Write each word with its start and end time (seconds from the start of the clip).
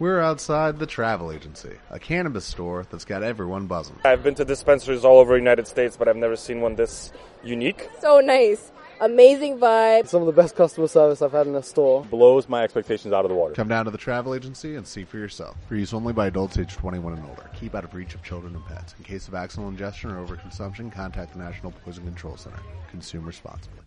We're 0.00 0.20
outside 0.20 0.78
the 0.78 0.86
travel 0.86 1.32
agency, 1.32 1.76
a 1.90 1.98
cannabis 1.98 2.44
store 2.44 2.86
that's 2.88 3.04
got 3.04 3.24
everyone 3.24 3.66
buzzing. 3.66 3.96
I've 4.04 4.22
been 4.22 4.36
to 4.36 4.44
dispensaries 4.44 5.04
all 5.04 5.18
over 5.18 5.32
the 5.32 5.40
United 5.40 5.66
States, 5.66 5.96
but 5.96 6.06
I've 6.06 6.16
never 6.16 6.36
seen 6.36 6.60
one 6.60 6.76
this 6.76 7.10
unique. 7.42 7.88
So 8.00 8.20
nice. 8.20 8.70
Amazing 9.00 9.58
vibe. 9.58 10.06
Some 10.06 10.22
of 10.22 10.26
the 10.26 10.40
best 10.40 10.54
customer 10.54 10.86
service 10.86 11.20
I've 11.20 11.32
had 11.32 11.48
in 11.48 11.56
a 11.56 11.64
store. 11.64 12.04
Blows 12.04 12.48
my 12.48 12.62
expectations 12.62 13.12
out 13.12 13.24
of 13.24 13.28
the 13.28 13.34
water. 13.34 13.54
Come 13.54 13.66
down 13.66 13.86
to 13.86 13.90
the 13.90 13.98
travel 13.98 14.36
agency 14.36 14.76
and 14.76 14.86
see 14.86 15.02
for 15.02 15.18
yourself. 15.18 15.56
For 15.66 15.74
use 15.74 15.92
only 15.92 16.12
by 16.12 16.28
adults 16.28 16.58
age 16.58 16.74
21 16.74 17.14
and 17.14 17.28
older. 17.28 17.50
Keep 17.58 17.74
out 17.74 17.82
of 17.82 17.92
reach 17.92 18.14
of 18.14 18.22
children 18.22 18.54
and 18.54 18.64
pets. 18.66 18.94
In 18.98 19.04
case 19.04 19.26
of 19.26 19.34
accidental 19.34 19.70
ingestion 19.70 20.12
or 20.12 20.24
overconsumption, 20.24 20.92
contact 20.92 21.32
the 21.32 21.40
National 21.40 21.72
Poison 21.72 22.04
Control 22.04 22.36
Center. 22.36 22.60
Consume 22.92 23.24
responsibly. 23.24 23.80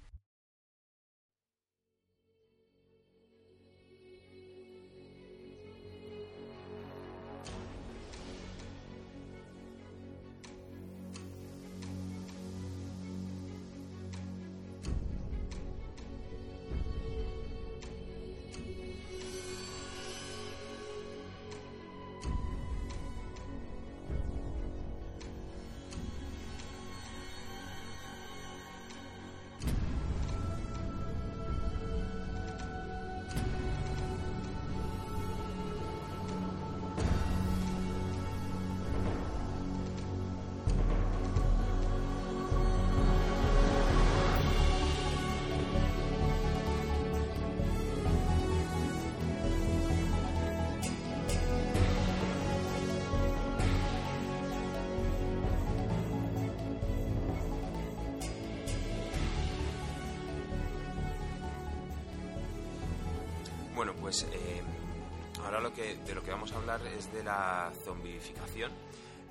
Es 66.79 67.11
de 67.11 67.21
la 67.21 67.69
zombificación 67.83 68.71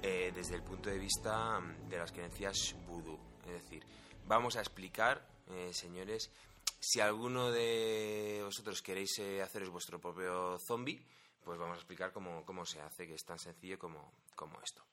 eh, 0.02 0.30
desde 0.34 0.56
el 0.56 0.62
punto 0.62 0.90
de 0.90 0.98
vista 0.98 1.58
mm, 1.58 1.88
de 1.88 1.96
las 1.96 2.12
creencias 2.12 2.76
vudú. 2.86 3.18
Es 3.46 3.52
decir, 3.62 3.82
vamos 4.26 4.56
a 4.56 4.60
explicar, 4.60 5.26
eh, 5.48 5.70
señores, 5.72 6.30
si 6.78 7.00
alguno 7.00 7.50
de 7.50 8.42
vosotros 8.44 8.82
queréis 8.82 9.18
eh, 9.20 9.40
haceros 9.40 9.70
vuestro 9.70 9.98
propio 9.98 10.58
zombie, 10.58 11.02
pues 11.42 11.58
vamos 11.58 11.76
a 11.76 11.78
explicar 11.78 12.12
cómo, 12.12 12.44
cómo 12.44 12.66
se 12.66 12.82
hace, 12.82 13.06
que 13.06 13.14
es 13.14 13.24
tan 13.24 13.38
sencillo 13.38 13.78
como, 13.78 14.12
como 14.36 14.60
esto. 14.60 14.84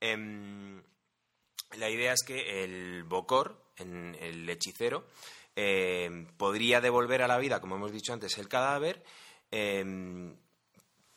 Em, 0.00 0.82
la 1.76 1.88
idea 1.90 2.12
es 2.12 2.24
que 2.24 2.64
el 2.64 3.04
Bokor, 3.04 3.70
en 3.76 4.16
el 4.18 4.50
hechicero, 4.50 5.06
eh, 5.54 6.26
podría 6.36 6.80
devolver 6.80 7.22
a 7.22 7.28
la 7.28 7.38
vida, 7.38 7.60
como 7.60 7.76
hemos 7.76 7.92
dicho 7.92 8.12
antes, 8.12 8.36
el 8.38 8.48
cadáver, 8.48 9.04
eh, 9.52 10.34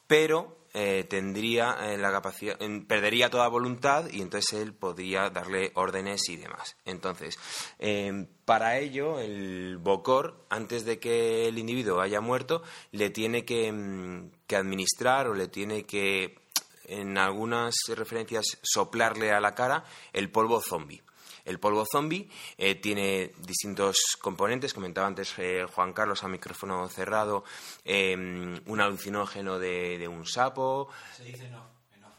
pero 0.07 0.57
eh, 0.73 1.05
tendría 1.09 1.75
eh, 1.81 1.97
la 1.97 2.11
capacidad, 2.11 2.57
perdería 2.87 3.29
toda 3.29 3.47
voluntad 3.47 4.09
y 4.11 4.21
entonces 4.21 4.61
él 4.61 4.73
podría 4.73 5.29
darle 5.29 5.71
órdenes 5.73 6.29
y 6.29 6.35
demás. 6.35 6.75
Entonces, 6.85 7.39
eh, 7.79 8.27
para 8.45 8.77
ello, 8.77 9.19
el 9.19 9.77
Bokor, 9.77 10.45
antes 10.49 10.85
de 10.85 10.99
que 10.99 11.47
el 11.47 11.57
individuo 11.57 11.99
haya 11.99 12.21
muerto, 12.21 12.61
le 12.91 13.09
tiene 13.09 13.43
que, 13.43 13.71
mm, 13.71 14.31
que 14.45 14.55
administrar 14.55 15.27
o 15.27 15.33
le 15.33 15.47
tiene 15.47 15.85
que, 15.85 16.37
en 16.85 17.17
algunas 17.17 17.75
referencias, 17.95 18.45
soplarle 18.61 19.31
a 19.31 19.39
la 19.39 19.55
cara 19.55 19.83
el 20.13 20.29
polvo 20.29 20.61
zombie. 20.61 21.01
El 21.47 21.59
polvo 21.59 21.85
zombie 21.91 22.29
eh, 22.57 22.75
tiene 22.75 23.31
distintos 23.39 23.97
componentes, 24.21 24.73
comentaba 24.73 25.07
antes 25.07 25.33
eh, 25.37 25.65
Juan 25.73 25.93
Carlos 25.93 26.23
a 26.23 26.27
micrófono 26.27 26.87
cerrado, 26.89 27.43
eh, 27.85 28.13
un 28.15 28.79
alucinógeno 28.81 29.57
de, 29.57 29.97
de 29.97 30.07
un 30.07 30.25
sapo. 30.25 30.89
Se 31.15 31.23
dice 31.23 31.45
en 31.45 31.55
off, 31.55 31.65
en 31.95 32.03
off. 32.03 32.13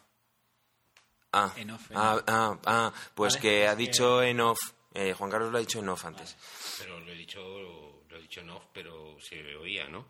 Ah, 1.33 1.53
En 1.57 1.71
off, 1.71 1.91
en 1.91 1.97
ah, 1.97 2.23
ah, 2.27 2.59
ah, 2.67 2.93
pues 3.15 3.35
Vale, 3.35 3.43
que 3.43 3.69
ha 3.69 3.77
que- 3.77 3.83
dicho 3.83 4.23
en 4.23 4.41
off. 4.41 4.59
Eh, 4.95 5.13
Juan 5.17 5.31
Carlos 5.31 5.53
lo 5.53 5.59
ha 5.59 5.61
dicho 5.61 5.79
en 5.79 5.89
off 5.91 6.05
antes. 6.07 6.35
Pero 6.79 6.99
lo 6.99 7.13
he 7.13 7.15
dicho, 7.15 7.41
lo 7.41 8.17
he 8.17 8.21
dicho 8.23 8.41
en 8.41 8.51
off, 8.51 8.65
pero 8.73 9.17
se 9.21 9.55
oía, 9.57 9.87
¿no? 9.89 10.07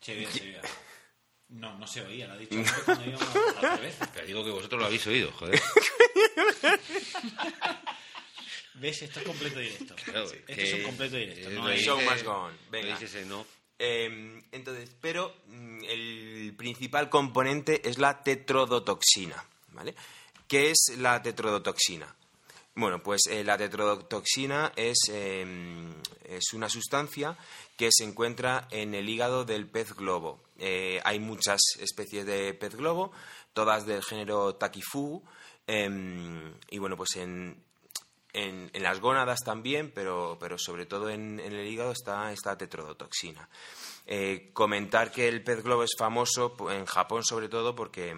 Se 0.00 0.12
oía, 0.12 0.30
se 0.30 0.42
oía. 0.42 0.60
No, 1.50 1.78
no 1.78 1.86
se 1.86 2.02
oía, 2.02 2.26
lo 2.26 2.34
ha 2.34 2.36
dicho 2.36 2.56
cuando 2.84 3.04
íbamos 3.06 3.36
al 3.62 3.78
revés. 3.78 3.96
Pero 4.12 4.26
digo 4.26 4.44
que 4.44 4.50
vosotros 4.50 4.80
lo 4.80 4.86
habéis 4.86 5.06
oído, 5.06 5.30
joder. 5.32 5.62
¿Ves? 8.80 9.02
Esto 9.02 9.20
es 9.20 9.26
completo 9.26 9.58
directo. 9.58 9.94
Claro, 10.04 10.24
Esto 10.24 10.52
es 10.62 10.74
un 10.74 10.82
completo 10.82 11.16
directo. 11.16 11.50
No 11.50 11.66
hay- 11.66 11.80
Show 11.80 12.00
must 12.00 12.24
go 12.24 12.32
on. 12.32 12.52
Venga. 12.70 12.98
dices. 12.98 13.26
Eh, 13.80 14.42
entonces, 14.52 14.90
pero 15.00 15.34
mm, 15.46 15.84
el 15.84 16.54
principal 16.56 17.08
componente 17.08 17.80
es 17.88 17.98
la 17.98 18.22
tetrodotoxina, 18.22 19.44
¿vale? 19.72 19.94
¿Qué 20.48 20.70
es 20.70 20.96
la 20.98 21.22
tetrodotoxina? 21.22 22.14
Bueno, 22.74 23.02
pues 23.02 23.22
eh, 23.28 23.42
la 23.44 23.56
tetrodotoxina 23.58 24.72
es, 24.76 24.96
eh, 25.10 25.44
es 26.28 26.52
una 26.52 26.68
sustancia 26.68 27.36
que 27.76 27.88
se 27.92 28.04
encuentra 28.04 28.66
en 28.70 28.94
el 28.94 29.08
hígado 29.08 29.44
del 29.44 29.66
pez 29.66 29.94
globo. 29.94 30.42
Eh, 30.58 31.00
hay 31.04 31.18
muchas 31.20 31.60
especies 31.80 32.24
de 32.26 32.54
pez 32.54 32.74
globo, 32.76 33.12
todas 33.52 33.84
del 33.86 34.02
género 34.02 34.54
Taquifugu, 34.56 35.24
em, 35.66 36.52
y 36.70 36.78
bueno, 36.78 36.96
pues 36.96 37.16
en, 37.16 37.62
en, 38.32 38.70
las 38.74 39.00
gónadas 39.00 39.40
también, 39.44 39.90
pero, 39.94 40.36
pero 40.40 40.58
sobre 40.58 40.86
todo 40.86 41.10
en, 41.10 41.40
el 41.40 41.66
hígado 41.66 41.92
está 41.92 42.32
esta 42.32 42.56
tetrodotoxina. 42.56 43.48
Eh, 44.06 44.50
comentar 44.52 45.10
que 45.10 45.28
el 45.28 45.42
pez 45.42 45.62
globo 45.62 45.84
es 45.84 45.92
famoso 45.98 46.56
en 46.70 46.86
Japón 46.86 47.24
sobre 47.24 47.48
todo 47.48 47.74
porque 47.74 48.14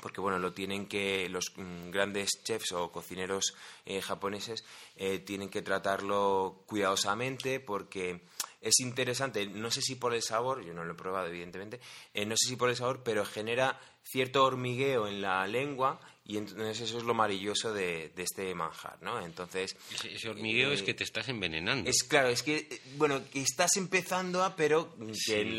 porque 0.00 0.20
bueno 0.20 0.38
lo 0.38 0.52
tienen 0.52 0.86
que 0.86 1.28
los 1.28 1.52
mm, 1.56 1.90
grandes 1.90 2.30
chefs 2.42 2.72
o 2.72 2.90
cocineros 2.90 3.54
eh, 3.84 4.00
japoneses 4.00 4.64
eh, 4.96 5.18
tienen 5.20 5.48
que 5.48 5.62
tratarlo 5.62 6.62
cuidadosamente 6.66 7.60
porque 7.60 8.22
es 8.60 8.80
interesante 8.80 9.46
no 9.46 9.70
sé 9.70 9.82
si 9.82 9.94
por 9.94 10.14
el 10.14 10.22
sabor 10.22 10.64
yo 10.64 10.74
no 10.74 10.84
lo 10.84 10.92
he 10.92 10.96
probado 10.96 11.26
evidentemente 11.26 11.80
eh, 12.14 12.26
no 12.26 12.36
sé 12.36 12.48
si 12.48 12.56
por 12.56 12.70
el 12.70 12.76
sabor 12.76 13.02
pero 13.02 13.24
genera 13.24 13.78
cierto 14.02 14.44
hormigueo 14.44 15.06
en 15.06 15.20
la 15.20 15.46
lengua 15.46 16.00
y 16.30 16.36
entonces 16.36 16.80
eso 16.80 16.98
es 16.98 17.04
lo 17.04 17.14
maravilloso 17.14 17.72
de, 17.72 18.12
de 18.14 18.22
este 18.22 18.54
manjar 18.54 18.98
no 19.02 19.20
entonces 19.20 19.76
Ese, 19.92 20.14
ese 20.14 20.28
hormigueo 20.28 20.70
eh, 20.70 20.74
es 20.74 20.82
que 20.82 20.94
te 20.94 21.04
estás 21.04 21.28
envenenando. 21.28 21.90
es 21.90 22.04
claro, 22.04 22.28
es 22.28 22.42
que, 22.42 22.56
eh, 22.56 22.80
bueno, 22.96 23.20
que 23.32 23.40
estás 23.40 23.76
empezando 23.76 24.44
a, 24.44 24.54
pero 24.54 24.94
que 25.26 25.58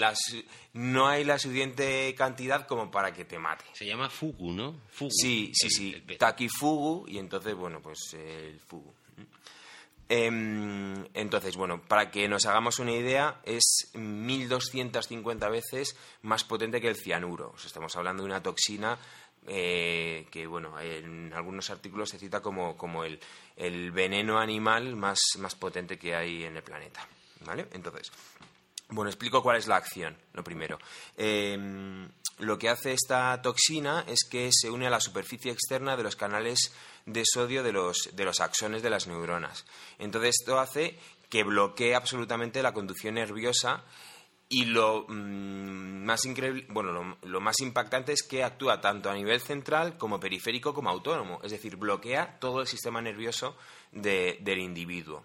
no 0.73 1.07
hay 1.07 1.23
la 1.23 1.37
suficiente 1.37 2.13
cantidad 2.15 2.65
como 2.67 2.89
para 2.89 3.13
que 3.13 3.25
te 3.25 3.37
mate. 3.37 3.65
Se 3.73 3.85
llama 3.85 4.09
fugu, 4.09 4.53
¿no? 4.53 4.79
Fugu. 4.89 5.11
Sí, 5.11 5.51
sí, 5.53 5.69
sí. 5.69 5.93
el. 6.07 6.17
Takifugu 6.17 7.07
y 7.07 7.17
entonces, 7.17 7.53
bueno, 7.55 7.81
pues 7.81 8.13
eh, 8.13 8.51
el 8.53 8.59
fugu. 8.59 8.93
Em, 10.07 11.05
entonces, 11.13 11.55
bueno, 11.55 11.81
para 11.81 12.11
que 12.11 12.27
nos 12.27 12.45
hagamos 12.45 12.79
una 12.79 12.91
idea, 12.91 13.39
es 13.45 13.91
1250 13.93 15.49
veces 15.49 15.95
más 16.21 16.43
potente 16.43 16.81
que 16.81 16.89
el 16.89 16.97
cianuro. 16.97 17.51
O 17.55 17.57
sea, 17.57 17.67
estamos 17.67 17.95
hablando 17.95 18.23
de 18.23 18.29
una 18.29 18.43
toxina 18.43 18.97
eh, 19.47 20.27
que, 20.31 20.45
bueno, 20.47 20.79
en 20.79 21.33
algunos 21.33 21.69
artículos 21.69 22.09
se 22.09 22.19
cita 22.19 22.41
como, 22.41 22.77
como 22.77 23.03
el, 23.03 23.19
el 23.55 23.91
veneno 23.91 24.39
animal 24.39 24.95
más, 24.95 25.19
más 25.39 25.55
potente 25.55 25.97
que 25.97 26.15
hay 26.15 26.43
en 26.43 26.57
el 26.57 26.63
planeta. 26.63 27.07
¿Vale? 27.43 27.67
Entonces, 27.71 28.11
bueno, 28.89 29.09
explico 29.09 29.41
cuál 29.41 29.57
es 29.57 29.67
la 29.67 29.77
acción, 29.77 30.15
lo 30.33 30.43
primero. 30.43 30.77
Eh, 31.17 31.57
lo 32.39 32.57
que 32.57 32.69
hace 32.69 32.93
esta 32.93 33.41
toxina 33.41 34.03
es 34.07 34.27
que 34.29 34.49
se 34.51 34.69
une 34.69 34.88
a 34.88 34.89
la 34.89 34.99
superficie 34.99 35.51
externa 35.51 35.95
de 35.95 36.03
los 36.03 36.15
canales 36.15 36.73
de 37.05 37.23
sodio 37.25 37.63
de 37.63 37.71
los, 37.71 38.09
de 38.13 38.25
los 38.25 38.39
axones 38.41 38.81
de 38.81 38.89
las 38.89 39.07
neuronas. 39.07 39.65
Entonces, 39.99 40.38
esto 40.39 40.59
hace 40.59 40.97
que 41.29 41.43
bloquee 41.43 41.95
absolutamente 41.95 42.61
la 42.61 42.73
conducción 42.73 43.15
nerviosa 43.15 43.83
y 44.51 44.65
lo 44.65 45.06
mm, 45.07 46.03
más 46.03 46.25
increíble, 46.25 46.65
bueno, 46.69 47.18
lo, 47.24 47.39
más 47.42 47.59
impactante 47.62 48.12
es 48.12 48.21
que 48.21 48.44
actúa 48.44 48.81
tanto 48.81 49.09
a 49.09 49.13
nivel 49.15 49.39
central 49.39 49.98
como 49.98 50.19
periférico 50.19 50.74
como 50.74 50.89
autónomo, 50.89 51.39
es 51.44 51.51
decir, 51.51 51.77
bloquea 51.77 52.38
todo 52.39 52.62
el 52.62 52.68
sistema 52.68 53.01
nervioso 53.01 53.56
de- 53.94 54.38
del 54.42 54.59
individuo. 54.59 55.24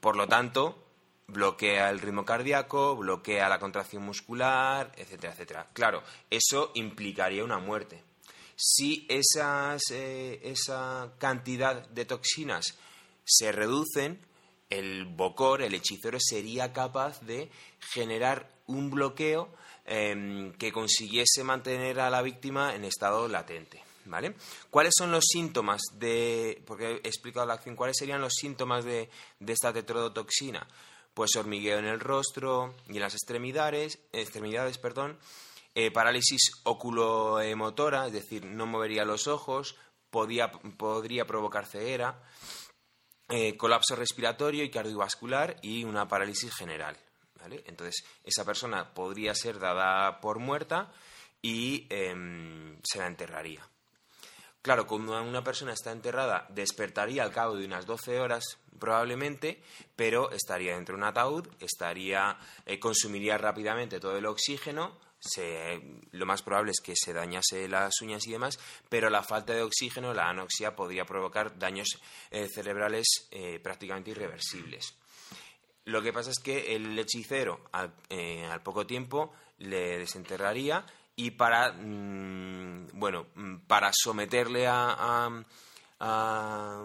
Por 0.00 0.16
lo 0.16 0.28
tanto, 0.28 0.84
bloquea 1.28 1.88
el 1.90 2.00
ritmo 2.00 2.24
cardíaco, 2.24 2.94
bloquea 2.94 3.48
la 3.48 3.58
contracción 3.58 4.02
muscular, 4.04 4.92
etcétera, 4.96 5.32
etcétera. 5.32 5.66
Claro, 5.72 6.02
eso 6.30 6.70
implicaría 6.74 7.42
una 7.44 7.58
muerte. 7.58 8.02
Si 8.54 9.06
esas, 9.08 9.80
eh, 9.92 10.40
esa 10.44 11.10
cantidad 11.18 11.88
de 11.88 12.04
toxinas 12.04 12.76
se 13.24 13.52
reducen, 13.52 14.18
el 14.70 15.04
bocor, 15.06 15.62
el 15.62 15.74
hechicero, 15.74 16.18
sería 16.20 16.72
capaz 16.72 17.20
de 17.22 17.50
generar 17.80 18.50
un 18.66 18.90
bloqueo 18.90 19.48
em, 19.84 20.52
que 20.52 20.72
consiguiese 20.72 21.42
mantener 21.44 22.00
a 22.00 22.10
la 22.10 22.22
víctima 22.22 22.74
en 22.74 22.84
estado 22.84 23.28
latente. 23.28 23.82
¿Vale? 24.04 24.36
¿Cuáles 24.70 24.94
son 24.96 25.12
los 25.12 25.24
síntomas 25.30 25.82
de, 25.92 26.62
porque 26.66 27.00
he 27.04 27.08
explicado 27.08 27.44
la 27.44 27.54
acción, 27.54 27.76
cuáles 27.76 27.96
serían 27.98 28.22
los 28.22 28.32
síntomas 28.32 28.82
de, 28.86 29.10
de 29.38 29.52
esta 29.52 29.70
tetrodotoxina? 29.70 30.66
Pues 31.12 31.36
hormigueo 31.36 31.78
en 31.78 31.84
el 31.84 32.00
rostro 32.00 32.74
y 32.88 32.94
en 32.94 33.00
las 33.00 33.12
extremidades, 33.12 33.98
extremidades 34.12 34.78
perdón, 34.78 35.18
eh, 35.74 35.90
parálisis 35.90 36.40
oculomotora, 36.64 38.06
es 38.06 38.12
decir, 38.12 38.44
no 38.44 38.66
movería 38.66 39.04
los 39.04 39.28
ojos, 39.28 39.76
podía, 40.10 40.50
podría 40.50 41.26
provocar 41.26 41.66
ceguera, 41.66 42.20
eh, 43.28 43.56
colapso 43.56 43.94
respiratorio 43.94 44.64
y 44.64 44.70
cardiovascular 44.70 45.56
y 45.62 45.84
una 45.84 46.08
parálisis 46.08 46.54
general. 46.54 46.96
Entonces, 47.66 48.04
esa 48.24 48.44
persona 48.44 48.92
podría 48.92 49.34
ser 49.34 49.58
dada 49.58 50.20
por 50.20 50.38
muerta 50.38 50.92
y 51.40 51.86
em, 51.88 52.78
se 52.82 52.98
la 52.98 53.06
enterraría. 53.06 53.66
Claro, 54.60 54.86
cuando 54.86 55.20
una 55.22 55.42
persona 55.42 55.72
está 55.72 55.92
enterrada, 55.92 56.46
despertaría 56.50 57.22
al 57.22 57.32
cabo 57.32 57.56
de 57.56 57.64
unas 57.64 57.86
12 57.86 58.20
horas 58.20 58.58
probablemente, 58.78 59.62
pero 59.96 60.30
estaría 60.30 60.74
dentro 60.74 60.96
de 60.96 61.02
un 61.02 61.08
ataúd, 61.08 61.48
estaría, 61.60 62.36
eh, 62.66 62.78
consumiría 62.78 63.38
rápidamente 63.38 64.00
todo 64.00 64.16
el 64.16 64.26
oxígeno, 64.26 64.98
lo 66.12 66.26
más 66.26 66.42
probable 66.42 66.72
es 66.72 66.80
que 66.80 66.94
se 66.96 67.12
dañase 67.12 67.68
las 67.68 68.00
uñas 68.00 68.26
y 68.26 68.32
demás, 68.32 68.58
pero 68.88 69.10
la 69.10 69.22
falta 69.22 69.52
de 69.52 69.62
oxígeno, 69.62 70.14
la 70.14 70.28
anoxia, 70.28 70.76
podría 70.76 71.04
provocar 71.04 71.58
daños 71.58 71.88
eh, 72.30 72.48
cerebrales 72.48 73.28
eh, 73.30 73.58
prácticamente 73.60 74.10
irreversibles. 74.10 74.94
Lo 75.84 76.02
que 76.02 76.12
pasa 76.12 76.30
es 76.30 76.38
que 76.38 76.76
el 76.76 76.98
hechicero 76.98 77.68
al, 77.72 77.94
al 78.50 78.62
poco 78.62 78.86
tiempo 78.86 79.32
le 79.58 79.98
desenterraría 79.98 80.84
y 81.16 81.32
para, 81.32 81.72
mm, 81.72 82.90
bueno, 82.92 83.26
mm, 83.34 83.56
para 83.66 83.90
someterle 83.92 84.68
a, 84.68 85.28
a, 85.98 86.84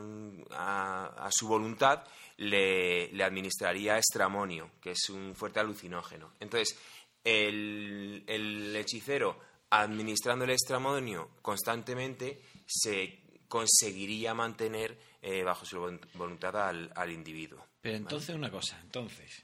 su 1.32 1.48
voluntad, 1.48 2.04
le, 2.38 3.24
administraría 3.24 4.00
estramonio, 4.00 4.72
que 4.82 4.92
es 4.92 5.10
un 5.10 5.36
fuerte 5.36 5.60
alucinógeno. 5.60 6.32
Entonces, 6.40 6.76
el, 7.24 8.24
el 8.28 8.76
hechicero, 8.76 9.40
administrando 9.70 10.46
el 10.46 10.52
estramonio 10.52 11.32
constantemente, 11.42 12.42
se 12.66 13.24
conseguiría 13.48 14.34
mantener 14.34 14.98
eh, 15.22 15.44
bajo 15.44 15.66
su 15.66 15.80
voluntad 16.16 16.56
al, 16.58 17.12
individuo. 17.12 17.66
Pero 17.82 17.98
entonces, 17.98 18.36
una 18.36 18.50
cosa, 18.50 18.80
entonces, 18.82 19.44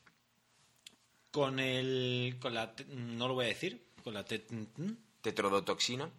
con 1.32 1.60
el, 1.60 2.38
con 2.40 2.54
la, 2.54 2.74
no 2.88 3.28
lo 3.28 3.36
voy 3.36 3.46
a 3.46 3.50
decir, 3.50 3.92
con 4.04 4.14
la 4.14 4.26
tetrodotoxina, 4.26 6.10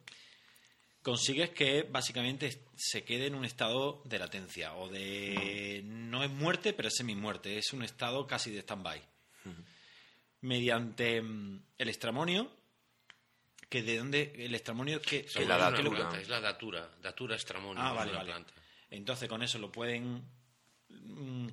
consigues 1.02 1.50
que 1.50 1.82
básicamente 1.82 2.64
se 2.76 3.04
quede 3.04 3.26
en 3.26 3.34
un 3.34 3.44
estado 3.44 4.02
de 4.04 4.18
latencia 4.18 4.74
o 4.76 4.88
de 4.88 5.82
no 5.84 6.22
es 6.22 6.30
muerte 6.30 6.72
pero 6.72 6.88
es 6.88 6.94
semi-muerte, 6.96 7.58
es 7.58 7.72
un 7.72 7.82
estado 7.82 8.26
casi 8.26 8.50
de 8.50 8.60
stand-by. 8.60 9.02
Mediante 10.42 11.20
mm, 11.20 11.62
el 11.78 11.88
estramonio, 11.88 12.50
que 13.68 13.82
de 13.82 13.98
dónde 13.98 14.32
el 14.36 14.54
estramonio 14.54 15.00
que, 15.00 15.20
es 15.20 15.46
la 15.46 15.58
datura, 15.58 16.20
es 16.20 16.28
la 16.28 16.40
datura, 16.40 16.90
datura 17.02 17.36
estramonio. 17.36 17.82
Ah, 17.82 17.92
vale, 17.92 18.12
vale. 18.12 18.32
Entonces 18.90 19.28
con 19.28 19.42
eso 19.42 19.58
lo 19.58 19.70
pueden 19.70 20.24
mm, 20.88 21.48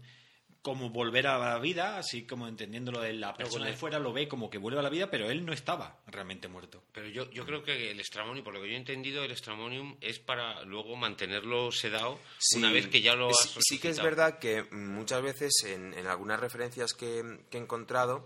como 0.68 0.89
volver 0.89 1.28
a 1.28 1.38
la 1.38 1.60
vida, 1.60 1.98
así 1.98 2.28
como 2.28 2.45
entendiéndolo 2.45 3.00
de 3.00 3.13
la 3.13 3.34
persona 3.34 3.68
de 3.68 3.78
fuera 3.78 4.00
lo 4.00 4.12
ve 4.12 4.28
como 4.28 4.50
que 4.50 4.57
vuelve 4.57 4.80
a 4.80 4.84
la 4.84 4.90
vida, 4.90 5.10
pero 5.10 5.30
él 5.30 5.45
no 5.45 5.54
estaba 5.54 6.01
realmente 6.07 6.50
muerto. 6.50 6.83
Pero 6.92 7.07
yo, 7.07 7.31
yo 7.31 7.45
creo 7.45 7.63
que 7.63 7.92
el 7.92 8.01
estramonium, 8.01 8.44
por 8.44 8.54
lo 8.54 8.62
que 8.62 8.68
yo 8.68 8.74
he 8.74 8.78
entendido, 8.78 9.24
el 9.24 9.31
estramonium 9.31 9.95
es 10.01 10.19
para 10.19 10.63
luego 10.63 10.98
mantenerlo 10.98 11.72
sedado 11.72 12.19
una 12.57 12.69
vez 12.69 12.88
que 12.88 13.00
ya 13.00 13.16
lo 13.16 13.30
has 13.30 13.38
sí, 13.38 13.60
sí 13.62 13.80
que 13.80 13.88
es 13.88 14.01
verdad 14.01 14.40
que 14.40 14.63
muchas 14.72 15.22
veces 15.22 15.54
en, 15.63 15.94
algunas 16.06 16.38
referencias 16.38 16.94
que, 16.94 17.24
he 17.50 17.57
encontrado, 17.57 18.25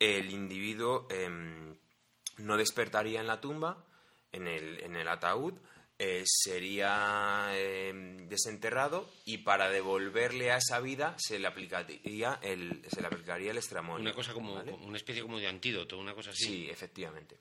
el 0.00 0.30
individuo 0.30 1.06
em, 1.10 1.76
no 2.38 2.56
despertaría 2.56 3.20
en 3.20 3.26
la 3.26 3.40
tumba, 3.40 3.84
en 4.32 4.48
el, 4.48 4.80
en 4.80 4.96
el 4.96 5.06
ataúd, 5.06 5.54
eh, 5.98 6.22
sería 6.24 7.50
em, 7.54 8.26
desenterrado 8.26 9.10
y 9.26 9.38
para 9.38 9.68
devolverle 9.68 10.50
a 10.50 10.56
esa 10.56 10.80
vida 10.80 11.14
se 11.18 11.38
le 11.38 11.46
aplicaría 11.46 12.38
el, 12.42 12.82
se 12.90 13.02
le 13.02 13.06
aplicaría 13.06 13.50
el 13.50 13.58
estramonio. 13.58 14.00
Una 14.00 14.14
cosa 14.14 14.32
como, 14.32 14.54
una 14.54 14.96
especie 14.96 15.20
como 15.22 15.38
de 15.38 15.46
antídoto, 15.46 15.98
una 15.98 16.14
cosa 16.14 16.30
así. 16.30 16.44
Sí, 16.44 16.70
efectivamente. 16.70 17.38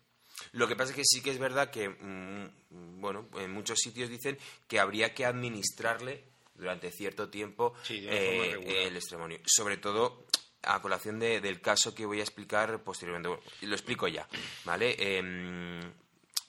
Lo 0.53 0.67
que 0.67 0.75
pasa 0.75 0.91
es 0.91 0.97
que 0.97 1.05
sí 1.05 1.21
que 1.21 1.31
es 1.31 1.39
verdad 1.39 1.71
que, 1.71 1.87
mm, 1.87 2.99
bueno, 2.99 3.29
en 3.37 3.51
muchos 3.51 3.79
sitios 3.79 4.09
dicen 4.09 4.37
que 4.67 4.79
habría 4.79 5.13
que 5.13 5.25
administrarle 5.25 6.23
durante 6.53 6.91
cierto 6.91 7.29
tiempo 7.29 7.73
eh, 7.89 8.87
el 8.87 8.97
estramonio. 8.97 9.39
Sobre 9.45 9.77
todo 9.77 10.25
a 10.63 10.81
colación 10.81 11.19
del 11.19 11.61
caso 11.61 11.95
que 11.95 12.05
voy 12.05 12.19
a 12.19 12.23
explicar 12.23 12.83
posteriormente. 12.83 13.29
lo 13.61 13.75
explico 13.75 14.07
ya, 14.07 14.27
¿vale? 14.65 14.95
Em, 14.97 15.79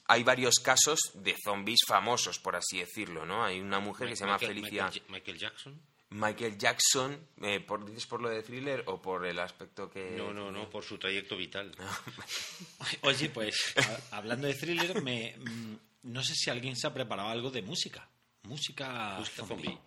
hay 0.07 0.23
varios 0.23 0.55
casos 0.55 1.11
de 1.15 1.35
zombies 1.43 1.79
famosos, 1.87 2.39
por 2.39 2.55
así 2.55 2.79
decirlo, 2.79 3.25
¿no? 3.25 3.43
Hay 3.45 3.59
una 3.59 3.79
mujer 3.79 4.09
que 4.09 4.15
se 4.15 4.25
llama 4.25 4.39
Felicia... 4.39 4.91
Michael, 5.07 5.37
Jackson. 5.37 5.81
Michael 6.09 6.57
Jackson, 6.57 7.27
eh, 7.41 7.61
por, 7.61 7.85
¿dices 7.85 8.05
por 8.05 8.21
lo 8.21 8.27
de 8.29 8.43
thriller 8.43 8.83
o 8.87 9.01
por 9.01 9.25
el 9.25 9.39
aspecto 9.39 9.89
que...? 9.89 10.11
No, 10.17 10.33
no, 10.33 10.51
no, 10.51 10.69
por 10.69 10.83
su 10.83 10.97
trayecto 10.97 11.37
vital. 11.37 11.71
Oye, 13.01 13.29
pues, 13.29 13.73
hablando 14.11 14.47
de 14.47 14.55
thriller, 14.55 15.01
me, 15.01 15.37
mm, 15.37 15.75
no 16.03 16.21
sé 16.23 16.33
si 16.35 16.49
alguien 16.49 16.75
se 16.75 16.87
ha 16.87 16.93
preparado 16.93 17.29
algo 17.29 17.49
de 17.49 17.61
música. 17.61 18.09
Música, 18.43 19.15
música 19.19 19.45
zombie. 19.45 19.77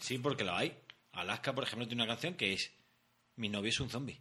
Sí, 0.00 0.18
porque 0.18 0.44
lo 0.44 0.54
hay. 0.54 0.76
Alaska, 1.12 1.54
por 1.54 1.64
ejemplo, 1.64 1.86
tiene 1.86 2.02
una 2.02 2.12
canción 2.12 2.34
que 2.34 2.52
es 2.52 2.70
Mi 3.36 3.48
novio 3.48 3.70
es 3.70 3.80
un 3.80 3.90
zombie. 3.90 4.20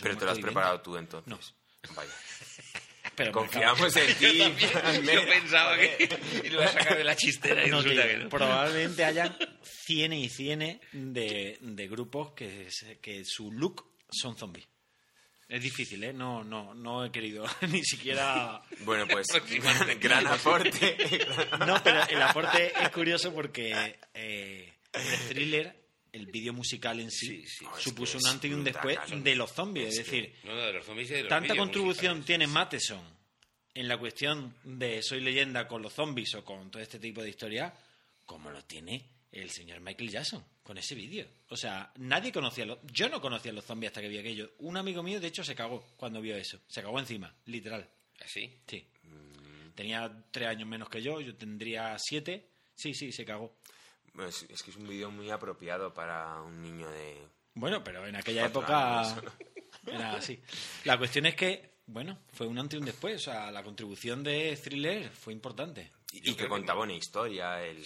Pero 0.00 0.16
te 0.16 0.24
lo 0.24 0.30
has 0.30 0.38
preparado 0.38 0.80
tú 0.80 0.96
entonces. 0.96 1.28
No. 1.28 1.38
Vaya. 1.94 2.12
Pero 3.16 3.32
Confiamos 3.32 3.96
en 3.96 4.14
ti. 4.16 4.38
Yo, 5.12 5.26
pensaba 5.26 5.76
que 5.76 6.08
lo 6.50 6.54
iba 6.54 6.64
a 6.64 6.72
sacar 6.72 6.96
de 6.96 7.04
la 7.04 7.16
chistera 7.16 7.66
y 7.66 7.70
no, 7.70 7.82
que 7.82 8.26
Probablemente 8.28 9.04
hayan 9.04 9.36
cienes 9.62 10.20
y 10.20 10.28
cienes 10.28 10.80
de, 10.92 11.58
de 11.60 11.88
grupos 11.88 12.32
que, 12.32 12.68
que 13.00 13.24
su 13.24 13.52
look 13.52 13.86
son 14.10 14.36
zombies. 14.36 14.66
Es 15.48 15.62
difícil, 15.62 16.02
¿eh? 16.02 16.12
No, 16.12 16.42
no, 16.42 16.74
no 16.74 17.04
he 17.04 17.12
querido 17.12 17.44
ni 17.68 17.84
siquiera... 17.84 18.62
Bueno, 18.80 19.06
pues 19.06 19.28
gran, 20.00 20.26
aporte. 20.26 20.96
no, 21.66 21.82
pero 21.84 22.02
el 22.08 22.22
aporte 22.22 22.72
es 22.82 22.88
curioso 22.90 23.32
porque 23.32 23.98
eh, 24.14 24.72
el 24.92 25.28
thriller 25.28 25.83
el 26.14 26.26
vídeo 26.26 26.52
musical 26.52 27.00
en 27.00 27.10
sí, 27.10 27.44
supuso 27.78 28.18
un 28.18 28.26
antes 28.26 28.48
y 28.48 28.54
un 28.54 28.62
después 28.62 28.98
de 29.12 29.34
los 29.34 29.52
zombies. 29.52 29.98
Es, 29.98 30.06
decir, 30.06 31.28
tanta 31.28 31.56
contribución 31.56 32.22
tiene 32.22 32.46
Matheson 32.46 33.02
en 33.74 33.88
la 33.88 33.98
cuestión 33.98 34.54
de 34.62 35.02
Soy 35.02 35.20
leyenda 35.20 35.66
con 35.66 35.82
los 35.82 35.92
zombies 35.92 36.34
o 36.36 36.44
con 36.44 36.70
todo 36.70 36.80
este 36.80 37.00
tipo 37.00 37.20
de 37.20 37.30
historias, 37.30 37.72
como 38.24 38.50
lo 38.50 38.62
tiene 38.64 39.04
el 39.32 39.50
señor 39.50 39.80
Michael 39.80 40.10
Jackson 40.10 40.44
con 40.62 40.78
ese 40.78 40.94
vídeo. 40.94 41.26
O 41.48 41.56
sea, 41.56 41.92
nadie 41.96 42.30
conocía 42.30 42.64
los... 42.64 42.78
Yo 42.92 43.08
no 43.08 43.20
conocía 43.20 43.52
los 43.52 43.64
zombies 43.64 43.90
hasta 43.90 44.00
que 44.00 44.08
vi 44.08 44.18
aquello. 44.18 44.52
Un 44.60 44.76
amigo 44.76 45.02
mío, 45.02 45.18
de 45.20 45.26
hecho, 45.26 45.42
se 45.42 45.56
cagó 45.56 45.84
cuando 45.96 46.20
vio 46.20 46.36
eso. 46.36 46.60
Se 46.68 46.80
cagó 46.80 47.00
encima, 47.00 47.34
literal. 47.46 47.88
¿Así? 48.24 48.50
¿Ah, 48.54 48.62
sí. 48.68 48.86
Tenía 49.74 50.24
tres 50.30 50.48
años 50.48 50.68
menos 50.68 50.88
que 50.88 51.02
yo, 51.02 51.20
yo 51.20 51.34
tendría 51.34 51.96
siete. 51.98 52.46
Sí, 52.76 52.94
sí, 52.94 53.10
se 53.10 53.24
cagó. 53.24 53.56
Es, 54.20 54.46
es 54.48 54.62
que 54.62 54.70
es 54.70 54.76
un 54.76 54.86
vídeo 54.86 55.10
muy 55.10 55.30
apropiado 55.30 55.92
para 55.92 56.40
un 56.42 56.62
niño 56.62 56.88
de... 56.90 57.26
Bueno, 57.54 57.82
pero 57.82 58.06
en 58.06 58.16
aquella 58.16 58.46
época 58.46 59.16
era 59.86 60.14
así. 60.14 60.40
La 60.84 60.98
cuestión 60.98 61.26
es 61.26 61.34
que, 61.34 61.78
bueno, 61.86 62.18
fue 62.32 62.46
un 62.46 62.58
antes 62.58 62.76
y 62.76 62.80
un 62.80 62.86
después. 62.86 63.16
O 63.16 63.24
sea, 63.24 63.50
la 63.50 63.62
contribución 63.62 64.22
de 64.22 64.56
Thriller 64.56 65.10
fue 65.10 65.32
importante. 65.32 65.90
Y, 66.12 66.34
que 66.34 66.46
contaba 66.46 66.82
una 66.82 66.94
historia, 66.94 67.62
el, 67.64 67.78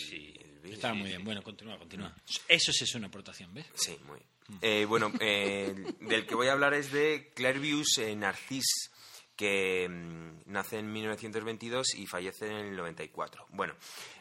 vídeo. 0.62 0.74
Estaba 0.74 0.94
muy 0.94 1.08
bien. 1.08 1.24
Bueno, 1.24 1.42
continúa, 1.42 1.78
continúa. 1.78 2.14
Eso 2.46 2.72
sí 2.72 2.84
es 2.84 2.94
una 2.94 3.06
aportación, 3.06 3.54
¿ves? 3.54 3.66
Sí, 3.74 3.96
muy 4.06 4.18
bien. 4.18 4.58
Eh, 4.62 4.84
bueno, 4.86 5.12
eh, 5.20 5.74
del 6.00 6.26
que 6.26 6.34
voy 6.34 6.48
a 6.48 6.52
hablar 6.52 6.74
es 6.74 6.90
de 6.92 7.32
Clairvius 7.34 8.00
Narcís, 8.16 8.90
que 9.38 9.88
mm, 9.88 10.50
nace 10.52 10.80
en 10.80 10.92
1922 10.92 11.94
y 11.94 12.06
fallece 12.06 12.46
en 12.48 12.56
el 12.56 12.76
94. 12.76 13.46
Bueno, 13.52 13.74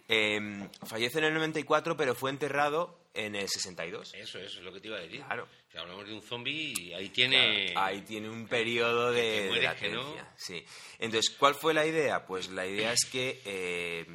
Em, 0.10 0.70
fallece 0.86 1.20
en 1.20 1.26
el 1.26 1.34
94, 1.34 1.98
pero 1.98 2.16
fue 2.16 2.30
enterrado 2.30 2.98
en 3.14 3.36
el 3.36 3.50
62. 3.50 4.14
Eso, 4.14 4.40
eso 4.40 4.60
es 4.60 4.64
lo 4.64 4.72
que 4.72 4.80
te 4.80 4.88
iba 4.88 4.98
a 4.98 5.02
decir. 5.02 5.22
Claro. 5.22 5.48
Si 5.70 5.78
hablamos 5.78 6.08
de 6.08 6.14
un 6.14 6.22
zombie 6.22 6.74
y 6.78 6.94
ahí 6.94 7.10
tiene... 7.10 7.74
ahí 7.76 8.02
tiene 8.04 8.30
un 8.30 8.48
periodo 8.48 9.12
de, 9.12 9.50
de 9.50 9.62
latencia. 9.62 10.32
Sí. 10.38 10.64
Entonces, 11.00 11.36
¿cuál 11.38 11.56
fue 11.56 11.74
la 11.74 11.86
idea? 11.86 12.26
Pues 12.26 12.50
la 12.50 12.66
idea 12.66 12.94
es 12.94 13.04
que 13.06 13.42
eh, 13.44 14.06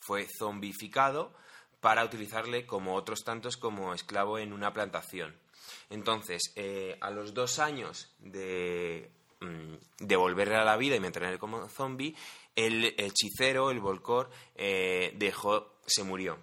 fue 0.00 0.26
zombificado 0.38 1.32
para 1.80 2.04
utilizarle 2.04 2.66
como 2.66 2.94
otros 2.94 3.24
tantos 3.24 3.56
como 3.56 3.94
esclavo 3.94 4.38
en 4.38 4.52
una 4.52 4.74
plantación. 4.74 5.34
Entonces, 5.88 6.52
eh, 6.56 6.98
a 7.00 7.10
los 7.10 7.32
dos 7.32 7.58
años 7.58 8.12
de, 8.18 9.10
mm, 9.40 9.74
de 9.98 10.16
volverle 10.16 10.56
a 10.56 10.64
la 10.64 10.76
vida 10.76 10.96
y 10.96 11.00
mantenerle 11.00 11.38
como 11.38 11.68
zombie, 11.68 12.14
el 12.54 12.94
hechicero, 12.98 13.70
el 13.70 13.80
volcor, 13.80 14.30
eh, 14.54 15.12
dejó, 15.16 15.78
se 15.86 16.04
murió. 16.04 16.38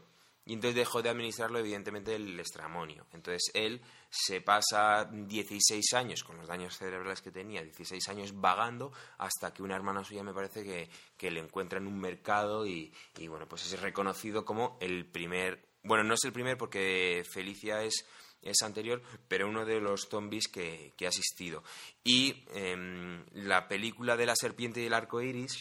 Y 0.48 0.54
entonces 0.54 0.76
dejó 0.76 1.02
de 1.02 1.10
administrarlo, 1.10 1.60
evidentemente, 1.60 2.16
el 2.16 2.40
estramonio. 2.40 3.06
Entonces 3.12 3.52
él 3.54 3.82
se 4.10 4.40
pasa 4.40 5.04
16 5.12 5.94
años, 5.94 6.24
con 6.24 6.38
los 6.38 6.48
daños 6.48 6.78
cerebrales 6.78 7.22
que 7.22 7.32
tenía, 7.32 7.62
16 7.62 8.08
años 8.08 8.32
vagando, 8.34 8.94
hasta 9.18 9.54
que 9.54 9.62
una 9.62 9.76
hermana 9.76 10.06
suya 10.06 10.24
me 10.24 10.34
parece 10.34 10.64
que, 10.64 10.90
que 11.18 11.32
le 11.32 11.42
encuentra 11.42 11.80
en 11.80 11.88
un 11.88 12.00
mercado 12.00 12.66
y, 12.66 12.94
y, 13.18 13.28
bueno, 13.28 13.46
pues 13.46 13.66
es 13.66 13.82
reconocido 13.82 14.46
como 14.46 14.78
el 14.80 15.06
primer. 15.06 15.68
Bueno, 15.84 16.06
no 16.06 16.14
es 16.14 16.24
el 16.24 16.32
primer 16.32 16.58
porque 16.58 17.26
Felicia 17.30 17.84
es 17.84 18.06
es 18.48 18.62
anterior, 18.62 19.02
pero 19.28 19.48
uno 19.48 19.66
de 19.66 19.80
los 19.80 20.08
zombies 20.10 20.48
que, 20.48 20.94
que 20.98 21.06
ha 21.06 21.10
asistido. 21.10 21.64
Y 22.04 22.44
em, 22.54 23.24
la 23.34 23.68
película 23.68 24.18
de 24.18 24.26
la 24.26 24.36
serpiente 24.36 24.82
y 24.82 24.86
el 24.86 24.94
arco 24.94 25.22
iris 25.22 25.54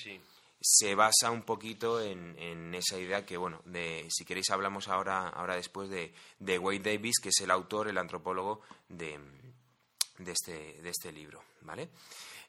se 0.61 0.95
basa 0.95 1.31
un 1.31 1.43
poquito 1.43 2.01
en, 2.01 2.37
en, 2.39 2.75
esa 2.75 2.99
idea 2.99 3.25
que, 3.25 3.37
bueno, 3.37 3.63
de, 3.67 4.07
si 4.11 4.25
queréis 4.25 4.51
hablamos 4.51 4.89
ahora, 4.89 5.29
ahora 5.29 5.57
después 5.57 5.89
de, 5.89 6.13
de 6.39 6.59
Wade 6.59 6.81
Davis, 6.81 7.21
que 7.23 7.29
es 7.29 7.41
el 7.41 7.51
autor, 7.51 7.89
el 7.89 7.99
antropólogo 7.99 8.63
de, 8.89 9.19
de, 10.19 10.33
este, 10.33 10.81
de 10.83 10.91
este 10.91 11.13
libro, 11.13 11.43
¿vale? 11.61 11.91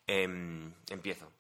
Em, 0.06 0.74
empiezo. 0.90 1.32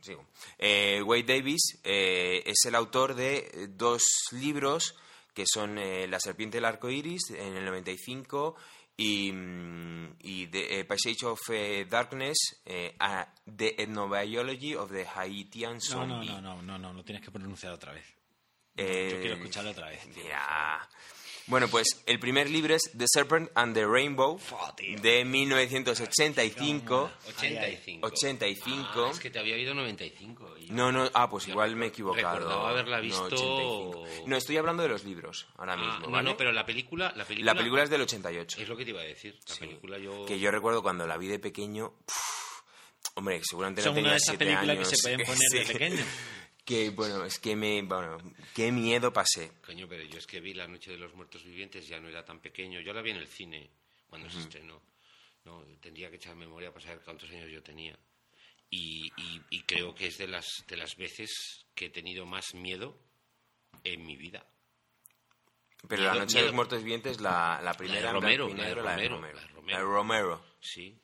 Sigo. 0.00 0.26
Eh, 0.58 1.00
Wade 1.02 1.22
Davis 1.22 1.78
eh, 1.84 2.42
es 2.44 2.64
el 2.64 2.74
autor 2.74 3.14
de 3.14 3.68
dos 3.70 4.02
libros 4.32 4.96
que 5.34 5.44
son 5.46 5.78
eh, 5.78 6.06
La 6.08 6.20
serpiente 6.20 6.58
del 6.58 6.64
arco 6.64 6.90
iris 6.90 7.30
en 7.30 7.56
el 7.56 7.64
95 7.64 8.56
y, 8.96 9.32
mm, 9.32 10.16
y 10.20 10.46
The 10.48 10.80
eh, 10.80 10.84
Passage 10.84 11.24
of 11.24 11.40
eh, 11.50 11.86
Darkness, 11.88 12.62
The 12.64 13.76
Ethnobiology 13.78 14.74
of 14.74 14.90
the 14.90 15.04
Haitian 15.04 15.80
Zombie. 15.80 16.28
No, 16.28 16.40
no, 16.40 16.40
no, 16.40 16.62
no, 16.62 16.78
no, 16.78 16.92
no, 16.92 17.04
tienes 17.04 17.24
que 17.24 17.30
pronunciar 17.30 17.72
otra 17.72 17.92
vez. 17.92 18.06
Yo 18.74 18.84
quiero 19.20 19.34
escucharlo 19.34 19.70
otra 19.70 19.88
vez. 19.88 20.00
Ya. 20.16 20.88
Bueno, 21.48 21.66
pues 21.68 22.02
el 22.06 22.18
primer 22.20 22.48
libro 22.48 22.74
es 22.74 22.82
The 22.96 23.06
Serpent 23.08 23.50
and 23.54 23.74
the 23.74 23.84
Rainbow 23.84 24.38
de 25.00 25.24
1985. 25.24 27.10
85. 27.28 28.06
85. 28.06 29.04
Ah, 29.06 29.10
es 29.12 29.18
que 29.20 29.30
te 29.30 29.38
había 29.38 29.54
oído 29.56 29.74
95. 29.74 30.54
No, 30.70 30.92
no, 30.92 31.10
ah, 31.14 31.28
pues 31.28 31.48
igual 31.48 31.74
me 31.76 31.86
he 31.86 31.88
equivocado. 31.88 32.36
Recordaba 32.38 32.70
haberla 32.70 33.00
visto. 33.00 33.28
No, 33.30 34.26
no, 34.26 34.36
estoy 34.36 34.56
hablando 34.56 34.82
de 34.84 34.88
los 34.88 35.04
libros 35.04 35.48
ahora 35.56 35.74
ah, 35.74 35.76
mismo. 35.76 36.06
No, 36.08 36.22
no, 36.22 36.36
pero 36.36 36.52
la 36.52 36.64
película, 36.64 37.12
la 37.16 37.24
película. 37.24 37.52
La 37.52 37.58
película 37.58 37.82
es 37.82 37.90
del 37.90 38.02
88. 38.02 38.60
Es 38.60 38.68
lo 38.68 38.76
que 38.76 38.84
te 38.84 38.90
iba 38.90 39.00
a 39.00 39.04
decir. 39.04 39.38
La 39.48 39.56
película 39.56 39.98
yo. 39.98 40.24
Que 40.24 40.38
yo 40.38 40.50
recuerdo 40.50 40.82
cuando 40.82 41.06
la 41.06 41.16
vi 41.16 41.26
de 41.26 41.38
pequeño. 41.40 41.92
hombre, 43.14 43.40
seguramente 43.42 43.82
Son 43.82 43.90
no 43.90 43.94
tenía 43.96 44.10
una 44.10 44.14
de 44.14 44.18
esas 44.18 44.36
películas 44.36 44.68
años. 44.68 44.88
que 44.88 44.96
se 44.96 45.02
pueden 45.02 45.20
poner 45.26 45.48
Sí. 45.50 45.58
de 45.58 45.66
pequeño. 45.66 46.04
Que 46.64 46.90
bueno, 46.90 47.24
es 47.24 47.38
que 47.40 47.56
me. 47.56 47.82
Bueno, 47.82 48.18
qué 48.54 48.70
miedo 48.70 49.12
pasé. 49.12 49.50
Coño, 49.66 49.88
pero 49.88 50.04
yo 50.04 50.18
es 50.18 50.26
que 50.26 50.40
vi 50.40 50.54
La 50.54 50.68
Noche 50.68 50.92
de 50.92 50.96
los 50.98 51.12
Muertos 51.14 51.42
Vivientes, 51.44 51.88
ya 51.88 51.98
no 52.00 52.08
era 52.08 52.24
tan 52.24 52.40
pequeño. 52.40 52.80
Yo 52.80 52.92
la 52.92 53.02
vi 53.02 53.10
en 53.10 53.16
el 53.16 53.26
cine 53.26 53.68
cuando 54.08 54.30
se 54.30 54.38
estrenó. 54.40 54.80
No, 55.44 55.64
tendría 55.80 56.08
que 56.08 56.16
echar 56.16 56.36
memoria 56.36 56.72
para 56.72 56.84
saber 56.86 57.00
cuántos 57.04 57.28
años 57.30 57.50
yo 57.50 57.62
tenía. 57.64 57.98
Y, 58.70 59.06
y- 59.16 59.40
y 59.50 59.62
creo 59.64 59.92
que 59.94 60.06
es 60.06 60.16
de 60.18 60.28
las, 60.28 60.46
de 60.68 60.76
las 60.76 60.96
veces 60.96 61.66
que 61.74 61.86
he 61.86 61.90
tenido 61.90 62.24
más 62.26 62.54
miedo 62.54 62.96
en 63.82 64.06
mi 64.06 64.16
vida. 64.16 64.46
Pero 65.88 66.02
Miedo- 66.02 66.14
la 66.14 66.20
noche 66.20 66.36
de 66.36 66.42
los 66.42 66.50
miedo. 66.52 66.54
muertos 66.54 66.78
vivientes, 66.78 67.20
la, 67.20 67.60
la 67.62 67.74
primera 67.74 68.12
Romero, 68.12 68.48
la 68.48 68.54
de 68.54 68.62
negro, 68.62 68.82
la 68.84 68.96
de 68.96 69.08
Romero, 69.08 69.16
Romero. 69.16 69.34
la 69.34 69.42
de 69.42 69.48
Romero. 69.48 69.72
La 69.72 69.78
de 69.78 69.84
Romero. 69.84 70.44
Sí, 70.60 70.96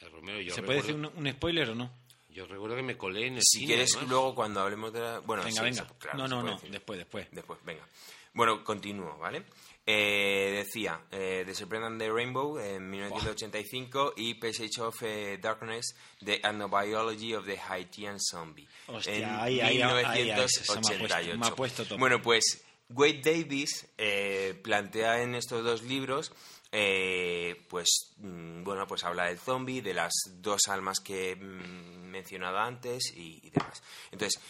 el 0.00 0.10
Romero. 0.10 0.40
Yo 0.40 0.54
¿Se 0.56 0.62
puede 0.62 0.80
recuerdo, 0.82 0.98
decir 1.08 1.16
un, 1.18 1.26
un 1.26 1.32
spoiler 1.32 1.70
o 1.70 1.74
no? 1.76 2.03
Yo 2.34 2.46
recuerdo 2.46 2.76
que 2.76 2.82
me 2.82 2.96
colé 2.98 3.28
en 3.28 3.34
el 3.36 3.42
Si 3.42 3.60
cine. 3.60 3.66
quieres, 3.66 3.90
además. 3.94 4.10
luego 4.10 4.34
cuando 4.34 4.60
hablemos 4.60 4.92
de 4.92 5.00
la. 5.00 5.18
Bueno, 5.20 5.44
venga, 5.44 5.56
sí, 5.60 5.64
venga. 5.64 5.88
se- 5.88 5.98
claro, 5.98 6.18
no, 6.18 6.28
no, 6.28 6.42
no. 6.42 6.52
decir. 6.54 6.70
Después, 6.70 6.98
después. 6.98 7.26
Después, 7.30 7.58
venga. 7.64 7.86
Bueno, 8.32 8.62
continúo, 8.64 9.16
¿vale? 9.18 9.44
Eh, 9.86 10.64
decía, 10.64 10.98
eh, 11.12 11.44
The 11.46 11.76
and 11.76 12.00
the 12.00 12.10
Rainbow 12.10 12.58
en 12.58 12.88
1985 12.90 14.14
y 14.16 14.34
Passage 14.34 14.80
of 14.80 14.96
eh, 15.02 15.38
Darkness, 15.40 15.94
The 16.24 16.40
Ethnobiology 16.42 17.34
of 17.34 17.44
the 17.44 17.58
Haitian 17.58 18.18
Zombie 18.18 18.66
Hostia, 18.88 19.14
en 19.14 19.24
ahí, 19.24 19.60
ahí, 19.60 19.82
ahí, 19.82 19.82
ahí, 19.82 20.30
ahí, 20.30 20.48
se 20.48 20.72
me 20.72 20.78
ha 20.78 20.80
puesto- 20.80 20.80
1988. 20.80 21.38
me 21.38 21.46
ha 21.46 21.54
puesto 21.54 21.84
todo. 21.84 21.98
Bueno, 21.98 22.22
pues 22.22 22.64
Wade 22.88 23.20
Davis 23.22 23.86
eh, 23.98 24.58
plantea 24.64 25.22
en 25.22 25.34
estos 25.34 25.62
dos 25.62 25.82
libros 25.82 26.32
eh, 26.76 27.64
pues 27.70 28.16
mm, 28.16 28.64
bueno 28.64 28.84
pues 28.84 29.04
habla 29.04 29.26
del 29.26 29.38
zombie 29.38 29.80
de 29.80 29.94
las 29.94 30.12
dos 30.38 30.62
almas 30.66 30.98
que 30.98 31.30
he 31.30 31.36
mm, 31.36 32.10
mencionado 32.10 32.58
antes 32.58 33.12
y, 33.14 33.48
demás 33.50 33.80
entonces 34.10 34.42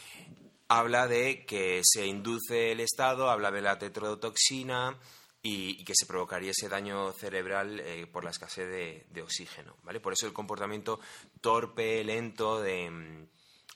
habla 0.69 1.07
de 1.07 1.45
que 1.45 1.83
se 1.85 2.07
induce 2.07 2.73
el 2.73 2.81
estado, 2.81 3.29
habla 3.29 3.51
de 3.51 3.61
la 3.61 3.79
tetrodotoxina 3.79 4.99
y, 5.43 5.85
que 5.85 5.93
se 5.95 6.07
provocaría 6.07 6.53
ese 6.53 6.71
daño 6.71 7.13
cerebral 7.13 7.79
eh, 7.81 8.07
por 8.07 8.25
la 8.25 8.31
escasez 8.31 8.71
de, 9.13 9.23
oxígeno, 9.23 9.77
¿vale? 9.83 10.01
Por 10.01 10.15
eso 10.15 10.27
el 10.27 10.33
comportamiento 10.33 11.01
torpe, 11.43 12.03
lento 12.05 12.63
de, 12.63 12.91
mm, 12.91 13.29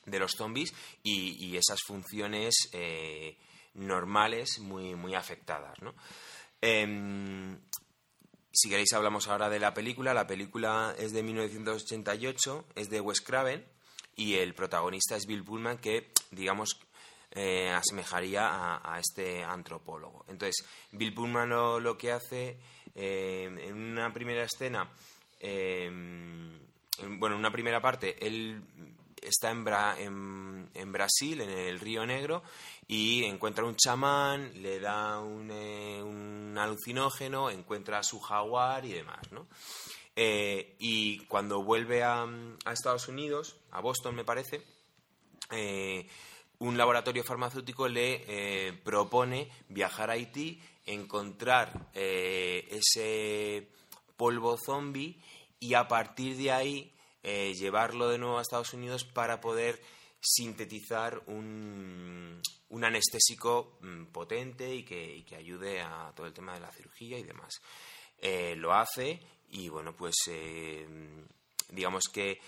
de 0.07 0.19
los 0.19 0.31
zombies 0.31 0.73
y, 1.03 1.55
esas 1.55 1.81
funciones 1.85 2.69
eh, 2.73 3.37
normales 3.75 4.57
muy, 4.57 4.95
muy 4.95 5.13
afectadas, 5.13 5.79
¿no? 5.83 5.93
Si 8.51 8.69
queréis 8.69 8.93
hablamos 8.93 9.27
ahora 9.27 9.49
de 9.49 9.59
la 9.59 9.73
película. 9.73 10.13
La 10.13 10.27
película 10.27 10.95
es 10.97 11.11
de 11.13 11.23
1988, 11.23 12.65
es 12.75 12.89
de 12.89 13.01
Wes 13.01 13.21
Craven 13.21 13.65
y 14.15 14.35
el 14.35 14.53
protagonista 14.53 15.15
es 15.15 15.25
Bill 15.27 15.43
Pullman 15.43 15.77
que, 15.77 16.11
digamos, 16.31 16.79
eh, 17.31 17.69
asemejaría 17.69 18.49
a, 18.83 18.99
este 18.99 19.43
antropólogo. 19.43 20.25
Entonces, 20.27 20.65
Bill 20.91 21.13
Pullman 21.13 21.49
lo, 21.49 21.97
que 21.97 22.11
hace 22.11 22.57
eh, 22.95 23.43
en 23.67 23.75
una 23.75 24.11
primera 24.11 24.43
escena, 24.43 24.89
eh, 25.39 25.85
en- 25.85 27.19
bueno, 27.19 27.35
en 27.35 27.39
una 27.39 27.51
primera 27.51 27.79
parte, 27.81 28.25
él 28.25 28.61
está 29.21 29.51
en, 29.51 29.65
Bra- 29.65 29.97
en, 29.99 30.69
en 30.73 30.91
Brasil, 30.91 31.41
en 31.41 31.49
el 31.49 31.79
Río 31.79 32.05
Negro, 32.05 32.43
y 32.87 33.23
encuentra 33.23 33.65
un 33.65 33.75
chamán, 33.75 34.51
le 34.61 34.79
da 34.79 35.19
un, 35.19 35.49
eh, 35.51 36.01
un 36.03 36.55
alucinógeno, 36.57 37.49
encuentra 37.49 37.99
a 37.99 38.03
su 38.03 38.19
jaguar 38.19 38.85
y 38.85 38.93
demás, 38.93 39.31
¿no? 39.31 39.47
Eh, 40.15 40.75
y 40.79 41.19
cuando 41.25 41.63
vuelve 41.63 42.03
a, 42.03 42.23
a 42.23 42.73
Estados 42.73 43.07
Unidos, 43.07 43.55
a 43.71 43.79
Boston 43.79 44.15
me 44.15 44.25
parece, 44.25 44.61
eh, 45.51 46.07
un 46.57 46.77
laboratorio 46.77 47.23
farmacéutico 47.23 47.87
le 47.87 48.73
propone 48.83 49.49
viajar 49.69 50.09
a 50.09 50.13
Haití, 50.13 50.59
encontrar 50.85 51.89
ese 51.93 53.69
polvo 54.17 54.57
zombie 54.57 55.15
y 55.61 55.75
a 55.75 55.87
partir 55.87 56.35
de 56.35 56.51
ahí 56.51 56.93
eh, 57.23 57.53
llevarlo 57.53 58.09
de 58.09 58.17
nuevo 58.17 58.37
a 58.37 58.41
Estados 58.41 58.73
Unidos 58.73 59.03
para 59.03 59.41
poder 59.41 59.81
sintetizar 60.21 61.21
un, 61.27 62.41
un 62.69 62.83
anestésico 62.83 63.77
mm, 63.81 64.05
potente 64.05 64.73
y 64.73 64.83
que, 64.83 65.17
y 65.17 65.23
que 65.23 65.35
ayude 65.35 65.81
a 65.81 66.11
todo 66.15 66.27
el 66.27 66.33
tema 66.33 66.53
de 66.53 66.59
la 66.59 66.71
cirugía 66.71 67.17
y 67.17 67.23
demás. 67.23 67.61
Eh, 68.17 68.55
lo 68.57 68.73
hace 68.73 69.19
y 69.49 69.69
bueno, 69.69 69.95
pues 69.95 70.15
eh, 70.27 70.87
digamos 71.69 72.03
que 72.11 72.39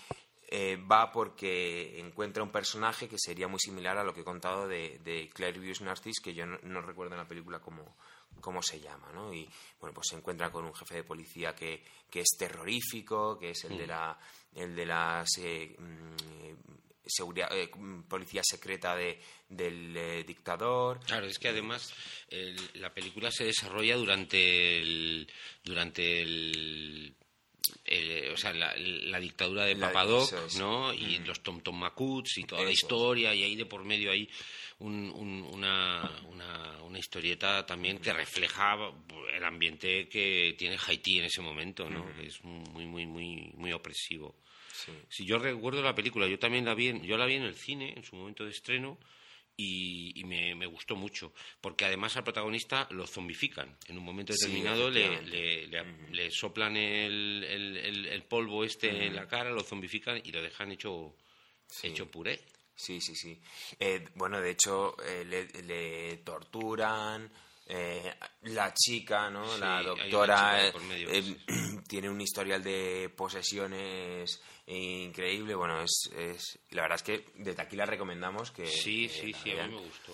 eh, 0.48 0.76
va 0.76 1.10
porque 1.10 1.98
encuentra 1.98 2.42
un 2.42 2.50
personaje 2.50 3.08
que 3.08 3.16
sería 3.18 3.48
muy 3.48 3.58
similar 3.58 3.96
a 3.96 4.04
lo 4.04 4.12
que 4.12 4.20
he 4.20 4.24
contado 4.24 4.68
de, 4.68 5.00
de 5.02 5.30
Claire 5.32 5.58
Views 5.58 5.80
Narcis, 5.80 6.20
que 6.20 6.34
yo 6.34 6.44
no, 6.44 6.58
no 6.62 6.82
recuerdo 6.82 7.14
en 7.14 7.20
la 7.20 7.28
película 7.28 7.58
cómo, 7.58 7.96
cómo 8.40 8.62
se 8.62 8.78
llama, 8.78 9.10
¿no? 9.12 9.32
Y 9.32 9.48
bueno, 9.80 9.94
pues 9.94 10.08
se 10.10 10.16
encuentra 10.16 10.52
con 10.52 10.66
un 10.66 10.74
jefe 10.74 10.96
de 10.96 11.04
policía 11.04 11.54
que, 11.54 11.82
que 12.10 12.20
es 12.20 12.36
terrorífico, 12.38 13.38
que 13.38 13.50
es 13.50 13.64
el 13.64 13.78
de 13.78 13.86
la 13.86 14.18
el 14.56 14.74
de 14.76 14.86
las 14.86 15.28
eh, 15.38 15.74
mm, 15.78 16.16
seguridad, 17.06 17.48
eh, 17.56 17.70
mm, 17.74 18.02
policía 18.02 18.42
secreta 18.44 18.94
de, 18.96 19.20
del 19.48 19.96
eh, 19.96 20.24
dictador. 20.24 21.00
Claro, 21.06 21.26
es 21.26 21.38
que 21.38 21.48
además 21.48 21.92
el- 22.28 22.70
la 22.74 22.92
película 22.94 23.30
se 23.30 23.44
desarrolla 23.44 23.96
durante 23.96 24.78
el 24.78 25.28
durante 25.64 26.20
el 26.22 27.14
eh, 27.84 28.30
o 28.32 28.36
sea, 28.36 28.52
la, 28.52 29.20
dictadura 29.20 29.64
de 29.64 29.76
Papadoc, 29.76 30.30
¿no? 30.58 30.92
Y 30.92 31.18
los 31.18 31.42
Tom 31.42 31.60
Tom 31.60 31.78
Makuts 31.78 32.38
y 32.38 32.44
toda 32.44 32.64
la 32.64 32.70
historia, 32.70 33.34
y 33.34 33.42
ahí 33.42 33.56
de 33.56 33.66
por 33.66 33.84
medio 33.84 34.10
hay 34.10 34.28
una, 34.78 36.10
una, 36.24 36.98
historieta 36.98 37.64
también 37.66 37.98
que 37.98 38.12
refleja 38.12 38.76
el 39.34 39.44
ambiente 39.44 40.08
que 40.08 40.54
tiene 40.58 40.76
Haití 40.86 41.18
en 41.18 41.24
ese 41.24 41.40
momento, 41.40 41.88
¿no? 41.88 42.06
Que 42.14 42.26
es 42.26 42.42
muy, 42.44 42.86
muy, 42.86 43.06
muy, 43.06 43.52
muy 43.54 43.72
opresivo. 43.72 44.36
Si 45.08 45.24
yo 45.24 45.38
recuerdo 45.38 45.82
la 45.82 45.94
película, 45.94 46.26
yo 46.26 46.38
también 46.38 46.64
la 46.64 46.74
vi, 46.74 47.00
yo 47.02 47.16
la 47.16 47.26
vi 47.26 47.34
en 47.34 47.44
el 47.44 47.54
cine 47.54 47.94
en 47.96 48.04
su 48.04 48.16
momento 48.16 48.44
de 48.44 48.50
estreno 48.50 48.98
y, 49.62 50.24
me, 50.24 50.66
gustó 50.66 50.96
mucho, 50.96 51.32
porque 51.60 51.84
además 51.84 52.16
al 52.16 52.24
protagonista 52.24 52.88
lo 52.90 53.06
zombifican. 53.06 53.76
En 53.88 53.98
un 53.98 54.04
momento 54.04 54.32
determinado 54.32 54.90
le, 54.90 55.22
le, 55.22 56.30
soplan 56.30 56.76
el, 56.76 57.44
el, 57.44 58.22
polvo 58.24 58.64
este 58.64 59.06
en 59.06 59.14
la 59.14 59.28
cara, 59.28 59.50
lo 59.50 59.62
zombifican 59.62 60.20
y 60.24 60.32
lo 60.32 60.42
dejan 60.42 60.72
hecho, 60.72 61.14
hecho 61.82 62.10
puré. 62.10 62.40
Sí, 62.74 63.00
sí, 63.00 63.14
sí. 63.14 63.40
Eh, 63.78 64.08
bueno, 64.14 64.40
de 64.40 64.50
hecho, 64.50 64.96
eh, 65.04 65.24
le, 65.24 66.16
torturan. 66.18 67.30
Eh, 67.74 68.14
la 68.42 68.74
chica, 68.74 69.30
¿no? 69.30 69.56
la 69.56 69.82
doctora 69.82 70.70
tiene 71.88 72.10
un 72.10 72.20
historial 72.20 72.62
de 72.62 73.10
posesiones 73.16 74.42
increíble. 74.66 75.54
Bueno, 75.54 75.80
es, 75.80 76.10
es 76.14 76.58
la 76.68 76.82
verdad 76.82 76.96
es 76.96 77.02
que 77.02 77.32
desde 77.36 77.62
aquí 77.62 77.76
la 77.76 77.86
recomendamos 77.86 78.50
que 78.50 78.66
sí, 78.66 79.08
sí, 79.08 79.32
sí, 79.32 79.52
a 79.52 79.66
mí 79.68 79.74
me 79.74 79.80
gustó, 79.80 80.12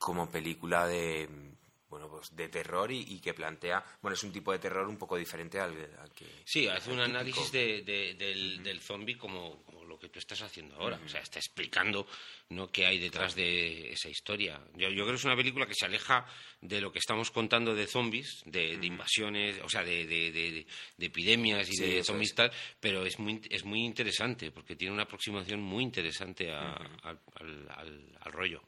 como 0.00 0.28
película 0.28 0.88
de 0.88 1.51
bueno 1.92 2.08
pues 2.08 2.34
de 2.34 2.48
terror 2.48 2.90
y, 2.90 3.20
que 3.20 3.34
plantea 3.34 3.84
bueno 4.00 4.14
es 4.14 4.22
un 4.22 4.32
tipo 4.32 4.50
de 4.50 4.58
terror 4.58 4.88
un 4.88 4.96
poco 4.96 5.16
diferente 5.16 5.60
al, 5.60 5.74
que 6.14 6.24
sí 6.44 6.66
hace 6.66 6.90
un 6.90 7.00
análisis 7.00 7.52
de, 7.52 7.82
del, 7.82 8.62
del 8.62 8.80
zombie 8.80 9.18
como, 9.18 9.62
que 10.02 10.08
tú 10.08 10.18
estás 10.18 10.42
haciendo 10.42 10.74
ahora. 10.74 11.00
O 11.04 11.08
sea, 11.08 11.20
está 11.20 11.38
explicando 11.38 12.06
¿no? 12.50 12.70
qué 12.70 12.86
hay 12.86 12.98
detrás 12.98 13.34
de 13.34 13.92
esa 13.92 14.08
historia. 14.08 14.60
Yo, 14.74 14.88
creo 14.88 15.06
que 15.06 15.14
es 15.14 15.24
una 15.24 15.36
película 15.36 15.66
que 15.66 15.74
se 15.74 15.86
aleja 15.86 16.26
de 16.60 16.80
lo 16.80 16.92
que 16.92 16.98
estamos 16.98 17.30
contando 17.30 17.74
de 17.74 17.86
zombies, 17.86 18.42
de, 18.44 18.78
invasiones, 18.82 19.60
o 19.62 19.68
sea, 19.68 19.84
de, 19.84 20.66
epidemias 20.98 21.70
y 21.70 21.76
de 21.76 22.04
zombies 22.04 22.34
tal, 22.34 22.52
pero 22.80 23.06
es 23.06 23.18
muy, 23.20 23.40
es 23.48 23.64
muy 23.64 23.84
interesante 23.84 24.50
porque 24.50 24.74
tiene 24.74 24.92
una 24.92 25.04
aproximación 25.04 25.60
muy 25.62 25.84
interesante 25.84 26.50
al, 26.50 27.20
al 27.38 28.32
rollo. 28.32 28.62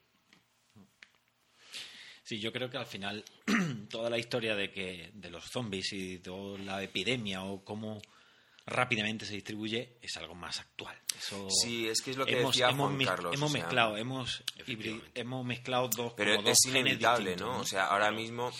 Sí, 2.24 2.40
yo 2.40 2.52
creo 2.52 2.70
que 2.70 2.78
al 2.78 2.86
final 2.86 3.22
toda 3.90 4.08
la 4.08 4.16
historia 4.18 4.56
de 4.56 4.72
que 4.72 5.10
de 5.12 5.30
los 5.30 5.44
zombies 5.44 5.92
y 5.92 6.18
toda 6.18 6.58
la 6.58 6.82
epidemia 6.82 7.44
o 7.44 7.62
cómo 7.62 8.00
rápidamente 8.66 9.26
se 9.26 9.34
distribuye 9.34 9.98
es 10.00 10.16
algo 10.16 10.34
más 10.34 10.58
actual. 10.58 10.96
Eso 11.18 11.48
sí, 11.50 11.86
es 11.86 12.00
que 12.00 12.12
es 12.12 12.16
lo 12.16 12.24
que 12.24 12.40
hemos, 12.40 12.54
decía 12.54 12.70
hemos, 12.70 13.04
Carlos. 13.04 13.34
Hemos 13.34 13.52
mezclado, 13.52 13.96
hemos, 13.98 14.42
hemos 15.14 15.44
mezclado 15.44 15.88
dos, 15.88 16.14
Pero 16.16 16.36
como 16.36 16.48
es 16.48 16.64
inevitable, 16.64 17.36
¿no? 17.36 17.60
O 17.60 17.64
sea, 17.66 17.88
ahora 17.88 18.10
mismo 18.10 18.50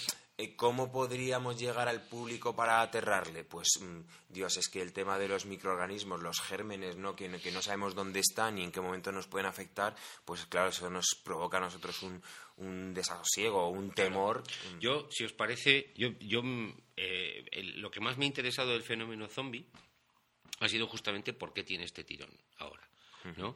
¿Cómo 0.57 0.91
podríamos 0.91 1.61
llegar 1.61 1.89
al 1.89 2.09
público 2.09 2.57
para 2.57 2.81
aterrarle? 2.81 3.45
Pues, 3.45 3.69
mm, 3.81 4.01
Dios, 4.29 4.57
es 4.57 4.69
que 4.69 4.83
el 4.83 4.93
tema 4.93 5.17
de 5.17 5.29
los 5.29 5.47
microorganismos, 5.47 6.23
los 6.23 6.41
gérmenes, 6.41 6.97
¿no? 6.97 7.15
Que, 7.15 7.31
que, 7.41 7.53
no 7.53 7.63
sabemos 7.63 7.95
dónde 7.95 8.19
están 8.19 8.59
y 8.59 8.65
en 8.65 8.73
qué 8.73 8.81
momento 8.81 9.13
nos 9.13 9.29
pueden 9.29 9.47
afectar, 9.47 9.95
pues 10.25 10.45
claro, 10.47 10.71
eso 10.71 10.91
nos 10.91 11.07
provoca 11.23 11.59
a 11.59 11.61
nosotros 11.61 12.03
un, 12.03 12.21
un 12.57 12.93
desasosiego, 12.93 13.69
un 13.69 13.93
temor. 13.93 14.43
Yo, 14.81 15.09
si 15.11 15.25
os 15.25 15.33
parece, 15.33 15.93
yo, 15.95 16.09
yo 16.19 16.43
mm, 16.43 16.75
eh, 16.97 17.45
lo 17.77 17.91
que 17.91 18.01
más 18.01 18.19
me 18.19 18.25
ha 18.25 18.29
interesado 18.29 18.73
del 18.73 18.83
fenómeno 18.83 19.29
zombie 19.29 19.67
ha 20.59 20.69
sido 20.69 20.89
justamente 20.89 21.33
por 21.33 21.53
qué 21.53 21.63
tiene 21.63 21.85
este 21.85 22.03
tirón 22.03 22.31
ahora, 22.59 22.89
¿no? 23.37 23.55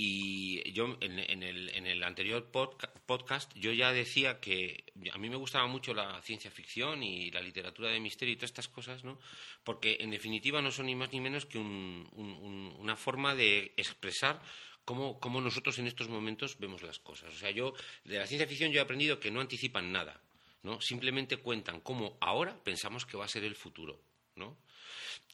Y 0.00 0.70
yo 0.70 0.96
en, 1.00 1.18
el, 1.42 1.70
en 1.74 1.86
el 1.88 2.04
anterior 2.04 2.52
podcast 2.52 3.52
yo 3.56 3.72
ya 3.72 3.92
decía 3.92 4.38
que 4.38 4.84
a 5.12 5.18
mí 5.18 5.28
me 5.28 5.34
gustaba 5.34 5.66
mucho 5.66 5.92
la 5.92 6.22
ciencia 6.22 6.52
ficción 6.52 7.02
y 7.02 7.32
la 7.32 7.40
literatura 7.40 7.90
de 7.90 7.98
misterio 7.98 8.32
y 8.32 8.36
todas 8.36 8.50
estas 8.50 8.68
cosas, 8.68 9.02
¿no? 9.02 9.18
Porque 9.64 9.96
en 9.98 10.10
definitiva 10.10 10.62
no 10.62 10.70
son 10.70 10.86
ni 10.86 10.94
más 10.94 11.12
ni 11.12 11.20
menos 11.20 11.46
que 11.46 11.58
una 11.58 12.94
forma 12.94 13.34
de 13.34 13.72
expresar 13.76 14.40
cómo, 14.84 15.18
cómo, 15.18 15.40
nosotros 15.40 15.76
en 15.80 15.88
estos 15.88 16.08
momentos 16.08 16.60
vemos 16.60 16.82
las 16.82 17.00
cosas. 17.00 17.34
O 17.34 17.36
sea, 17.36 17.50
yo 17.50 17.74
de 18.04 18.18
la 18.18 18.26
ciencia 18.28 18.46
ficción 18.46 18.70
yo 18.70 18.78
he 18.78 18.84
aprendido 18.84 19.18
que 19.18 19.32
no 19.32 19.40
anticipan 19.40 19.90
nada, 19.90 20.22
¿no? 20.62 20.80
Simplemente 20.80 21.38
cuentan 21.38 21.80
cómo 21.80 22.16
ahora 22.20 22.56
pensamos 22.62 23.04
que 23.04 23.16
va 23.16 23.24
a 23.24 23.28
ser 23.28 23.42
el 23.42 23.56
futuro, 23.56 24.00
¿no? 24.36 24.56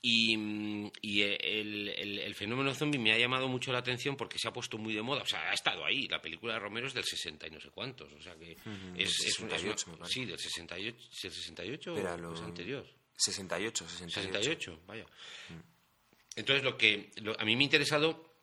Y, 0.07 0.35
el, 1.23 2.35
fenómeno 2.35 2.75
zombie 2.75 2.99
me 2.99 3.13
ha 3.13 3.19
llamado 3.19 3.49
mucho 3.49 3.73
la 3.73 3.79
atención 3.79 4.17
porque 4.17 4.39
se 4.39 4.49
ha 4.49 4.53
puesto 4.53 4.77
muy 4.77 4.93
de 4.93 5.01
moda. 5.01 5.23
O 5.23 5.27
sea, 5.27 5.49
ha 5.49 5.55
estado 5.55 5.83
ahí. 5.83 6.07
La 6.09 6.21
película 6.21 6.53
de 6.53 6.59
Romero 6.59 6.87
es 6.87 6.93
del 6.93 7.05
60 7.05 7.47
y 7.47 7.51
no 7.51 7.59
sé 7.59 7.71
cuántos. 7.71 8.13
O 8.13 8.21
sea 8.21 8.35
que 8.37 8.53
es, 8.97 9.17
68, 9.17 9.99
Sí, 10.05 10.27
del 10.27 10.39
68. 10.39 10.97
¿El 10.99 11.33
68 11.33 11.95
o 11.95 12.19
lo... 12.19 12.37
anterior? 12.37 12.87
68, 13.17 13.89
68. 13.89 14.21
68, 14.21 14.81
vaya. 14.87 15.07
Entonces, 16.37 16.65
lo 16.65 16.77
que 16.77 17.11
a 17.39 17.45
mí 17.47 17.57
me 17.57 17.63
ha 17.63 17.65
interesado 17.65 18.34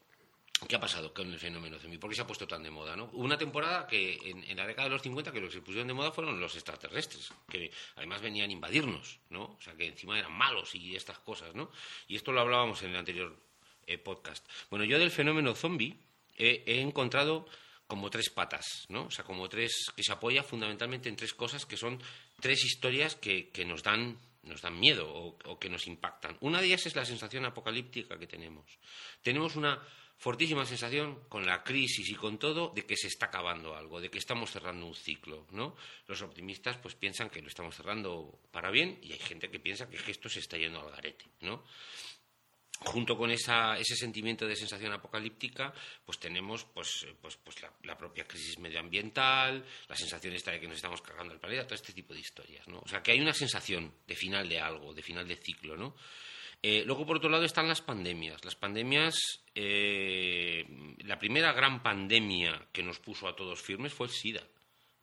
¿Qué 0.67 0.76
ha 0.76 0.80
pasado 0.80 1.13
con 1.13 1.32
el 1.32 1.39
fenómeno 1.39 1.80
zombie? 1.80 1.97
¿Por 1.97 2.10
qué 2.10 2.15
se 2.15 2.21
ha 2.21 2.28
puesto 2.28 2.47
tan 2.47 2.62
de 2.62 2.69
moda? 2.69 2.95
¿no? 2.95 3.06
Una 3.13 3.38
temporada 3.38 3.88
que 3.88 4.19
en, 4.24 4.56
la 4.56 4.67
década 4.67 4.88
de 4.88 4.93
los 4.93 5.02
50 5.02 5.32
que 5.32 5.41
los 5.41 5.50
que 5.50 5.56
se 5.56 5.62
pusieron 5.62 5.88
de 5.88 5.93
moda 5.93 6.12
fueron 6.12 6.39
los 6.39 6.56
extraterrestres, 6.56 7.34
que 7.50 7.71
además 7.95 8.21
venían 8.21 8.50
a 8.50 8.54
invadirnos, 8.54 9.19
¿no? 9.30 9.43
O 9.43 9.62
sea, 9.62 9.74
que 9.74 9.88
encima 9.88 10.17
eran 10.17 10.32
malos 10.32 10.76
y 10.76 10.95
estas 10.95 11.17
cosas, 11.19 11.56
¿no? 11.56 11.71
Y 12.08 12.15
esto 12.15 12.32
lo 12.32 12.41
hablábamos 12.41 12.82
en 12.84 12.91
el 12.91 12.97
anterior 12.97 13.36
eh, 13.88 13.97
podcast. 13.97 14.47
Bueno, 14.69 14.86
yo 14.86 15.00
del 15.00 15.12
fenómeno 15.12 15.56
zombie 15.56 15.97
he, 16.38 16.80
encontrado 16.80 17.47
como 17.88 18.10
tres 18.10 18.30
patas, 18.30 18.86
¿no? 18.89 19.06
O 19.06 19.12
sea, 19.12 19.26
como 19.26 19.50
tres 19.50 19.88
que 19.95 20.04
se 20.04 20.12
apoya 20.12 20.43
fundamentalmente 20.43 21.10
en 21.10 21.15
tres 21.15 21.34
cosas 21.34 21.65
que 21.65 21.76
son 21.76 22.02
tres 22.39 22.63
historias 22.63 23.15
que, 23.15 23.52
nos 23.65 23.84
dan 23.84 24.17
nos 24.43 24.62
dan 24.62 24.80
miedo 24.80 25.08
o 25.12 25.60
que 25.60 25.69
nos 25.69 25.86
impactan. 25.86 26.36
Una 26.41 26.62
de 26.62 26.67
ellas 26.67 26.86
es 26.86 26.95
la 26.95 27.06
sensación 27.06 27.45
apocalíptica 27.45 28.17
que 28.17 28.26
tenemos. 28.26 28.65
Tenemos 29.21 29.56
una 29.56 29.80
fortísima 30.21 30.67
sensación 30.67 31.23
con 31.27 31.47
la 31.47 31.63
crisis 31.63 32.07
y 32.07 32.13
con 32.13 32.38
todo 32.38 32.71
de 32.75 32.86
que 32.86 32.95
se 32.95 33.07
está 33.07 33.25
acabando 33.25 33.75
algo, 33.75 33.99
de 33.99 34.12
que 34.12 34.19
estamos 34.19 34.51
cerrando 34.51 34.86
un 34.86 34.93
ciclo, 34.93 35.47
¿no? 35.49 35.75
Los 36.05 36.21
optimistas 36.21 36.77
pues 36.77 36.93
piensan 36.93 37.31
que 37.31 37.41
lo 37.41 37.47
estamos 37.47 37.75
cerrando 37.75 38.39
para 38.51 38.69
bien 38.69 38.99
y 39.01 39.13
hay 39.13 39.17
gente 39.17 39.49
que 39.49 39.60
piensa 39.60 39.89
que 39.89 40.12
esto 40.12 40.29
se 40.29 40.38
está 40.38 40.57
yendo 40.57 40.79
al 40.79 40.91
garete, 40.91 41.25
¿no? 41.39 41.63
Junto 42.81 43.17
con 43.17 43.31
ese 43.31 43.95
sentimiento 43.95 44.45
de 44.45 44.55
sensación 44.55 44.93
apocalíptica, 44.93 45.73
pues 46.05 46.19
tenemos 46.19 46.65
pues, 46.65 47.07
pues, 47.19 47.38
pues 47.38 47.55
la, 47.81 47.97
propia 47.97 48.27
crisis 48.27 48.60
medioambiental, 48.60 49.65
la 49.88 49.95
sensación 49.95 50.36
esta 50.36 50.51
de 50.51 50.60
que 50.60 50.67
nos 50.67 50.75
estamos 50.75 51.01
cargando 51.01 51.34
el 51.34 51.39
planeta, 51.39 51.65
todo 51.65 51.75
este 51.75 51.93
tipo 51.93 52.13
de 52.13 52.19
historias, 52.19 52.67
¿no? 52.67 52.79
O 52.79 52.88
sea, 52.88 53.01
que 53.01 53.13
hay 53.13 53.21
una 53.21 53.34
sensación 53.34 53.91
de 54.05 54.15
final 54.15 54.47
de 54.47 54.60
algo, 54.60 54.93
de 54.93 55.01
final 55.01 55.27
de 55.27 55.38
ciclo, 55.38 55.75
¿no? 55.75 55.95
Eh, 56.63 56.84
luego, 56.86 57.06
por 57.06 57.17
otro 57.17 57.30
lado, 57.30 57.43
están 57.43 57.67
las 57.67 57.82
pandemias. 57.82 58.43
Las 58.45 58.56
pandemias, 58.56 59.15
eh, 59.56 60.65
la 61.06 61.17
primera 61.17 61.54
gran 61.54 61.82
pandemia 61.82 62.67
que 62.71 62.84
nos 62.84 63.00
puso 63.00 63.28
a 63.28 63.36
todos 63.36 63.62
firmes 63.62 63.93
fue 63.93 64.08
el 64.08 64.13
SIDA. 64.13 64.43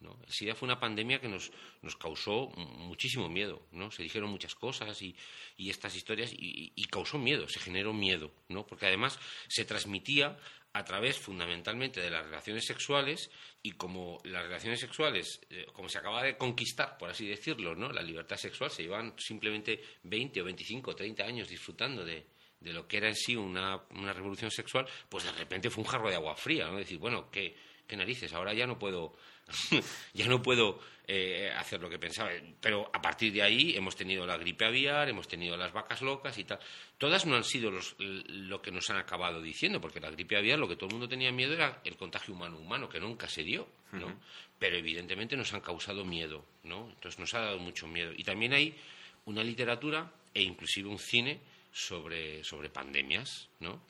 El 0.01 0.33
SIDA 0.33 0.55
fue 0.55 0.67
una 0.67 0.79
pandemia 0.79 1.21
que 1.21 1.29
nos, 1.29 1.51
causó 1.99 2.49
muchísimo 2.51 3.29
miedo. 3.29 3.67
¿no? 3.73 3.91
Se 3.91 4.03
dijeron 4.03 4.31
muchas 4.31 4.55
cosas 4.55 5.01
y, 5.03 5.17
estas 5.57 5.97
historias 5.97 6.33
y, 6.33 6.73
y, 6.75 6.85
causó 6.85 7.19
miedo, 7.19 7.49
se 7.49 7.61
generó 7.61 7.93
miedo, 7.93 8.33
¿no? 8.49 8.67
porque 8.67 8.87
además 8.87 9.19
se 9.49 9.65
transmitía 9.65 10.39
a 10.73 10.85
través 10.85 11.19
fundamentalmente 11.19 12.01
de 12.01 12.11
las 12.11 12.25
relaciones 12.25 12.65
sexuales 12.65 13.31
y 13.63 13.73
como 13.73 14.21
las 14.25 14.45
relaciones 14.45 14.81
sexuales, 14.81 15.41
eh, 15.51 15.67
como 15.73 15.89
se 15.89 15.99
acaba 15.99 16.23
de 16.23 16.37
conquistar, 16.37 16.97
por 16.99 17.11
así 17.11 17.27
decirlo, 17.27 17.75
¿no? 17.75 17.91
la 17.91 18.03
libertad 18.03 18.37
sexual, 18.37 18.71
se 18.71 18.83
llevan 18.83 19.15
simplemente 19.19 19.83
20 20.05 20.41
o 20.41 20.45
25 20.45 20.91
o 20.91 20.95
30 20.95 21.25
años 21.25 21.49
disfrutando 21.49 22.05
de, 22.05 22.27
de 22.61 22.73
lo 22.73 22.87
que 22.87 22.99
era 22.99 23.09
en 23.09 23.17
sí 23.17 23.35
una, 23.35 23.83
una, 23.91 24.13
revolución 24.13 24.51
sexual, 24.51 24.87
pues 25.09 25.25
de 25.25 25.33
repente 25.33 25.71
fue 25.71 25.83
un 25.83 25.91
jarro 25.91 26.11
de 26.11 26.17
agua 26.17 26.37
fría, 26.37 26.67
¿no? 26.67 26.77
Decir, 26.77 26.99
bueno, 26.99 27.31
¿qué, 27.31 27.57
qué 27.87 27.97
narices? 27.97 28.33
Ahora 28.33 28.53
ya 28.53 28.67
no 28.67 28.79
puedo 28.79 29.17
ya 30.15 30.27
no 30.27 30.43
puedo 30.43 30.81
eh, 31.11 31.51
hacer 31.57 31.81
lo 31.81 31.89
que 31.89 31.99
pensaba. 31.99 32.31
Pero 32.61 32.91
a 32.93 33.01
partir 33.01 33.33
de 33.33 33.43
ahí 33.43 33.75
hemos 33.75 33.97
tenido 33.97 34.27
la 34.27 34.37
gripe 34.37 34.67
aviar, 34.67 35.09
hemos 35.09 35.27
tenido 35.27 35.57
las 35.57 35.73
vacas 35.73 36.03
locas 36.03 36.37
y 36.37 36.45
tal. 36.45 36.59
Todas 36.99 37.25
no 37.25 37.35
han 37.37 37.45
sido 37.45 37.71
lo 37.99 38.61
que 38.61 38.71
nos 38.71 38.91
han 38.91 38.99
acabado 38.99 39.41
diciendo, 39.41 39.81
porque 39.81 40.01
la 40.01 40.11
gripe 40.11 40.37
aviar 40.37 40.59
lo 40.59 40.69
que 40.69 40.77
todo 40.77 40.89
el 40.89 40.93
mundo 40.93 41.09
tenía 41.09 41.33
miedo 41.33 41.55
era 41.55 41.81
el 41.85 41.97
contagio 41.97 42.35
humano-humano, 42.35 42.91
que 42.91 43.01
nunca 43.01 43.27
se 43.27 43.43
dio, 43.43 43.67
¿no? 43.93 44.21
Pero 44.59 44.77
evidentemente 44.77 45.35
nos 45.35 45.55
han 45.55 45.63
causado 45.63 46.05
miedo, 46.05 46.45
¿no? 46.65 46.91
Entonces 46.91 47.19
nos 47.19 47.33
ha 47.33 47.41
dado 47.41 47.59
mucho 47.59 47.87
miedo. 47.87 48.13
Y 48.15 48.25
también 48.25 48.53
hay 48.53 48.77
una 49.25 49.43
literatura 49.43 50.13
e 50.35 50.43
inclusive 50.43 50.89
un 50.89 50.99
cine 50.99 51.41
sobre, 51.73 52.45
sobre 52.45 52.69
pandemias, 52.69 53.49
¿no? 53.61 53.81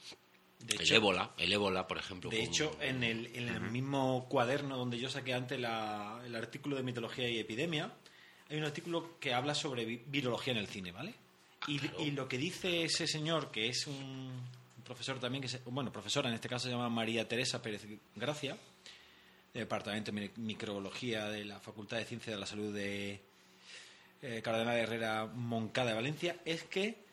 El 0.67 0.93
ébola, 0.93 1.33
el 1.39 1.53
ébola, 1.53 1.87
por 1.87 1.99
ejemplo. 1.99 2.31
De 2.31 2.43
hecho, 2.43 2.77
en 2.81 3.05
el, 3.05 3.27
en 3.35 3.49
el 3.49 3.61
mismo 3.61 4.27
cuaderno 4.29 4.77
donde 4.77 4.99
yo 4.99 5.09
saqué 5.09 5.35
antes 5.35 5.59
el 5.59 5.65
artículo 6.35 6.77
de 6.77 6.83
mitología 6.83 7.29
y 7.29 7.39
epidemia, 7.39 7.93
hay 8.51 8.57
un 8.57 8.65
artículo 8.65 9.19
que 9.21 9.35
habla 9.35 9.55
sobre 9.55 9.85
virología 9.85 10.53
en 10.53 10.59
el 10.59 10.67
cine, 10.67 10.93
¿vale? 10.93 11.15
Y, 11.67 12.11
lo 12.13 12.29
que 12.29 12.39
dice 12.39 12.85
ese 12.85 13.07
señor, 13.07 13.51
que 13.51 13.69
es 13.69 13.87
un 13.87 14.31
profesor 14.85 15.19
también, 15.19 15.43
que 15.43 15.59
bueno, 15.67 15.93
profesora 15.93 16.29
en 16.29 16.35
este 16.35 16.49
caso 16.49 16.65
se 16.65 16.71
llama 16.71 16.89
María 16.89 17.29
Teresa 17.29 17.61
Pérez 17.61 17.85
Gracia, 18.15 18.57
del 19.53 19.65
Departamento 19.65 20.13
de 20.13 20.31
Microbiología 20.37 21.27
de 21.27 21.45
la 21.45 21.61
Facultad 21.61 21.99
de 21.99 22.05
Ciencias 22.05 22.35
de 22.35 22.41
la 22.41 22.47
Salud 22.47 22.73
de 22.75 23.21
eh, 24.23 24.41
Cardenal 24.43 24.77
Herrera 24.77 25.27
Moncada 25.27 25.91
de 25.91 25.95
Valencia, 25.95 26.37
es 26.45 26.63
que 26.65 27.08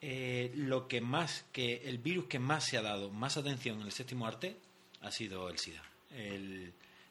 eh, 0.00 0.50
lo 0.54 0.88
que 0.88 1.00
más, 1.00 1.44
que 1.52 1.82
el 1.84 1.98
virus 1.98 2.26
que 2.26 2.38
más 2.38 2.64
se 2.64 2.78
ha 2.78 2.82
dado 2.82 3.10
más 3.10 3.36
atención 3.36 3.80
en 3.80 3.86
el 3.86 3.92
séptimo 3.92 4.26
arte 4.26 4.56
ha 5.02 5.10
sido 5.10 5.48
el 5.48 5.58
SIDA, 5.58 5.82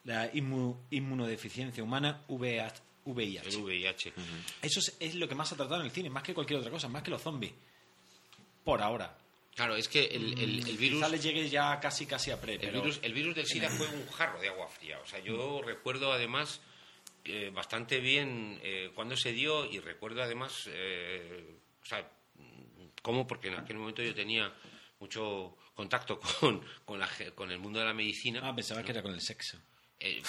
la 0.06 0.30
inmunodeficiencia 0.34 1.84
humana 1.84 2.24
VIH. 2.28 3.50
El 3.50 3.58
VIH. 3.58 4.14
Eso 4.62 4.80
es, 5.00 5.16
lo 5.16 5.28
que 5.28 5.36
más 5.36 5.50
se 5.50 5.56
ha 5.56 5.58
tratado 5.58 5.82
en 5.82 5.88
el 5.88 5.92
cine, 5.92 6.10
más 6.10 6.24
que 6.24 6.34
cualquier 6.34 6.60
otra 6.60 6.72
cosa, 6.72 6.88
más 6.88 7.04
que 7.04 7.12
los 7.12 7.22
zombies. 7.22 7.54
Por 8.64 8.82
ahora. 8.82 9.18
Claro, 9.56 9.76
es 9.76 9.88
que 9.88 10.06
el, 10.06 10.40
el, 10.40 10.78
virus. 10.78 11.00
Quizá 11.00 11.10
le 11.10 11.20
llegue 11.20 11.50
ya 11.50 11.80
casi 11.80 12.06
casi 12.06 12.32
a 12.32 12.40
pre. 12.40 12.56
El, 12.56 12.72
virus, 12.72 13.00
el 13.02 13.14
virus 13.14 13.36
del 13.36 13.46
SIDA 13.46 13.70
fue 13.70 13.88
un 13.88 14.08
jarro 14.08 14.40
de 14.40 14.48
agua 14.48 14.68
fría. 14.68 15.00
O 15.00 15.06
sea, 15.06 15.20
yo 15.20 15.62
recuerdo 15.62 16.14
además 16.14 16.62
eh, 17.26 17.52
bastante 17.54 18.00
bien 18.00 18.60
eh, 18.64 18.92
cuando 18.96 19.18
se 19.18 19.34
dio 19.34 19.66
y 19.66 19.80
recuerdo 19.80 20.24
además. 20.24 20.70
Eh, 20.72 21.58
o 21.82 21.86
sea, 21.86 22.10
cómo, 23.02 23.28
porque 23.28 23.50
en 23.50 23.56
aquel 23.56 23.78
momento 23.78 24.02
yo 24.02 24.14
tenía 24.14 24.54
mucho 25.00 25.58
contacto 25.74 26.20
con, 26.40 26.64
con, 26.86 27.00
la, 27.00 27.10
con 27.36 27.52
el 27.52 27.60
mundo 27.60 27.80
de 27.80 27.86
la 27.86 27.94
medicina. 27.94 28.42
Ah, 28.44 28.56
pensaba 28.56 28.84
que 28.84 28.92
era 28.92 29.02
con 29.02 29.14
el 29.14 29.22
sexo. 29.22 29.58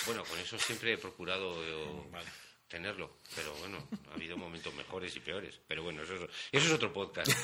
bueno, 0.07 0.25
con 0.25 0.39
eso 0.39 0.59
siempre 0.59 0.95
he 0.95 0.99
procurado. 0.99 1.55
Vale 2.11 2.31
tenerlo. 2.71 3.19
Pero 3.35 3.53
bueno, 3.57 3.87
ha 4.11 4.15
habido 4.15 4.39
momentos 4.39 4.73
mejores 4.75 5.15
y 5.17 5.21
peores. 5.21 5.61
Pero 5.67 5.83
bueno, 5.83 6.03
eso 6.03 6.29
es, 6.53 6.71
otro 6.71 6.93
podcast. 6.93 7.29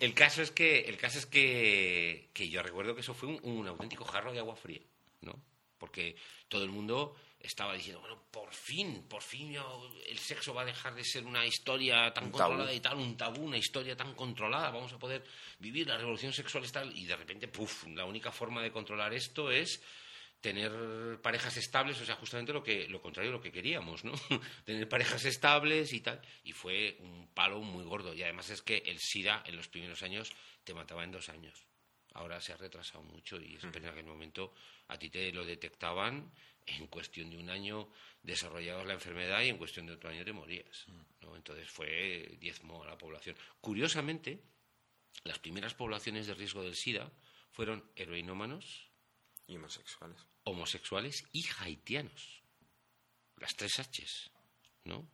el 0.00 0.14
caso 0.14 0.42
es 0.42 0.50
que 0.52 0.80
el 0.80 0.96
caso 0.96 1.18
es 1.18 1.26
que, 1.26 2.30
que 2.32 2.48
yo 2.48 2.62
recuerdo 2.62 2.94
que 2.94 3.02
eso 3.02 3.12
fue 3.12 3.38
un, 3.42 3.66
auténtico 3.66 4.04
jarro 4.04 4.32
de 4.32 4.38
agua 4.38 4.56
fría, 4.56 4.80
¿no? 5.20 5.44
Porque 5.76 6.16
todo 6.48 6.62
el 6.62 6.70
mundo 6.70 7.16
estaba 7.42 7.74
diciendo, 7.74 8.00
bueno, 8.00 8.22
por 8.30 8.52
fin, 8.54 9.04
por 9.08 9.22
fin 9.22 9.54
el 10.06 10.18
sexo 10.18 10.54
va 10.54 10.62
a 10.62 10.66
dejar 10.66 10.94
de 10.94 11.04
ser 11.04 11.24
una 11.24 11.44
historia 11.44 12.12
tan 12.12 12.30
controlada 12.30 12.72
y 12.72 12.80
tal, 12.80 12.96
un 12.96 13.16
tabú, 13.16 13.42
una 13.42 13.58
historia 13.58 13.96
tan 13.96 14.14
controlada, 14.14 14.70
vamos 14.70 14.92
a 14.92 14.98
poder 14.98 15.24
vivir 15.58 15.88
la 15.88 15.98
revolución 15.98 16.32
sexual 16.32 16.64
y 16.64 16.68
tal, 16.68 16.96
y 16.96 17.04
de 17.04 17.16
repente, 17.16 17.48
puff, 17.48 17.86
la 17.88 18.04
única 18.04 18.30
forma 18.30 18.62
de 18.62 18.70
controlar 18.70 19.12
esto 19.12 19.50
es 19.50 19.82
tener 20.42 21.20
parejas 21.22 21.56
estables, 21.56 22.00
o 22.00 22.04
sea, 22.04 22.16
justamente 22.16 22.52
lo 22.52 22.62
que 22.62 22.88
lo 22.88 23.00
contrario 23.00 23.30
de 23.30 23.36
lo 23.36 23.42
que 23.42 23.52
queríamos, 23.52 24.04
¿no? 24.04 24.12
tener 24.64 24.88
parejas 24.88 25.24
estables 25.24 25.92
y 25.92 26.00
tal, 26.00 26.20
y 26.42 26.52
fue 26.52 26.96
un 27.00 27.28
palo 27.28 27.60
muy 27.60 27.84
gordo. 27.84 28.12
Y 28.12 28.24
además 28.24 28.50
es 28.50 28.60
que 28.60 28.78
el 28.84 28.98
SIDA 28.98 29.44
en 29.46 29.56
los 29.56 29.68
primeros 29.68 30.02
años 30.02 30.32
te 30.64 30.74
mataba 30.74 31.04
en 31.04 31.12
dos 31.12 31.28
años. 31.28 31.64
Ahora 32.14 32.40
se 32.40 32.52
ha 32.52 32.56
retrasado 32.56 33.02
mucho 33.04 33.40
y 33.40 33.54
es 33.54 33.64
en 33.64 33.86
aquel 33.86 34.04
momento 34.04 34.52
a 34.88 34.98
ti 34.98 35.08
te 35.08 35.32
lo 35.32 35.44
detectaban 35.44 36.30
en 36.66 36.86
cuestión 36.86 37.30
de 37.30 37.38
un 37.38 37.50
año 37.50 37.88
desarrollabas 38.22 38.86
la 38.86 38.94
enfermedad 38.94 39.42
y 39.42 39.48
en 39.48 39.58
cuestión 39.58 39.86
de 39.86 39.94
otro 39.94 40.10
año 40.10 40.24
te 40.24 40.32
morías. 40.32 40.86
¿no? 41.20 41.34
Entonces 41.36 41.68
fue 41.68 42.36
diezmo 42.40 42.82
a 42.82 42.86
la 42.86 42.98
población. 42.98 43.36
Curiosamente, 43.60 44.42
las 45.24 45.38
primeras 45.38 45.74
poblaciones 45.74 46.26
de 46.26 46.34
riesgo 46.34 46.62
del 46.62 46.76
SIDA 46.76 47.10
fueron 47.50 47.84
heroinómanos 47.96 48.90
y 49.46 49.56
homosexuales 49.56 50.26
homosexuales 50.44 51.24
y 51.32 51.44
haitianos. 51.58 52.42
Las 53.36 53.54
tres 53.56 53.72
Hs, 53.78 54.30
¿no? 54.84 55.08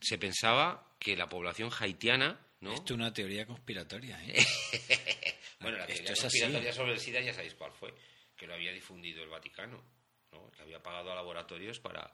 Se 0.00 0.18
pensaba 0.18 0.96
que 0.98 1.16
la 1.16 1.28
población 1.28 1.70
haitiana, 1.78 2.46
¿no? 2.60 2.72
Esto 2.72 2.94
es 2.94 2.98
una 2.98 3.12
teoría 3.12 3.46
conspiratoria, 3.46 4.22
¿eh? 4.24 4.36
bueno, 5.60 5.78
la 5.78 5.86
teoría 5.86 6.14
conspiratoria 6.14 6.72
sobre 6.72 6.92
el 6.92 7.00
SIDA 7.00 7.20
ya 7.20 7.34
sabéis 7.34 7.54
cuál 7.54 7.72
fue, 7.72 7.94
que 8.36 8.46
lo 8.46 8.54
había 8.54 8.72
difundido 8.72 9.22
el 9.22 9.30
Vaticano, 9.30 9.82
¿no? 10.32 10.50
Que 10.50 10.62
había 10.62 10.82
pagado 10.82 11.12
a 11.12 11.14
laboratorios 11.14 11.80
para, 11.80 12.12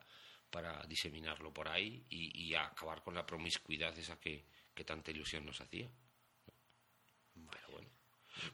para 0.51 0.85
diseminarlo 0.87 1.53
por 1.53 1.69
ahí 1.69 2.05
y, 2.09 2.55
acabar 2.55 3.03
con 3.03 3.15
la 3.15 3.27
promiscuidad 3.27 3.97
esa 3.99 4.21
que, 4.21 4.45
que 4.75 4.85
tanta 4.85 5.11
ilusión 5.11 5.45
nos 5.45 5.61
hacía. 5.61 5.91
Pero 7.51 7.69
bueno. 7.71 7.89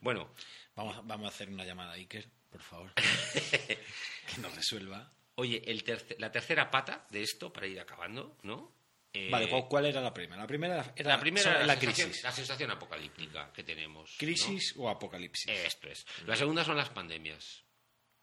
Bueno. 0.00 0.34
Vamos, 0.74 1.06
vamos 1.06 1.26
a 1.26 1.28
hacer 1.28 1.48
una 1.48 1.64
llamada 1.64 1.92
a 1.92 1.96
Iker 1.96 2.28
por 2.50 2.62
favor. 2.62 2.92
que 2.94 4.40
nos 4.40 4.54
resuelva. 4.54 5.10
Oye, 5.36 5.62
el 5.66 5.84
la 6.18 6.32
tercera 6.32 6.70
pata 6.70 7.06
de 7.10 7.22
esto, 7.22 7.52
para 7.52 7.66
ir 7.66 7.78
acabando, 7.78 8.36
¿no? 8.42 8.72
Eh, 9.12 9.30
vale, 9.30 9.48
¿cuál 9.68 9.86
era 9.86 10.00
la 10.00 10.12
primera? 10.12 10.40
La 10.40 10.46
primera 10.46 10.92
era 10.94 11.16
la, 11.16 11.20
primera 11.20 11.66
la, 11.66 11.78
crisis. 11.78 12.22
La 12.22 12.32
sensación 12.32 12.70
apocalíptica 12.70 13.52
que 13.52 13.64
tenemos. 13.64 14.14
¿Crisis 14.18 14.74
o 14.76 14.88
apocalipsis? 14.88 15.48
Esto 15.48 15.88
es. 15.88 16.06
La 16.26 16.36
segunda 16.36 16.64
son 16.64 16.76
las 16.76 16.90
pandemias, 16.90 17.64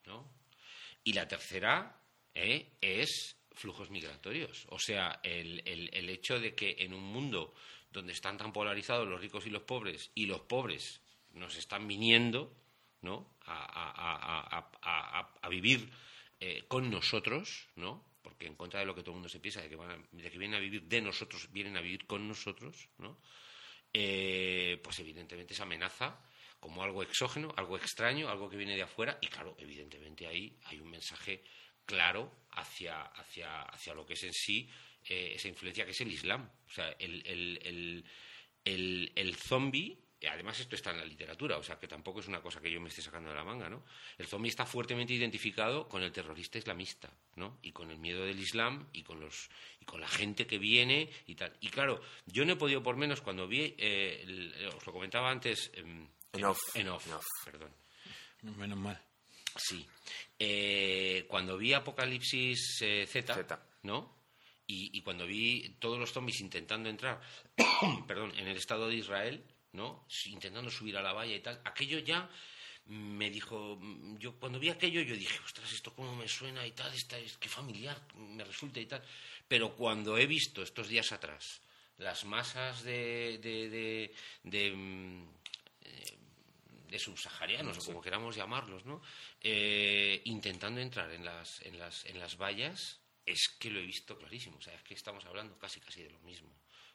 ¿no? 0.05 0.29
Y 1.03 1.13
la 1.13 1.27
tercera 1.27 1.99
eh, 2.33 2.77
es 2.79 3.37
flujos 3.51 3.89
migratorios. 3.89 4.65
O 4.69 4.79
sea, 4.79 5.19
el, 5.23 5.61
el 5.65 6.09
hecho 6.09 6.39
de 6.39 6.53
que 6.53 6.75
en 6.79 6.93
un 6.93 7.03
mundo 7.03 7.53
donde 7.91 8.13
están 8.13 8.37
tan 8.37 8.53
polarizados 8.53 9.07
los 9.07 9.19
ricos 9.19 9.45
y 9.47 9.49
los 9.49 9.63
pobres, 9.63 10.11
y 10.13 10.25
los 10.25 10.41
pobres 10.41 11.01
nos 11.33 11.55
están 11.55 11.87
viniendo, 11.87 12.53
¿no? 13.01 13.35
a, 13.47 15.49
vivir 15.49 15.89
eh, 16.39 16.65
con 16.67 16.89
nosotros, 16.89 17.67
¿no? 17.75 18.03
Porque 18.25 18.47
en 18.47 18.55
contra 18.55 18.79
de 18.79 18.87
lo 18.87 18.95
que 18.95 19.01
todo 19.01 19.11
el 19.11 19.17
mundo 19.17 19.29
se 19.29 19.39
piensa, 19.39 19.61
de 19.61 19.69
que, 19.69 19.75
van 19.75 20.03
de 20.11 20.31
que 20.31 20.39
vienen 20.39 20.57
a 20.57 20.59
vivir 20.59 20.81
de 20.81 20.99
nosotros, 20.99 21.47
vienen 21.51 21.77
a 21.77 21.81
vivir 21.81 22.07
con 22.07 22.27
nosotros, 22.27 22.89
¿no? 22.97 23.19
Eh, 23.93 24.81
pues 24.83 24.97
evidentemente 24.99 25.53
esa 25.53 25.63
amenaza 25.63 26.19
como 26.59 26.81
algo 26.81 27.03
exógeno, 27.03 27.53
algo 27.55 27.77
extraño, 27.77 28.27
algo 28.27 28.49
que 28.49 28.57
viene 28.57 28.75
de 28.75 28.81
afuera, 28.81 29.19
y 29.21 29.27
claro, 29.27 29.55
evidentemente 29.59 30.25
ahí 30.25 30.57
hay 30.63 30.79
un 30.79 30.89
mensaje 30.89 31.43
claro 31.85 32.31
hacia, 32.49 33.03
hacia, 33.03 33.61
hacia 33.61 33.93
lo 33.93 34.07
que 34.07 34.13
es 34.13 34.23
en 34.23 34.33
sí 34.33 34.67
eh, 35.03 35.33
esa 35.35 35.47
influencia 35.47 35.85
que 35.85 35.91
es 35.91 36.01
el 36.01 36.11
Islam. 36.11 36.49
O 36.67 36.71
sea, 36.71 36.89
el, 36.97 37.21
el, 37.27 38.03
el, 38.63 39.11
el 39.15 39.35
zombie 39.35 39.99
además 40.29 40.59
esto 40.59 40.75
está 40.75 40.91
en 40.91 40.97
la 40.97 41.05
literatura, 41.05 41.57
o 41.57 41.63
sea 41.63 41.77
que 41.77 41.87
tampoco 41.87 42.19
es 42.19 42.27
una 42.27 42.41
cosa 42.41 42.61
que 42.61 42.71
yo 42.71 42.79
me 42.81 42.89
esté 42.89 43.01
sacando 43.01 43.29
de 43.29 43.35
la 43.35 43.43
manga, 43.43 43.69
¿no? 43.69 43.83
El 44.17 44.27
zombie 44.27 44.49
está 44.49 44.65
fuertemente 44.65 45.13
identificado 45.13 45.87
con 45.87 46.01
el 46.03 46.11
terrorista 46.11 46.57
islamista, 46.57 47.11
¿no? 47.35 47.59
Y 47.61 47.71
con 47.71 47.91
el 47.91 47.97
miedo 47.97 48.25
del 48.25 48.39
Islam 48.39 48.87
y 48.93 49.03
con 49.03 49.19
los 49.19 49.49
y 49.79 49.85
con 49.85 50.01
la 50.01 50.07
gente 50.07 50.47
que 50.47 50.57
viene 50.57 51.09
y 51.27 51.35
tal. 51.35 51.55
Y 51.59 51.69
claro, 51.69 52.01
yo 52.25 52.45
no 52.45 52.53
he 52.53 52.57
podido 52.57 52.81
por 52.81 52.97
menos 52.97 53.21
cuando 53.21 53.47
vi, 53.47 53.75
eh, 53.77 54.69
os 54.75 54.85
lo 54.85 54.93
comentaba 54.93 55.29
antes, 55.29 55.71
em, 55.75 56.07
en, 56.33 56.45
off, 56.45 56.59
en 56.75 56.89
off, 56.89 57.05
perdón. 57.43 57.71
Menos 58.41 58.77
mal. 58.77 59.01
Sí. 59.55 59.85
Eh, 60.37 61.25
cuando 61.27 61.57
vi 61.57 61.73
Apocalipsis 61.73 62.81
eh, 62.81 63.07
Z, 63.07 63.59
¿no? 63.83 64.15
Y, 64.67 64.97
y, 64.97 65.01
cuando 65.01 65.27
vi 65.27 65.75
todos 65.79 65.99
los 65.99 66.11
zombies 66.11 66.41
intentando 66.41 66.89
entrar, 66.89 67.21
perdón, 68.07 68.33
en 68.35 68.47
el 68.47 68.57
Estado 68.57 68.87
de 68.87 68.95
Israel, 68.95 69.45
¿no? 69.75 70.07
Intentando 70.25 70.71
subir 70.71 70.97
a 70.97 71.01
la 71.01 71.13
valla 71.13 71.35
y 71.35 71.41
tal. 71.41 71.61
Aquello 71.65 71.99
ya 71.99 72.29
me 72.87 73.29
dijo, 73.29 73.79
yo 74.19 74.35
cuando 74.39 74.59
vi 74.59 74.69
aquello 74.69 75.01
yo 75.01 75.15
dije, 75.15 75.39
ostras, 75.43 75.71
esto 75.71 75.93
cómo 75.93 76.15
me 76.15 76.27
suena 76.27 76.65
y 76.65 76.71
tal, 76.71 76.93
esta, 76.93 77.17
es 77.17 77.37
que 77.37 77.49
familiar 77.49 77.99
me 78.15 78.43
resulta 78.43 78.79
y 78.79 78.85
tal. 78.85 79.03
Pero 79.47 79.75
cuando 79.75 80.17
he 80.17 80.25
visto 80.25 80.61
estos 80.61 80.87
días 80.87 81.11
atrás 81.11 81.61
las 81.97 82.25
masas 82.25 82.83
de, 82.83 83.39
de, 83.41 84.13
de, 84.43 84.71
mm, 84.71 85.23
eh, 85.81 86.99
subsaharianos, 86.99 87.77
o 87.77 87.85
como 87.85 88.01
queramos 88.01 88.35
llamarlos, 88.35 88.85
¿no? 88.85 89.01
Eh, 89.41 90.21
intentando 90.25 90.81
entrar 90.81 91.11
en 91.11 91.25
las, 91.25 91.61
en, 91.61 91.77
las, 91.79 92.05
en 92.05 92.19
las 92.19 92.37
vallas, 92.37 92.99
es 93.25 93.49
que 93.49 93.69
lo 93.69 93.79
he 93.79 93.85
visto 93.85 94.17
clarísimo. 94.17 94.57
O 94.57 94.61
sea, 94.61 94.73
es 94.73 94.83
que 94.83 94.93
estamos 94.93 95.25
hablando 95.25 95.57
casi 95.57 95.79
casi 95.79 96.03
de 96.03 96.11
lo 96.11 96.19
mismo. 96.19 96.49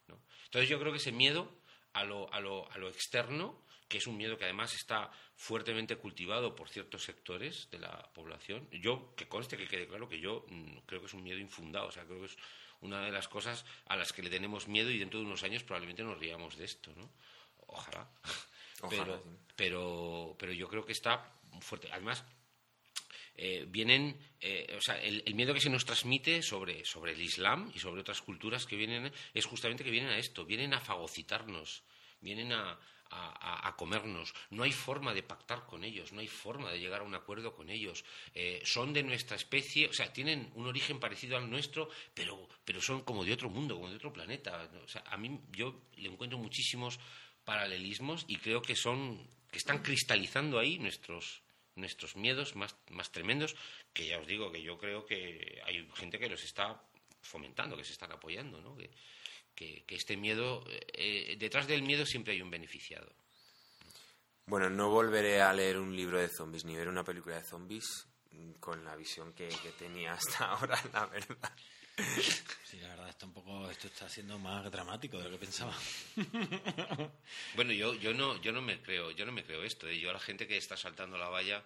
¿no? 0.08 0.20
Entonces 0.44 0.68
yo 0.68 0.78
creo 0.78 0.92
que 0.92 0.98
ese 0.98 1.12
miedo 1.12 1.50
a 1.92 2.04
lo, 2.04 2.32
a 2.32 2.40
lo, 2.40 2.70
a 2.70 2.78
lo 2.78 2.88
externo, 2.88 3.62
que 3.88 3.98
es 3.98 4.06
un 4.06 4.16
miedo 4.16 4.38
que 4.38 4.44
además 4.44 4.74
está 4.74 5.10
fuertemente 5.34 5.96
cultivado 5.96 6.54
por 6.54 6.68
ciertos 6.68 7.04
sectores 7.04 7.68
de 7.70 7.78
la 7.78 8.10
población. 8.12 8.68
Yo, 8.70 9.14
que 9.16 9.26
conste 9.26 9.56
que 9.56 9.66
quede 9.66 9.88
claro 9.88 10.08
que 10.08 10.20
yo 10.20 10.46
mm, 10.48 10.78
creo 10.86 11.00
que 11.00 11.06
es 11.06 11.14
un 11.14 11.22
miedo 11.22 11.38
infundado, 11.38 11.88
o 11.88 11.92
sea, 11.92 12.04
creo 12.04 12.20
que 12.20 12.26
es 12.26 12.36
una 12.80 13.02
de 13.02 13.10
las 13.10 13.28
cosas 13.28 13.64
a 13.86 13.96
las 13.96 14.12
que 14.12 14.22
le 14.22 14.30
tenemos 14.30 14.68
miedo 14.68 14.90
y 14.90 14.98
dentro 14.98 15.18
de 15.18 15.26
unos 15.26 15.42
años 15.42 15.64
probablemente 15.64 16.02
nos 16.02 16.18
riamos 16.18 16.56
de 16.56 16.64
esto, 16.64 16.92
¿no? 16.96 17.10
Ojalá. 17.66 18.08
pero, 18.88 19.24
pero, 19.56 20.36
pero 20.38 20.52
yo 20.52 20.68
creo 20.68 20.84
que 20.84 20.92
está 20.92 21.32
fuerte. 21.60 21.88
Además, 21.92 22.24
eh, 23.42 23.64
vienen, 23.66 24.18
eh, 24.38 24.76
o 24.76 24.82
sea, 24.82 25.00
el, 25.00 25.34
miedo 25.34 25.54
que 25.54 25.62
se 25.62 25.70
nos 25.70 25.86
transmite 25.86 26.42
sobre, 26.42 26.84
sobre 26.84 27.12
el 27.12 27.22
Islam 27.22 27.72
y 27.74 27.78
sobre 27.78 28.02
otras 28.02 28.20
culturas 28.20 28.66
que 28.66 28.76
vienen 28.76 29.10
es 29.32 29.46
justamente 29.46 29.82
que 29.82 29.90
vienen 29.90 30.10
a 30.10 30.18
esto, 30.18 30.44
vienen 30.44 30.74
a 30.74 30.80
fagocitarnos, 30.80 31.82
vienen 32.20 32.52
a, 32.52 32.78
a, 33.08 33.74
comernos. 33.78 34.34
No 34.50 34.62
hay 34.62 34.72
forma 34.72 35.14
de 35.14 35.22
pactar 35.22 35.64
con 35.64 35.84
ellos, 35.84 36.12
no 36.12 36.20
hay 36.20 36.28
forma 36.28 36.70
de 36.70 36.80
llegar 36.80 37.00
a 37.00 37.04
un 37.04 37.14
acuerdo 37.14 37.54
con 37.54 37.70
ellos. 37.70 38.04
Eh, 38.34 38.60
son 38.62 38.92
de 38.92 39.02
nuestra 39.02 39.36
especie, 39.36 39.88
o 39.88 39.92
sea, 39.94 40.12
tienen 40.12 40.52
un 40.54 40.66
origen 40.66 41.00
parecido 41.00 41.38
al 41.38 41.48
nuestro, 41.48 41.88
pero, 42.12 42.46
pero 42.62 42.82
son 42.82 43.00
como 43.04 43.24
de 43.24 43.32
otro 43.32 43.48
mundo, 43.48 43.76
como 43.76 43.88
de 43.88 43.96
otro 43.96 44.12
planeta. 44.12 44.68
O 44.84 44.88
sea, 44.88 45.02
a 45.06 45.16
mí 45.16 45.40
yo 45.50 45.80
le 45.96 46.10
encuentro 46.10 46.38
muchísimos 46.38 47.00
paralelismos 47.46 48.26
y 48.28 48.36
creo 48.36 48.60
que 48.60 48.76
son 48.76 49.26
que 49.50 49.56
están 49.56 49.82
cristalizando 49.82 50.58
ahí 50.58 50.78
nuestros 50.78 51.40
nuestros 51.76 52.16
miedos 52.16 52.56
más, 52.56 52.76
más 52.90 53.10
tremendos, 53.10 53.56
que 53.92 54.06
ya 54.06 54.18
os 54.18 54.26
digo 54.26 54.50
que 54.50 54.62
yo 54.62 54.78
creo 54.78 55.06
que 55.06 55.60
hay 55.64 55.88
gente 55.94 56.18
que 56.18 56.28
los 56.28 56.42
está 56.44 56.82
fomentando, 57.22 57.76
que 57.76 57.84
se 57.84 57.92
están 57.92 58.12
apoyando, 58.12 58.60
¿no? 58.60 58.76
que, 58.76 58.90
que, 59.54 59.84
este 59.94 60.16
miedo, 60.16 60.64
eh, 60.68 61.36
detrás 61.38 61.66
del 61.66 61.82
miedo 61.82 62.06
siempre 62.06 62.32
hay 62.32 62.42
un 62.42 62.50
beneficiado. 62.50 63.12
Bueno, 64.46 64.68
no 64.70 64.88
volveré 64.88 65.42
a 65.42 65.52
leer 65.52 65.78
un 65.78 65.94
libro 65.94 66.18
de 66.18 66.28
zombies 66.28 66.64
ni 66.64 66.74
ver 66.74 66.88
una 66.88 67.04
película 67.04 67.36
de 67.36 67.44
zombies 67.44 68.06
con 68.58 68.84
la 68.84 68.96
visión 68.96 69.32
que, 69.32 69.48
tenía 69.78 70.14
hasta 70.14 70.44
ahora, 70.50 70.80
la 70.92 71.06
verdad. 71.06 71.52
Sí, 72.64 72.78
la 72.80 72.88
verdad 72.88 73.08
está 73.08 73.26
un 73.26 73.32
poco, 73.32 73.70
esto 73.70 73.88
está 73.88 74.08
siendo 74.08 74.38
más 74.38 74.70
dramático 74.70 75.18
de 75.18 75.24
lo 75.24 75.30
que 75.30 75.38
pensaba. 75.38 75.74
Bueno, 77.54 77.72
yo, 77.72 77.94
yo 77.94 78.14
no, 78.14 78.40
yo 78.40 78.52
no 78.52 78.62
me 78.62 78.80
creo, 78.80 79.10
yo 79.10 79.26
no 79.26 79.32
me 79.32 79.44
creo 79.44 79.62
esto. 79.62 79.88
¿eh? 79.88 79.98
Yo 79.98 80.10
a 80.10 80.12
la 80.12 80.20
gente 80.20 80.46
que 80.46 80.56
está 80.56 80.76
saltando 80.76 81.18
la 81.18 81.28
valla 81.28 81.64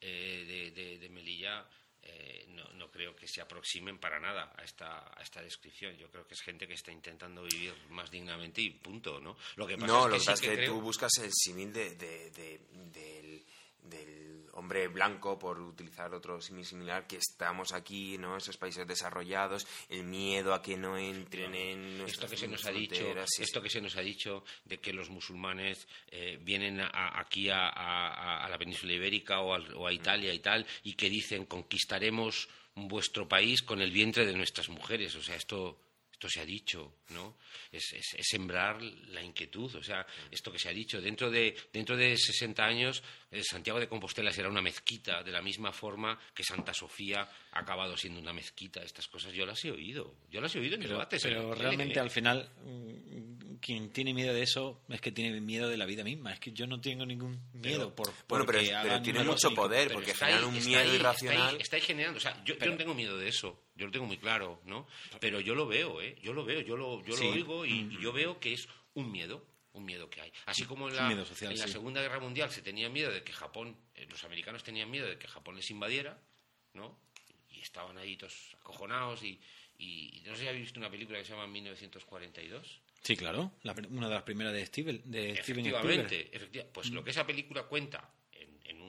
eh, 0.00 0.72
de, 0.74 0.98
de, 0.98 1.08
Melilla 1.08 1.66
eh, 2.02 2.46
no, 2.48 2.64
no, 2.74 2.90
creo 2.90 3.14
que 3.14 3.28
se 3.28 3.40
aproximen 3.40 3.98
para 3.98 4.18
nada 4.18 4.54
a 4.56 4.62
esta, 4.62 5.12
a 5.18 5.22
esta 5.22 5.42
descripción. 5.42 5.96
Yo 5.96 6.10
creo 6.10 6.26
que 6.26 6.34
es 6.34 6.40
gente 6.40 6.66
que 6.66 6.74
está 6.74 6.92
intentando 6.92 7.42
vivir 7.42 7.74
más 7.90 8.10
dignamente 8.10 8.60
y 8.62 8.70
punto, 8.70 9.20
¿no? 9.20 9.36
Lo 9.56 9.66
que 9.66 9.76
pasa 9.76 9.86
no, 9.86 10.14
es 10.14 10.24
que, 10.24 10.30
lo 10.30 10.52
que, 10.54 10.60
que, 10.60 10.66
tú 10.66 10.80
buscas 10.80 11.12
el 11.18 11.32
símil 11.32 11.72
de, 11.72 11.94
del, 11.94 13.44
hombre 14.58 14.88
blanco, 14.88 15.38
por 15.38 15.60
utilizar 15.60 16.12
otro 16.12 16.40
similar, 16.40 17.06
que 17.06 17.16
estamos 17.16 17.72
aquí, 17.72 18.18
¿no? 18.18 18.36
Esos 18.36 18.56
países 18.56 18.86
desarrollados, 18.86 19.66
el 19.88 20.02
miedo 20.02 20.52
a 20.52 20.60
que 20.60 20.76
no 20.76 20.98
entren 20.98 21.54
en 21.54 22.00
esto 22.00 22.28
que 22.28 22.36
se 22.36 22.48
nos 22.48 22.66
ha 22.66 22.72
dicho, 22.72 23.04
esto 23.38 23.62
que 23.62 23.70
se 23.70 23.80
nos 23.80 23.96
ha 23.96 24.00
dicho 24.00 24.44
de 24.64 24.78
que 24.78 24.92
los 24.92 25.10
musulmanes 25.10 25.86
eh, 26.10 26.38
vienen 26.42 26.80
aquí 26.92 27.48
a, 27.50 28.48
la 28.50 28.58
península 28.58 28.92
ibérica 28.92 29.40
o 29.40 29.54
a, 29.54 29.58
o 29.76 29.86
a 29.86 29.92
Italia 29.92 30.34
y 30.34 30.40
tal, 30.40 30.66
y 30.82 30.94
que 30.94 31.08
dicen 31.08 31.46
conquistaremos 31.46 32.48
vuestro 32.74 33.28
país 33.28 33.62
con 33.62 33.80
el 33.80 33.92
vientre 33.92 34.26
de 34.26 34.34
nuestras 34.34 34.68
mujeres. 34.68 35.14
O 35.14 35.22
sea, 35.22 35.36
esto 35.36 35.78
esto 36.18 36.28
se 36.28 36.40
ha 36.40 36.44
dicho, 36.44 36.94
¿no? 37.10 37.36
Es, 37.70 37.94
sembrar 38.22 38.82
la 38.82 39.22
inquietud, 39.22 39.72
o 39.76 39.82
sea, 39.84 40.04
esto 40.32 40.50
que 40.50 40.58
se 40.58 40.68
ha 40.68 40.72
dicho. 40.72 41.00
Dentro 41.00 41.30
de, 41.30 41.56
dentro 41.72 41.96
de 41.96 42.16
60 42.16 42.64
años, 42.64 43.04
eh, 43.30 43.40
Santiago 43.44 43.78
de 43.78 43.86
Compostela 43.86 44.32
será 44.32 44.48
una 44.48 44.60
mezquita, 44.60 45.22
de 45.22 45.30
la 45.30 45.40
misma 45.40 45.70
forma 45.70 46.18
que 46.34 46.42
Santa 46.42 46.74
Sofía 46.74 47.20
ha 47.52 47.60
acabado 47.60 47.96
siendo 47.96 48.18
una 48.18 48.32
mezquita. 48.32 48.82
Estas 48.82 49.06
cosas 49.06 49.32
yo 49.32 49.46
las 49.46 49.64
he 49.64 49.70
oído, 49.70 50.16
yo 50.28 50.40
las 50.40 50.52
he 50.56 50.58
oído 50.58 50.74
en 50.74 50.80
pero, 50.80 50.94
debates. 50.94 51.22
Pero 51.22 51.54
realmente 51.54 52.00
al 52.00 52.10
final, 52.10 52.50
mm, 52.64 53.58
quien 53.60 53.90
tiene 53.90 54.12
miedo 54.12 54.34
de 54.34 54.42
eso 54.42 54.82
es 54.88 55.00
que 55.00 55.12
tiene 55.12 55.40
miedo 55.40 55.68
de 55.68 55.76
la 55.76 55.86
vida 55.86 56.02
misma. 56.02 56.32
Es 56.32 56.40
que 56.40 56.50
yo 56.50 56.66
no 56.66 56.80
tengo 56.80 57.06
ningún 57.06 57.40
miedo 57.52 57.94
por 57.94 58.12
Bueno, 58.26 58.44
pero, 58.44 59.02
tiene 59.02 59.22
mucho 59.22 59.54
poder, 59.54 59.92
porque 59.92 60.14
generan 60.14 60.46
un 60.46 60.64
miedo 60.64 60.92
irracional. 60.92 61.60
Estáis, 61.60 61.84
generando, 61.84 62.18
o 62.18 62.20
sea, 62.20 62.42
yo, 62.44 62.58
yo 62.58 62.70
no 62.72 62.76
tengo 62.76 62.92
miedo 62.92 63.16
de 63.16 63.28
eso 63.28 63.67
yo 63.78 63.86
lo 63.86 63.92
tengo 63.92 64.06
muy 64.06 64.18
claro, 64.18 64.60
¿no? 64.66 64.86
Pero 65.20 65.40
yo 65.40 65.54
lo 65.54 65.66
veo, 65.66 66.02
¿eh? 66.02 66.18
Yo 66.20 66.32
lo 66.32 66.44
veo, 66.44 66.60
yo 66.60 66.76
lo, 66.76 67.02
yo 67.04 67.16
lo 67.16 67.30
oigo 67.30 67.64
y, 67.64 67.96
yo 68.00 68.12
veo 68.12 68.40
que 68.40 68.52
es 68.52 68.68
un 68.94 69.10
miedo, 69.10 69.46
un 69.72 69.84
miedo 69.84 70.10
que 70.10 70.20
hay. 70.20 70.32
Así 70.46 70.64
como 70.64 70.88
en 70.88 70.96
la, 70.96 71.10
en 71.12 71.58
la 71.58 71.68
Segunda 71.68 72.02
Guerra 72.02 72.18
Mundial 72.18 72.50
se 72.50 72.60
tenía 72.60 72.88
miedo 72.88 73.12
de 73.12 73.22
que 73.22 73.32
Japón, 73.32 73.76
eh, 73.94 74.06
los 74.10 74.24
americanos 74.24 74.64
tenían 74.64 74.90
miedo 74.90 75.06
de 75.06 75.16
que 75.16 75.28
Japón 75.28 75.54
les 75.54 75.70
invadiera, 75.70 76.20
¿no? 76.74 76.98
Y 77.50 77.60
estaban 77.60 77.96
ahí 77.98 78.16
todos 78.16 78.56
acojonados 78.60 79.22
y, 79.22 79.40
y 79.78 80.22
no 80.26 80.34
sé 80.34 80.42
si 80.42 80.48
habéis 80.48 80.64
visto 80.64 80.80
una 80.80 80.90
película 80.90 81.18
que 81.18 81.24
se 81.24 81.32
llama 81.32 81.46
1942. 81.46 82.80
Sí, 83.00 83.16
claro, 83.16 83.52
una 83.90 84.08
de 84.08 84.14
las 84.14 84.24
primeras 84.24 84.52
de 84.52 84.66
Steven, 84.66 85.02
de 85.04 85.30
efectivamente, 85.30 86.30
efectivamente, 86.32 86.72
pues 86.74 86.90
lo 86.90 87.04
que 87.04 87.10
esa 87.10 87.24
película 87.24 87.62
cuenta 87.62 88.12
en 88.32 88.80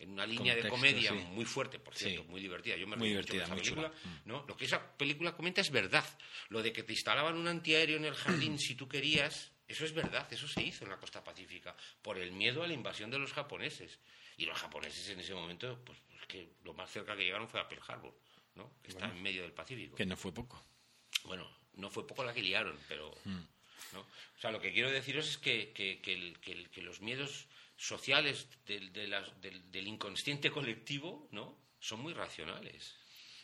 una 0.00 0.26
línea 0.26 0.54
de 0.54 0.68
comedia 0.68 1.12
muy 1.12 1.44
fuerte, 1.44 1.78
por 1.78 1.94
cierto, 1.94 2.24
muy 2.24 2.40
divertida. 2.40 2.76
Yo 2.76 2.86
me 2.86 2.96
muy 2.96 3.08
divertida, 3.08 3.44
esa 3.44 3.54
película. 3.54 3.88
Mm. 3.88 4.28
¿no? 4.28 4.44
Lo 4.46 4.56
que 4.56 4.64
esa 4.64 4.96
película 4.96 5.34
comenta 5.34 5.60
es 5.60 5.70
verdad. 5.70 6.04
Lo 6.48 6.62
de 6.62 6.72
que 6.72 6.82
te 6.82 6.92
instalaban 6.92 7.36
un 7.36 7.48
antiaéreo 7.48 7.96
en 7.96 8.04
el 8.04 8.14
jardín 8.14 8.58
si 8.58 8.74
tú 8.74 8.88
querías, 8.88 9.52
eso 9.66 9.84
es 9.84 9.92
verdad, 9.92 10.30
eso 10.32 10.46
se 10.48 10.62
hizo 10.62 10.84
en 10.84 10.90
la 10.90 10.98
costa 10.98 11.22
pacífica, 11.22 11.76
por 12.02 12.18
el 12.18 12.32
miedo 12.32 12.62
a 12.62 12.66
la 12.66 12.74
invasión 12.74 13.10
de 13.10 13.18
los 13.18 13.32
japoneses. 13.32 13.98
Y 14.36 14.46
los 14.46 14.58
japoneses 14.58 15.08
en 15.08 15.20
ese 15.20 15.34
momento, 15.34 15.82
pues, 15.84 15.98
pues 16.08 16.26
que 16.26 16.54
lo 16.64 16.72
más 16.74 16.90
cerca 16.90 17.16
que 17.16 17.24
llegaron 17.24 17.48
fue 17.48 17.60
a 17.60 17.68
Pearl 17.68 17.82
Harbor, 17.88 18.14
¿no? 18.54 18.72
que 18.82 18.92
está 18.92 19.06
en 19.06 19.20
medio 19.20 19.42
del 19.42 19.52
Pacífico. 19.52 19.96
Que 19.96 20.06
no 20.06 20.16
fue 20.16 20.32
poco. 20.32 20.64
Bueno, 21.24 21.50
no 21.74 21.90
fue 21.90 22.06
poco 22.06 22.24
la 22.24 22.32
que 22.32 22.42
liaron, 22.42 22.78
pero... 22.88 23.12
Mm. 23.24 23.40
¿no? 23.92 24.00
O 24.00 24.40
sea, 24.40 24.50
lo 24.50 24.60
que 24.60 24.72
quiero 24.72 24.90
deciros 24.90 25.28
es 25.28 25.38
que, 25.38 25.72
que, 25.72 26.00
que 26.00 26.82
los 26.82 27.00
miedos 27.00 27.48
sociales 27.78 28.48
del, 28.66 28.92
del, 28.92 29.86
inconsciente 29.86 30.50
colectivo, 30.50 31.28
¿no? 31.30 31.56
Son 31.78 32.00
muy 32.00 32.12
racionales. 32.12 32.96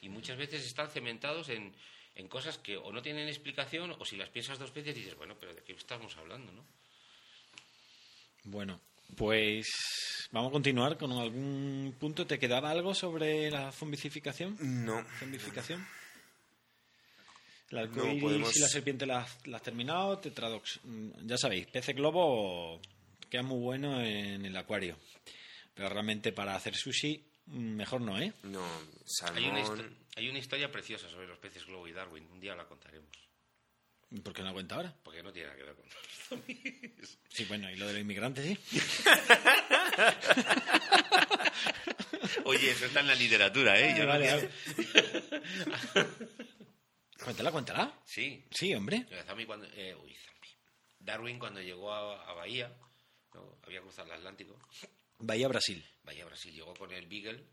Y 0.02 0.08
muchas 0.08 0.36
veces 0.36 0.66
están 0.66 0.90
cementados 0.90 1.48
en, 1.48 1.72
en 2.16 2.28
cosas 2.28 2.58
que 2.58 2.76
o 2.76 2.92
no 2.92 3.00
tienen 3.00 3.28
explicación 3.28 3.94
o 3.98 4.04
si 4.04 4.16
las 4.16 4.28
piensas 4.28 4.58
dos 4.58 4.74
veces 4.74 4.96
dices, 4.96 5.16
bueno, 5.16 5.36
pero 5.38 5.54
¿de 5.54 5.62
qué 5.62 5.72
estamos 5.72 6.16
hablando, 6.16 6.52
no? 6.52 6.66
Bueno, 8.42 8.80
pues 9.16 10.28
vamos 10.32 10.50
a 10.50 10.52
continuar 10.52 10.98
con 10.98 11.12
algún 11.12 11.94
punto. 11.98 12.26
¿Te 12.26 12.38
quedaba 12.38 12.70
algo 12.70 12.92
sobre 12.92 13.50
la 13.50 13.70
zombicificación? 13.70 14.58
No. 14.60 15.04
¿Zombificación? 15.20 15.86
El 17.70 17.78
arcoíris 17.78 18.56
y 18.56 18.60
la 18.60 18.68
serpiente 18.68 19.06
la, 19.06 19.20
has 19.20 19.62
terminado. 19.62 20.18
Tetradox, 20.18 20.80
ya 21.24 21.38
sabéis, 21.38 21.66
pece 21.68 21.92
globo 21.92 22.80
queda 23.34 23.42
muy 23.42 23.58
bueno 23.58 24.00
en 24.00 24.46
el 24.46 24.56
acuario. 24.56 24.96
Pero 25.74 25.88
realmente 25.88 26.30
para 26.30 26.54
hacer 26.54 26.76
sushi, 26.76 27.26
mejor 27.46 28.00
no, 28.00 28.16
¿eh? 28.20 28.32
No, 28.44 28.64
Hay 29.34 29.46
una, 29.46 29.64
hay 30.14 30.28
una 30.28 30.38
historia 30.38 30.70
preciosa 30.70 31.10
sobre 31.10 31.26
los 31.26 31.40
peces 31.40 31.66
globo 31.66 31.88
y 31.88 31.92
Darwin. 31.92 32.28
Un 32.30 32.38
día 32.38 32.54
la 32.54 32.64
contaremos. 32.64 33.10
¿Por 34.22 34.32
qué 34.32 34.42
no 34.42 34.48
la 34.48 34.52
cuenta 34.52 34.76
ahora? 34.76 34.94
Porque 35.02 35.24
no 35.24 35.32
tiene 35.32 35.48
nada 35.48 35.58
que 35.58 35.64
ver 35.64 35.74
con 35.74 35.84
los 35.84 35.94
Sí, 37.28 37.44
bueno, 37.46 37.68
y 37.72 37.74
lo 37.74 37.88
de 37.88 37.94
los 37.94 38.02
inmigrantes, 38.02 38.46
sí. 38.46 38.56
Oye, 42.44 42.70
eso 42.70 42.86
está 42.86 43.00
en 43.00 43.08
la 43.08 43.16
literatura, 43.16 43.80
¿eh? 43.80 43.96
Yo 43.98 44.06
vale, 44.06 44.30
cuéntala, 47.24 47.50
cuéntala. 47.50 48.00
Sí. 48.04 48.44
Sí, 48.52 48.72
hombre. 48.74 49.08
Cuando, 49.44 49.66
eh, 49.72 49.96
Darwin 51.00 51.40
cuando 51.40 51.60
llegó 51.60 51.92
a 51.92 52.32
Bahía 52.34 52.72
había 53.62 53.80
cruzado 53.80 54.08
el 54.08 54.18
Atlántico. 54.18 54.58
Bahía 55.18 55.48
Brasil. 55.48 55.84
Bahía 56.02 56.24
Brasil. 56.24 56.52
Llegó 56.52 56.74
con 56.74 56.92
el 56.92 57.06
Beagle 57.06 57.44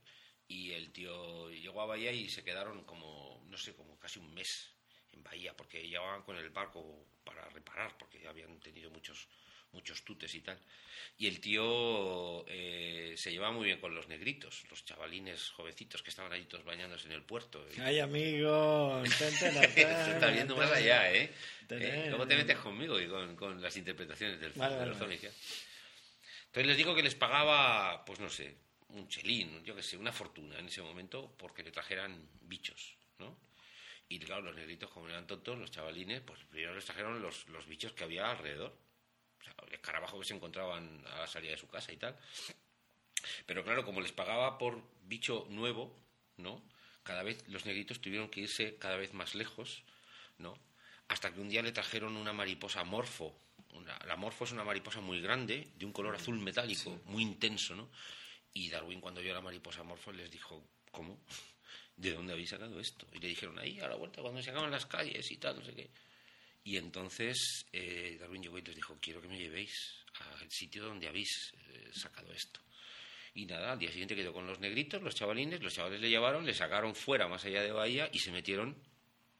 y 0.47 0.71
el 0.71 0.91
tío 0.91 1.49
llegó 1.49 1.81
a 1.81 1.85
Bahía 1.85 2.11
y 2.11 2.29
se 2.29 2.43
quedaron 2.43 2.83
como, 2.83 3.43
no 3.47 3.57
sé, 3.57 3.73
como 3.73 3.97
casi 3.99 4.19
un 4.19 4.33
mes 4.33 4.73
en 5.13 5.23
Bahía, 5.23 5.55
porque 5.55 5.87
llevaban 5.87 6.23
con 6.23 6.37
el 6.37 6.49
barco 6.49 7.05
para 7.23 7.47
reparar, 7.49 7.97
porque 7.97 8.27
habían 8.27 8.59
tenido 8.59 8.89
muchos 8.89 9.27
muchos 9.73 10.03
tutes 10.03 10.33
y 10.35 10.41
tal. 10.41 10.57
Y 11.17 11.27
el 11.27 11.39
tío 11.39 12.45
eh, 12.47 13.13
se 13.15 13.31
llevaba 13.31 13.53
muy 13.53 13.65
bien 13.65 13.79
con 13.79 13.93
los 13.93 14.07
negritos, 14.07 14.63
los 14.69 14.83
chavalines 14.85 15.49
jovencitos 15.51 16.01
que 16.01 16.09
estaban 16.09 16.31
ahí 16.31 16.45
todos 16.45 16.63
bañándose 16.65 17.07
en 17.07 17.13
el 17.13 17.23
puerto. 17.23 17.65
¡Ay, 17.79 17.99
amigo! 17.99 19.01
Estás 19.03 20.33
viendo 20.33 20.55
más 20.55 20.71
allá, 20.71 21.11
¿eh? 21.13 21.31
¿eh? 21.69 22.05
Luego 22.09 22.27
te 22.27 22.35
metes 22.35 22.57
conmigo 22.57 22.99
y 22.99 23.07
con, 23.07 23.61
las 23.61 23.75
interpretaciones 23.77 24.39
del 24.39 24.51
vale, 24.53 24.75
de 24.75 24.85
los 24.87 24.97
Entonces 26.51 26.67
les 26.67 26.77
digo 26.77 26.93
que 26.93 27.03
les 27.03 27.15
pagaba, 27.15 28.03
pues 28.05 28.19
no 28.19 28.29
sé, 28.29 28.55
un 28.89 29.07
chelín, 29.07 29.63
yo 29.63 29.75
qué 29.75 29.81
sé, 29.81 29.97
una 29.97 30.11
fortuna 30.11 30.59
en 30.59 30.67
ese 30.67 30.81
momento 30.81 31.33
porque 31.37 31.63
le 31.63 31.71
trajeran 31.71 32.27
bichos, 32.41 32.95
¿no? 33.19 33.37
Y 34.09 34.19
claro, 34.19 34.41
los 34.41 34.55
negritos, 34.55 34.89
como 34.91 35.07
eran 35.07 35.25
tontos, 35.25 35.57
los 35.57 35.71
chavalines, 35.71 36.21
pues 36.21 36.43
primero 36.49 36.75
les 36.75 36.83
trajeron 36.83 37.21
los, 37.21 37.47
los 37.47 37.65
bichos 37.65 37.93
que 37.93 38.03
había 38.03 38.29
alrededor 38.29 38.77
el 39.67 39.73
escarabajo 39.73 40.19
que 40.19 40.25
se 40.25 40.33
encontraban 40.33 41.03
a 41.07 41.19
la 41.19 41.27
salida 41.27 41.51
de 41.51 41.57
su 41.57 41.67
casa 41.67 41.91
y 41.91 41.97
tal. 41.97 42.17
Pero 43.45 43.63
claro, 43.63 43.85
como 43.85 44.01
les 44.01 44.11
pagaba 44.11 44.57
por 44.57 44.81
bicho 45.03 45.47
nuevo, 45.49 45.95
¿no? 46.37 46.61
Cada 47.03 47.23
vez 47.23 47.47
los 47.47 47.65
negritos 47.65 48.01
tuvieron 48.01 48.29
que 48.29 48.41
irse 48.41 48.75
cada 48.77 48.97
vez 48.97 49.13
más 49.13 49.35
lejos, 49.35 49.83
¿no? 50.37 50.57
Hasta 51.07 51.33
que 51.33 51.39
un 51.39 51.49
día 51.49 51.61
le 51.61 51.71
trajeron 51.71 52.15
una 52.15 52.33
mariposa 52.33 52.83
morfo. 52.83 53.35
La 54.05 54.15
morfo 54.15 54.45
es 54.45 54.51
una 54.51 54.63
mariposa 54.63 55.01
muy 55.01 55.21
grande, 55.21 55.67
de 55.75 55.85
un 55.85 55.91
color 55.91 56.15
azul 56.15 56.37
metálico, 56.39 57.01
muy 57.05 57.23
intenso, 57.23 57.75
¿no? 57.75 57.89
Y 58.53 58.69
Darwin 58.69 58.99
cuando 58.99 59.21
vio 59.21 59.33
la 59.33 59.41
mariposa 59.41 59.83
morfo 59.83 60.11
les 60.11 60.29
dijo, 60.29 60.67
¿cómo? 60.91 61.23
¿De 61.95 62.13
dónde 62.13 62.33
habéis 62.33 62.49
sacado 62.49 62.79
esto? 62.79 63.07
Y 63.13 63.19
le 63.19 63.27
dijeron, 63.29 63.57
ahí, 63.59 63.79
a 63.79 63.87
la 63.87 63.95
vuelta, 63.95 64.21
cuando 64.21 64.41
se 64.41 64.49
acaban 64.49 64.71
las 64.71 64.85
calles 64.85 65.29
y 65.31 65.37
tal, 65.37 65.57
no 65.57 65.63
sé 65.63 65.73
qué. 65.73 65.89
Y 66.63 66.77
entonces 66.77 67.65
eh, 67.71 68.17
Darwin 68.19 68.43
llegó 68.43 68.57
y 68.57 68.61
les 68.61 68.75
dijo, 68.75 68.97
quiero 69.01 69.21
que 69.21 69.27
me 69.27 69.37
llevéis 69.37 69.95
al 70.41 70.51
sitio 70.51 70.83
donde 70.83 71.07
habéis 71.07 71.53
eh, 71.69 71.89
sacado 71.93 72.31
esto. 72.33 72.59
Y 73.33 73.45
nada, 73.45 73.71
al 73.71 73.79
día 73.79 73.89
siguiente 73.89 74.15
quedó 74.15 74.33
con 74.33 74.45
los 74.45 74.59
negritos, 74.59 75.01
los 75.01 75.15
chavalines, 75.15 75.61
los 75.61 75.73
chavales 75.73 76.01
le 76.01 76.09
llevaron, 76.09 76.45
le 76.45 76.53
sacaron 76.53 76.93
fuera, 76.95 77.27
más 77.27 77.45
allá 77.45 77.61
de 77.61 77.71
Bahía, 77.71 78.09
y 78.11 78.19
se 78.19 78.31
metieron 78.31 78.75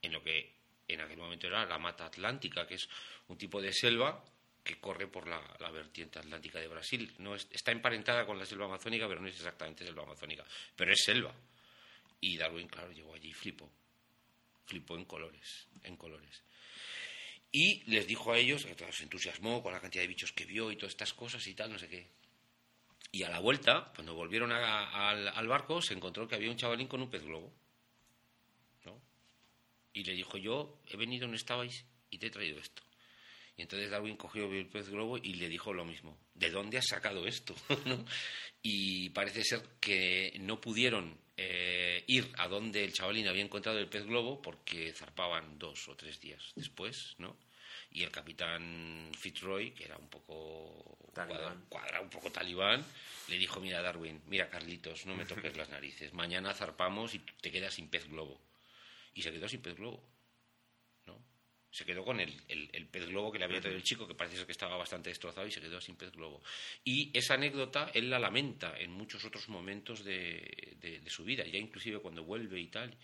en 0.00 0.12
lo 0.12 0.22
que 0.22 0.61
en 0.88 1.00
aquel 1.00 1.18
momento 1.18 1.46
era 1.46 1.64
la 1.66 1.78
mata 1.78 2.06
atlántica, 2.06 2.66
que 2.66 2.74
es 2.74 2.88
un 3.28 3.38
tipo 3.38 3.60
de 3.60 3.72
selva 3.72 4.24
que 4.62 4.78
corre 4.78 5.08
por 5.08 5.26
la, 5.26 5.40
vertiente 5.70 6.18
atlántica 6.18 6.60
de 6.60 6.68
Brasil. 6.68 7.12
No 7.18 7.34
está 7.34 7.72
emparentada 7.72 8.26
con 8.26 8.38
la 8.38 8.46
selva 8.46 8.66
amazónica, 8.66 9.08
pero 9.08 9.20
no 9.20 9.28
es 9.28 9.36
exactamente 9.36 9.84
selva 9.84 10.04
amazónica, 10.04 10.44
pero 10.76 10.92
es 10.92 11.02
selva. 11.02 11.34
Y 12.20 12.36
Darwin, 12.36 12.68
claro, 12.68 12.92
llegó 12.92 13.14
allí 13.14 13.30
y 13.30 13.34
flipó. 13.34 13.70
Flipó 14.66 14.96
en 14.96 15.04
colores, 15.04 15.66
en 15.82 15.96
colores. 15.96 16.42
Y 17.50 17.82
les 17.90 18.06
dijo 18.06 18.32
a 18.32 18.38
ellos, 18.38 18.62
se 18.62 19.02
entusiasmó 19.02 19.62
con 19.62 19.72
la 19.72 19.80
cantidad 19.80 20.02
de 20.02 20.08
bichos 20.08 20.32
que 20.32 20.46
vio 20.46 20.70
y 20.70 20.76
todas 20.76 20.92
estas 20.92 21.12
cosas 21.12 21.46
y 21.46 21.54
tal, 21.54 21.70
no 21.70 21.78
sé 21.78 21.88
qué. 21.88 22.08
Y 23.10 23.24
a 23.24 23.28
la 23.28 23.40
vuelta, 23.40 23.92
cuando 23.94 24.14
volvieron 24.14 24.52
al, 24.52 25.48
barco, 25.48 25.82
se 25.82 25.92
encontró 25.92 26.26
que 26.26 26.34
había 26.34 26.50
un 26.50 26.56
chavalín 26.56 26.88
con 26.88 27.02
un 27.02 27.10
pez 27.10 27.22
globo. 27.22 27.52
¿No? 29.92 30.00
Y 30.00 30.04
le 30.04 30.14
dijo, 30.14 30.38
yo 30.38 30.80
he 30.88 30.96
venido 30.96 31.22
donde 31.22 31.36
estabais 31.36 31.84
y 32.10 32.18
te 32.18 32.26
he 32.26 32.30
traído 32.30 32.58
esto. 32.58 32.82
Y 33.56 33.62
entonces 33.62 33.90
Darwin 33.90 34.16
cogió 34.16 34.50
el 34.50 34.66
pez 34.66 34.88
globo 34.88 35.18
y 35.18 35.34
le 35.34 35.48
dijo 35.48 35.72
lo 35.72 35.84
mismo. 35.84 36.18
¿De 36.34 36.50
dónde 36.50 36.78
has 36.78 36.86
sacado 36.86 37.26
esto? 37.26 37.54
y 38.62 39.10
parece 39.10 39.44
ser 39.44 39.62
que 39.80 40.34
no 40.40 40.60
pudieron 40.60 41.18
eh, 41.36 42.02
ir 42.06 42.30
a 42.38 42.48
donde 42.48 42.84
el 42.84 42.92
chavalín 42.92 43.28
había 43.28 43.42
encontrado 43.42 43.78
el 43.78 43.88
pez 43.88 44.06
globo 44.06 44.40
porque 44.40 44.92
zarpaban 44.92 45.58
dos 45.58 45.88
o 45.88 45.96
tres 45.96 46.20
días 46.20 46.52
después, 46.54 47.14
¿no? 47.18 47.36
Y 47.90 48.02
el 48.02 48.10
capitán 48.10 49.12
Fitzroy, 49.18 49.72
que 49.72 49.84
era 49.84 49.98
un 49.98 50.08
poco 50.08 50.96
cuadrado, 51.68 52.02
un 52.02 52.10
poco 52.10 52.32
talibán, 52.32 52.82
le 53.28 53.36
dijo, 53.36 53.60
mira 53.60 53.82
Darwin, 53.82 54.22
mira 54.28 54.48
Carlitos, 54.48 55.04
no 55.04 55.14
me 55.14 55.26
toques 55.26 55.54
las 55.58 55.68
narices, 55.68 56.14
mañana 56.14 56.54
zarpamos 56.54 57.14
y 57.14 57.18
te 57.18 57.50
quedas 57.50 57.74
sin 57.74 57.88
pez 57.88 58.08
globo. 58.08 58.40
Y 59.14 59.22
se 59.22 59.32
quedó 59.32 59.48
sin 59.48 59.62
pez 59.62 59.76
globo 59.76 60.12
se 61.72 61.86
quedó 61.86 62.04
con 62.04 62.20
el, 62.20 62.30
el, 62.48 62.86
pez 62.86 63.06
globo 63.06 63.32
que 63.32 63.38
le 63.38 63.46
había 63.46 63.58
traído 63.58 63.78
el 63.78 63.82
chico, 63.82 64.06
que 64.06 64.14
parece 64.14 64.36
ser 64.36 64.44
que 64.44 64.52
estaba 64.52 64.76
bastante 64.76 65.08
destrozado 65.08 65.46
y 65.46 65.50
se 65.50 65.60
quedó 65.60 65.80
sin 65.80 65.96
pez 65.96 66.12
globo. 66.12 66.42
Y 66.84 67.10
esa 67.16 67.34
anécdota 67.34 67.90
él 67.94 68.10
la 68.10 68.18
lamenta 68.18 68.78
en 68.78 68.92
muchos 68.92 69.24
otros 69.24 69.48
momentos 69.48 70.04
de, 70.04 70.76
de, 70.78 71.08
su 71.08 71.24
vida, 71.24 71.46
ya 71.46 71.58
inclusive 71.58 71.98
cuando 72.00 72.24
vuelve 72.24 72.60
y 72.60 72.66
tal. 72.66 72.94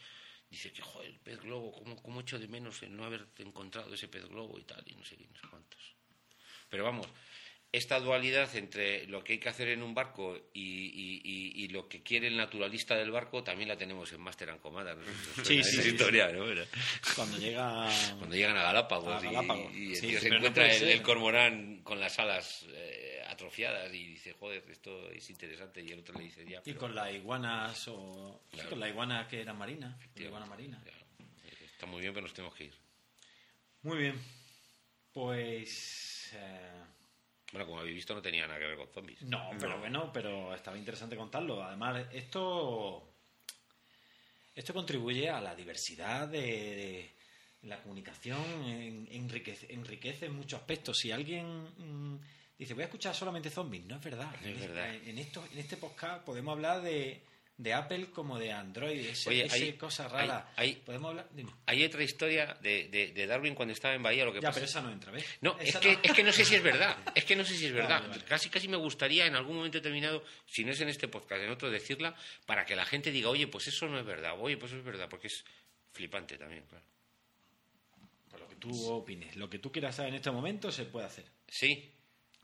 Dice 0.50 0.70
que, 0.70 0.82
joder, 0.82 1.08
el 1.08 1.18
pez 1.18 1.40
globo, 1.40 1.72
¿cómo, 1.72 2.02
cómo 2.02 2.20
echo 2.20 2.38
de 2.38 2.46
menos 2.46 2.82
el 2.82 2.94
no 2.94 3.04
haber 3.04 3.28
encontrado 3.38 3.94
ese 3.94 4.06
pez 4.06 4.26
globo 4.26 4.58
y 4.58 4.64
tal? 4.64 4.84
Y 4.86 4.94
no 4.96 5.04
sé 5.04 5.16
qué, 5.16 5.26
no 5.26 5.40
sé 5.40 5.46
cuántos. 5.48 5.94
Pero 6.68 6.84
vamos, 6.84 7.06
esta 7.70 8.00
dualidad 8.00 8.54
entre 8.56 9.06
lo 9.06 9.22
que 9.22 9.34
hay 9.34 9.38
que 9.38 9.50
hacer 9.50 9.68
en 9.68 9.82
un 9.82 9.94
barco 9.94 10.38
y, 10.54 11.68
lo 11.68 11.86
que 11.86 12.02
quiere 12.02 12.28
el 12.28 12.36
naturalista 12.36 12.96
del 12.96 13.10
barco 13.10 13.44
también 13.44 13.68
la 13.68 13.76
tenemos 13.76 14.10
en 14.12 14.22
Master 14.22 14.50
and 14.50 14.60
Commander. 14.60 14.96
Sí, 15.44 15.62
sí, 15.62 15.88
historia, 15.88 16.32
¿no? 16.32 16.46
Cuando, 17.14 17.36
llega... 17.36 17.88
Cuando 18.16 18.34
llegan 18.34 18.56
a 18.56 18.62
Galápagos, 18.62 19.22
y, 19.74 19.94
se 19.96 20.28
encuentra 20.28 20.72
el, 20.72 21.02
cormorán 21.02 21.82
con 21.82 22.00
las 22.00 22.18
alas 22.18 22.66
eh, 22.70 23.22
atrofiadas 23.28 23.92
y 23.92 24.06
dice, 24.06 24.32
joder, 24.32 24.64
esto 24.70 25.10
es 25.10 25.28
interesante, 25.28 25.82
y 25.82 25.92
el 25.92 26.00
otro 26.00 26.16
le 26.18 26.24
dice, 26.24 26.46
ya. 26.48 26.62
Y 26.64 26.72
con 26.72 26.94
la 26.94 27.12
iguanas 27.12 27.86
o... 27.88 28.44
con 28.68 28.80
la 28.80 28.88
iguana 28.88 29.28
que 29.28 29.42
era 29.42 29.52
marina, 29.52 29.98
la 30.16 30.22
iguana 30.22 30.46
marina. 30.46 30.82
Está 31.72 31.84
muy 31.84 32.00
bien, 32.00 32.14
pero 32.14 32.26
nos 32.26 32.34
tenemos 32.34 32.56
que 32.56 32.64
ir. 32.64 32.74
Muy 33.82 33.98
bien. 33.98 34.14
Pues... 35.12 36.32
Eh, 36.34 36.97
bueno, 37.52 37.66
como 37.66 37.80
habéis 37.80 37.96
visto, 37.96 38.14
no 38.14 38.22
tenía 38.22 38.46
nada 38.46 38.58
que 38.58 38.66
ver 38.66 38.76
con 38.76 38.88
zombies. 38.88 39.22
No, 39.22 39.50
pero 39.58 39.78
bueno, 39.78 40.10
pero 40.12 40.54
estaba 40.54 40.76
interesante 40.76 41.16
contarlo. 41.16 41.62
Además, 41.62 42.06
esto. 42.12 43.04
Esto 44.54 44.74
contribuye 44.74 45.30
a 45.30 45.40
la 45.40 45.54
diversidad 45.54 46.26
de, 46.26 47.08
la 47.62 47.80
comunicación, 47.80 49.06
enriquece, 49.10 49.72
enriquece, 49.72 50.26
en 50.26 50.34
muchos 50.34 50.60
aspectos. 50.60 50.98
Si 50.98 51.12
alguien 51.12 51.62
mm, 51.78 52.18
dice, 52.58 52.74
voy 52.74 52.82
a 52.82 52.86
escuchar 52.86 53.14
solamente 53.14 53.50
zombies, 53.50 53.84
no 53.84 53.96
es 53.96 54.02
verdad. 54.02 54.34
es 54.44 54.58
verdad. 54.58 54.94
En, 55.06 55.18
esto, 55.18 55.46
en 55.52 55.58
este 55.58 55.76
podcast 55.76 56.24
podemos 56.24 56.52
hablar 56.52 56.82
de, 56.82 57.22
de 57.58 57.74
Apple 57.74 58.06
como 58.12 58.38
de 58.38 58.52
Android. 58.52 59.04
Oye, 59.26 59.48
hay, 59.50 59.72
cosa 59.72 60.06
rara. 60.08 60.52
Hay, 60.54 60.76
¿Podemos 60.76 61.10
hablar? 61.10 61.28
Hay 61.66 61.84
otra 61.84 62.04
historia 62.04 62.56
de, 62.62 62.88
de, 62.88 63.26
Darwin 63.26 63.56
cuando 63.56 63.74
estaba 63.74 63.94
en 63.94 64.02
Bahía. 64.02 64.24
Lo 64.24 64.32
que 64.32 64.40
ya, 64.40 64.52
pero 64.52 64.64
esa 64.64 64.80
no 64.80 64.92
entra, 64.92 65.10
¿ves? 65.10 65.24
No, 65.40 65.58
es 65.58 65.76
que, 65.76 65.98
es 66.00 66.12
que 66.12 66.22
no 66.22 66.32
sé 66.32 66.44
si 66.44 66.54
es 66.54 66.62
verdad. 66.62 66.96
Es 67.18 67.24
que 67.24 67.34
no 67.34 67.44
sé 67.44 67.56
si 67.56 67.66
es 67.66 67.72
verdad. 67.72 68.02
Casi, 68.28 68.48
casi 68.48 68.68
me 68.68 68.76
gustaría 68.76 69.26
en 69.26 69.34
algún 69.34 69.56
momento 69.56 69.78
determinado, 69.78 70.24
si 70.46 70.64
no 70.64 70.70
es 70.70 70.80
en 70.80 70.88
este 70.88 71.08
podcast, 71.08 71.42
en 71.42 71.50
otro, 71.50 71.68
decirla 71.68 72.14
para 72.46 72.64
que 72.64 72.76
la 72.76 72.84
gente 72.84 73.10
diga, 73.10 73.28
oye, 73.28 73.48
pues 73.48 73.66
eso 73.66 73.88
no 73.88 73.98
es 73.98 74.06
verdad. 74.06 74.34
Oye, 74.38 74.56
pues 74.56 74.70
eso 74.70 74.78
es 74.78 74.84
verdad, 74.84 75.08
porque 75.08 75.26
es 75.26 75.44
flipante 75.90 76.38
también, 76.38 76.64
claro. 76.68 76.84
Por 78.30 78.40
lo 78.40 78.48
que 78.48 78.54
tú 78.54 78.88
opines. 78.88 79.34
Lo 79.34 79.50
que 79.50 79.58
tú 79.58 79.72
quieras 79.72 79.96
saber 79.96 80.10
en 80.10 80.16
este 80.16 80.30
momento 80.30 80.70
se 80.70 80.84
puede 80.84 81.06
hacer. 81.06 81.24
Sí. 81.48 81.90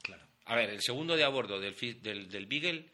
Claro. 0.03 0.27
A 0.47 0.57
ver, 0.57 0.71
el 0.71 0.83
segundo 0.83 1.17
de 1.17 1.23
a 1.23 1.29
bordo 1.29 1.61
del, 1.61 1.77
del, 2.03 2.29
del 2.29 2.47
Beagle 2.47 2.89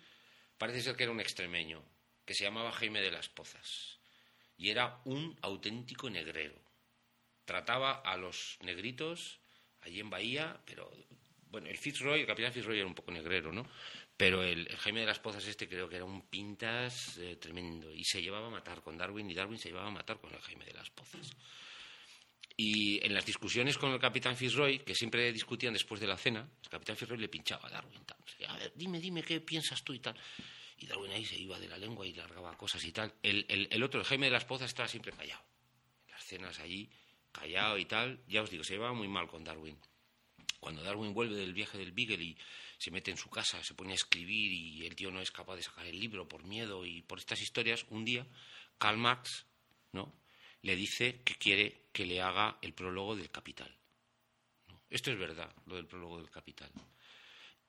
parece 0.59 0.83
ser 0.83 0.97
que 0.97 1.05
era 1.05 1.13
un 1.13 1.21
extremeño 1.21 1.83
que 2.31 2.35
se 2.35 2.45
llamaba 2.45 2.71
Jaime 2.71 3.01
de 3.01 3.11
las 3.11 3.29
Pozas 3.29 3.99
y 4.57 4.71
era 4.71 5.01
un 5.05 5.37
auténtico 5.43 6.09
negrero. 6.09 6.63
Trataba 7.45 8.03
a 8.05 8.17
los 8.17 8.57
negritos 8.61 9.41
allí 9.81 9.99
en 9.99 10.11
Bahía, 10.11 10.63
pero 10.65 10.89
bueno, 11.49 11.67
el 11.67 11.77
Fitzroy, 11.77 12.21
el 12.21 12.29
capitán 12.29 12.53
Fitzroy 12.53 12.79
era 12.79 12.87
un 12.87 12.95
poco 12.95 13.11
negrero, 13.11 13.51
¿no? 13.51 13.67
Pero 14.17 14.45
el, 14.45 14.69
Jaime 14.77 15.01
de 15.01 15.07
las 15.07 15.19
Pozas 15.19 15.45
este 15.49 15.69
creo 15.69 15.89
que 15.89 15.97
era 15.97 16.05
un 16.05 16.29
pintas 16.29 17.19
eh, 17.19 17.35
tremendo 17.35 17.93
y 17.93 18.05
se 18.05 18.23
llevaba 18.23 18.47
a 18.47 18.51
matar 18.51 18.81
con 18.81 18.97
Darwin 18.97 19.29
y 19.29 19.35
Darwin 19.35 19.59
se 19.59 19.71
llevaba 19.71 19.89
a 19.89 19.91
matar 19.91 20.21
con 20.21 20.33
el 20.33 20.41
Jaime 20.41 20.67
de 20.67 20.75
las 20.75 20.89
Pozas. 20.89 21.33
Y 22.57 23.05
en 23.05 23.13
las 23.13 23.27
discusiones 23.27 23.77
con 23.77 23.91
el 23.91 23.99
capitán 23.99 24.37
Fitzroy, 24.37 24.79
que 24.85 24.95
siempre 24.95 25.33
discutían 25.33 25.73
después 25.73 26.01
de 26.01 26.07
la 26.07 26.17
cena, 26.17 26.49
el 26.63 26.69
capitán 26.69 26.97
Fitzroy 26.97 27.19
le 27.19 27.29
pinchaba 27.29 27.67
a 27.67 27.71
Darwin. 27.73 28.05
A 28.47 28.57
ver, 28.57 28.73
dime, 28.77 29.01
dime 29.01 29.25
qué 29.25 29.41
piensas 29.41 29.83
tú 29.83 29.95
y 29.95 29.99
tal 29.99 30.17
y 30.81 30.87
Darwin 30.87 31.13
ahí 31.13 31.25
se 31.25 31.37
iba 31.37 31.59
de 31.61 31.69
la 31.69 31.77
lengua 31.77 32.07
y 32.07 32.15
largaba 32.15 32.57
cosas 32.57 32.83
y 32.85 32.91
tal. 32.91 33.13
El, 33.23 33.47
el, 33.49 33.83
otro, 33.83 34.01
el 34.01 34.07
Jaime 34.07 34.27
de 34.27 34.33
las 34.33 34.47
Pozas, 34.47 34.71
estaba 34.71 34.89
siempre 34.89 35.13
callado. 35.13 35.43
En 36.07 36.13
las 36.13 36.25
cenas 36.25 36.59
allí, 36.59 36.91
callado 37.31 37.77
y 37.79 37.85
tal. 37.85 38.25
Ya 38.27 38.43
os 38.43 38.51
digo, 38.51 38.65
se 38.65 38.73
llevaba 38.73 38.95
muy 38.95 39.07
mal 39.07 39.29
con 39.29 39.45
Darwin. 39.45 39.79
Cuando 40.59 40.83
Darwin 40.83 41.13
vuelve 41.13 41.37
del 41.37 41.53
viaje 41.53 41.77
del 41.77 41.93
Beagle 41.93 42.23
y 42.23 42.39
se 42.79 42.91
mete 42.91 43.11
en 43.11 43.19
su 43.19 43.29
casa, 43.29 43.63
se 43.63 43.75
pone 43.75 43.93
a 43.93 43.95
escribir 43.95 44.53
y 44.53 44.87
el 44.87 44.97
tío 44.97 45.11
no 45.11 45.21
es 45.21 45.31
capaz 45.31 45.57
de 45.57 45.63
sacar 45.63 45.87
el 45.87 46.01
libro 46.01 46.27
por 46.27 46.45
miedo 46.45 46.87
y 46.87 47.03
por 47.03 47.19
estas 47.19 47.43
historias, 47.43 47.85
un 47.91 48.05
día 48.05 48.27
Karl 48.79 48.97
Marx 48.97 49.47
¿no? 49.93 50.15
le 50.63 50.77
dice 50.77 51.23
que 51.23 51.35
quiere 51.35 51.89
que 51.93 52.07
le 52.07 52.23
haga 52.23 52.59
el 52.63 52.73
prólogo 52.73 53.17
del 53.17 53.31
Capital. 53.31 53.75
Esto 54.89 55.13
es 55.13 55.19
verdad, 55.19 55.55
lo 55.67 55.77
del 55.77 55.87
prólogo 55.87 56.19
del 56.19 56.31
Capital. 56.31 56.71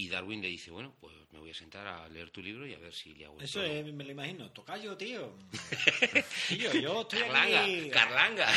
Y 0.02 0.08
Darwin 0.08 0.42
le 0.42 0.48
dice, 0.48 0.72
bueno, 0.72 0.96
pues 1.00 1.14
me 1.32 1.38
voy 1.38 1.52
a 1.52 1.54
sentar 1.54 1.86
a 1.86 2.10
leer 2.10 2.32
tu 2.32 2.42
libro 2.42 2.66
y 2.66 2.74
a 2.74 2.80
ver 2.80 2.92
si 2.92 3.14
le 3.14 3.26
hago 3.26 3.40
Eso 3.40 3.60
me 3.60 4.04
lo 4.04 4.12
imagino. 4.12 4.50
Tocayo, 4.50 4.98
tío. 4.98 5.38
tío, 6.50 6.74
yo 6.74 7.02
estoy 7.02 7.20
Carlanga, 7.20 7.62
aquí... 7.62 7.90
Carlanga. 7.92 8.48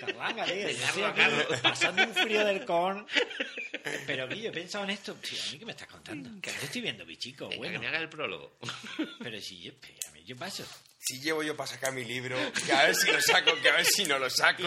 Carlanga, 0.00 0.44
tío. 0.44 0.54
Yo 0.54 1.40
estoy 1.40 1.58
pasando 1.60 2.04
un 2.04 2.14
frío 2.14 2.44
del 2.44 2.64
con. 2.64 3.04
Pero, 4.06 4.28
Guillo, 4.28 4.50
he 4.50 4.52
pensado 4.52 4.84
en 4.84 4.90
esto. 4.90 5.14
Tío, 5.16 5.36
¿a 5.36 5.50
mí 5.50 5.58
qué 5.58 5.66
me 5.66 5.72
estás 5.72 5.88
contando? 5.88 6.30
Yo 6.40 6.52
estoy 6.62 6.80
viendo 6.80 7.04
bichico, 7.04 7.48
bueno. 7.56 7.72
Que 7.72 7.78
me 7.80 7.88
haga 7.88 7.98
el 7.98 8.08
prólogo. 8.08 8.56
Pero 9.18 9.40
si 9.40 9.62
yo, 9.62 9.72
yo 10.24 10.36
paso 10.36 10.64
si 11.06 11.20
llevo 11.20 11.42
yo 11.42 11.54
para 11.54 11.66
sacar 11.66 11.92
mi 11.92 12.02
libro, 12.02 12.36
que 12.64 12.72
a 12.72 12.86
ver 12.86 12.94
si 12.94 13.12
lo 13.12 13.20
saco, 13.20 13.52
que 13.60 13.68
a 13.68 13.76
ver 13.76 13.84
si 13.84 14.04
no 14.04 14.18
lo 14.18 14.30
saco. 14.30 14.62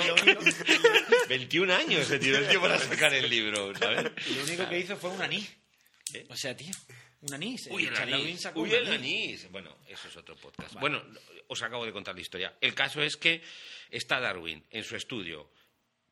21 1.28 1.73
años 1.73 2.08
se 2.08 2.19
tiró 2.19 2.38
el 2.38 2.47
tío 2.47 2.62
para 2.62 2.78
sacar 2.78 3.12
el 3.15 3.28
libro, 3.28 3.76
¿sabes? 3.76 4.12
Y 4.28 4.36
lo 4.36 4.43
único 4.43 4.69
que 4.69 4.80
hizo 4.80 4.95
fue 4.97 5.10
un 5.10 5.21
anís. 5.21 5.52
O 6.30 6.36
sea, 6.36 6.56
tío, 6.56 6.76
un 7.21 7.34
anís. 7.34 7.67
Uy, 7.71 7.88
el, 7.88 7.97
anís. 7.97 8.47
Uy, 8.54 8.71
el 8.71 8.88
anís. 8.88 9.50
Bueno, 9.52 9.78
eso 9.88 10.08
es 10.10 10.15
otro 10.15 10.36
podcast. 10.36 10.76
Bueno, 10.76 11.04
os 11.47 11.62
acabo 11.63 11.86
de 11.86 11.91
contar 11.91 12.13
la 12.13 12.21
historia. 12.21 12.56
El 12.62 12.76
caso 12.76 13.02
es 13.02 13.17
que 13.17 13.41
está 13.89 14.19
Darwin 14.19 14.63
en 14.69 14.84
su 14.84 14.95
estudio 14.95 15.52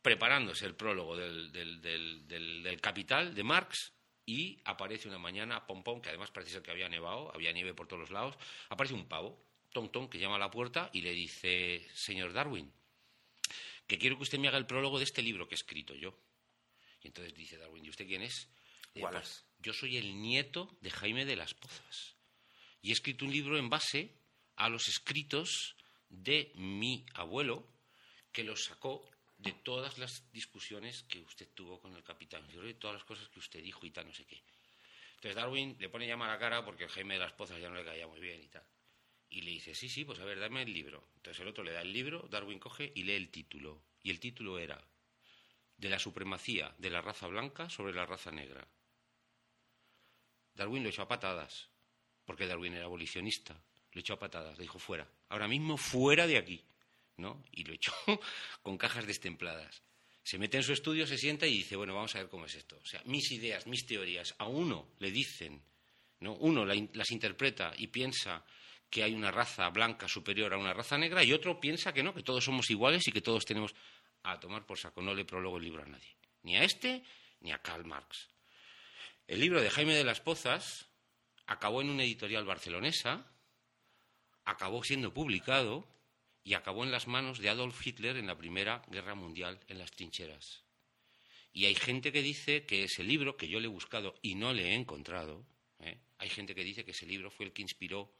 preparándose 0.01 0.65
el 0.65 0.75
prólogo 0.75 1.15
del, 1.15 1.51
del, 1.51 1.81
del, 1.81 2.27
del 2.27 2.81
Capital 2.81 3.35
de 3.35 3.43
Marx 3.43 3.93
y 4.25 4.59
aparece 4.65 5.07
una 5.07 5.19
mañana, 5.19 5.67
pom 5.67 5.83
pom, 5.83 6.01
que 6.01 6.09
además 6.09 6.31
parece 6.31 6.53
ser 6.53 6.61
que 6.63 6.71
había 6.71 6.89
nevado, 6.89 7.31
había 7.33 7.51
nieve 7.51 7.75
por 7.75 7.87
todos 7.87 8.01
los 8.01 8.11
lados, 8.11 8.35
aparece 8.69 8.95
un 8.95 9.07
pavo 9.07 9.44
Tom 9.91 10.09
que 10.09 10.19
llama 10.19 10.35
a 10.35 10.39
la 10.39 10.51
puerta 10.51 10.89
y 10.93 11.01
le 11.01 11.11
dice, 11.11 11.85
señor 11.93 12.33
Darwin, 12.33 12.71
que 13.87 13.97
quiero 13.97 14.17
que 14.17 14.23
usted 14.23 14.39
me 14.39 14.47
haga 14.47 14.57
el 14.57 14.65
prólogo 14.65 14.97
de 14.97 15.03
este 15.03 15.21
libro 15.21 15.47
que 15.47 15.55
he 15.55 15.57
escrito 15.57 15.93
yo. 15.93 16.17
Y 17.01 17.07
entonces 17.07 17.33
dice 17.35 17.57
Darwin, 17.57 17.85
¿y 17.85 17.89
usted 17.89 18.07
quién 18.07 18.21
es? 18.21 18.49
Pues, 18.93 19.45
yo 19.59 19.73
soy 19.73 19.97
el 19.97 20.21
nieto 20.21 20.77
de 20.81 20.89
Jaime 20.89 21.25
de 21.25 21.35
las 21.35 21.53
Pozas. 21.53 22.15
Y 22.81 22.89
he 22.89 22.93
escrito 22.93 23.25
un 23.25 23.31
libro 23.31 23.57
en 23.57 23.69
base 23.69 24.13
a 24.55 24.69
los 24.69 24.87
escritos 24.87 25.75
de 26.09 26.51
mi 26.55 27.05
abuelo, 27.13 27.67
que 28.31 28.43
los 28.43 28.63
sacó 28.63 29.07
de 29.37 29.51
todas 29.51 29.97
las 29.97 30.31
discusiones 30.31 31.03
que 31.03 31.19
usted 31.19 31.47
tuvo 31.53 31.79
con 31.79 31.95
el 31.95 32.03
capitán, 32.03 32.47
de 32.47 32.73
todas 32.75 32.95
las 32.95 33.03
cosas 33.03 33.27
que 33.29 33.39
usted 33.39 33.61
dijo 33.61 33.85
y 33.85 33.91
tal, 33.91 34.07
no 34.07 34.13
sé 34.13 34.25
qué. 34.25 34.41
Entonces 35.15 35.35
Darwin 35.35 35.75
le 35.79 35.89
pone 35.89 36.07
llama 36.07 36.25
a 36.25 36.33
la 36.33 36.39
cara 36.39 36.63
porque 36.63 36.85
el 36.85 36.89
Jaime 36.89 37.15
de 37.15 37.21
las 37.21 37.33
Pozas 37.33 37.59
ya 37.59 37.69
no 37.69 37.75
le 37.75 37.83
caía 37.83 38.07
muy 38.07 38.19
bien 38.19 38.41
y 38.41 38.47
tal. 38.47 38.63
Y 39.29 39.41
le 39.41 39.51
dice, 39.51 39.75
sí, 39.75 39.89
sí, 39.89 40.05
pues 40.05 40.19
a 40.19 40.25
ver, 40.25 40.39
dame 40.39 40.61
el 40.61 40.73
libro. 40.73 41.07
Entonces 41.17 41.41
el 41.41 41.47
otro 41.47 41.63
le 41.63 41.73
da 41.73 41.81
el 41.81 41.91
libro, 41.91 42.27
Darwin 42.29 42.59
coge 42.59 42.91
y 42.95 43.03
lee 43.03 43.13
el 43.13 43.29
título. 43.29 43.81
Y 44.03 44.11
el 44.11 44.19
título 44.19 44.59
era 44.59 44.81
De 45.77 45.89
la 45.89 45.99
supremacía 45.99 46.73
de 46.77 46.89
la 46.89 47.01
raza 47.01 47.27
blanca 47.27 47.69
sobre 47.69 47.93
la 47.93 48.05
raza 48.05 48.31
negra. 48.31 48.67
Darwin 50.53 50.83
lo 50.83 50.89
echó 50.89 51.01
a 51.01 51.07
patadas, 51.07 51.69
porque 52.25 52.47
Darwin 52.47 52.75
era 52.75 52.85
abolicionista. 52.85 53.61
Lo 53.91 53.99
echó 53.99 54.13
a 54.13 54.19
patadas, 54.19 54.57
le 54.57 54.63
dijo 54.63 54.79
fuera. 54.79 55.07
Ahora 55.29 55.47
mismo 55.47 55.77
fuera 55.77 56.27
de 56.27 56.37
aquí. 56.37 56.63
¿no? 57.17 57.43
Y 57.51 57.63
lo 57.63 57.73
echó 57.73 57.93
con 58.61 58.77
cajas 58.77 59.05
destempladas. 59.05 59.81
Se 60.23 60.37
mete 60.37 60.57
en 60.57 60.63
su 60.63 60.73
estudio, 60.73 61.05
se 61.05 61.17
sienta 61.17 61.45
y 61.45 61.57
dice, 61.57 61.75
bueno, 61.75 61.93
vamos 61.93 62.15
a 62.15 62.19
ver 62.19 62.29
cómo 62.29 62.45
es 62.45 62.55
esto. 62.55 62.79
O 62.81 62.85
sea, 62.85 63.01
mis 63.05 63.31
ideas, 63.31 63.67
mis 63.67 63.85
teorías, 63.85 64.33
a 64.39 64.47
uno 64.47 64.89
le 64.99 65.11
dicen, 65.11 65.61
¿no? 66.19 66.33
Uno 66.33 66.65
las 66.65 67.11
interpreta 67.11 67.73
y 67.77 67.87
piensa 67.87 68.43
que 68.89 69.03
hay 69.03 69.13
una 69.13 69.31
raza 69.31 69.69
blanca 69.69 70.07
superior 70.07 70.53
a 70.53 70.57
una 70.57 70.73
raza 70.73 70.97
negra 70.97 71.23
y 71.23 71.33
otro 71.33 71.59
piensa 71.59 71.93
que 71.93 72.03
no, 72.03 72.13
que 72.13 72.23
todos 72.23 72.43
somos 72.43 72.69
iguales 72.69 73.07
y 73.07 73.11
que 73.11 73.21
todos 73.21 73.45
tenemos 73.45 73.75
a 74.23 74.39
tomar 74.39 74.65
por 74.65 74.77
saco. 74.77 75.01
No 75.01 75.13
le 75.13 75.25
prologo 75.25 75.57
el 75.57 75.63
libro 75.63 75.83
a 75.83 75.85
nadie, 75.85 76.15
ni 76.43 76.55
a 76.57 76.63
este 76.63 77.03
ni 77.41 77.51
a 77.51 77.61
Karl 77.61 77.85
Marx. 77.85 78.29
El 79.27 79.39
libro 79.39 79.61
de 79.61 79.69
Jaime 79.69 79.95
de 79.95 80.03
las 80.03 80.21
Pozas 80.21 80.87
acabó 81.47 81.81
en 81.81 81.89
una 81.89 82.03
editorial 82.03 82.45
barcelonesa, 82.45 83.25
acabó 84.45 84.83
siendo 84.83 85.13
publicado 85.13 85.87
y 86.43 86.53
acabó 86.53 86.83
en 86.83 86.91
las 86.91 87.07
manos 87.07 87.39
de 87.39 87.49
Adolf 87.49 87.85
Hitler 87.85 88.17
en 88.17 88.27
la 88.27 88.37
Primera 88.37 88.83
Guerra 88.89 89.15
Mundial 89.15 89.59
en 89.67 89.79
las 89.79 89.91
trincheras. 89.91 90.63
Y 91.53 91.65
hay 91.65 91.75
gente 91.75 92.11
que 92.11 92.21
dice 92.21 92.65
que 92.65 92.83
ese 92.83 93.03
libro, 93.03 93.37
que 93.37 93.47
yo 93.47 93.59
le 93.59 93.65
he 93.65 93.69
buscado 93.69 94.15
y 94.21 94.35
no 94.35 94.53
le 94.53 94.69
he 94.69 94.73
encontrado, 94.75 95.45
¿eh? 95.79 95.99
hay 96.17 96.29
gente 96.29 96.53
que 96.53 96.63
dice 96.63 96.83
que 96.85 96.91
ese 96.91 97.05
libro 97.05 97.31
fue 97.31 97.45
el 97.45 97.53
que 97.53 97.61
inspiró 97.61 98.13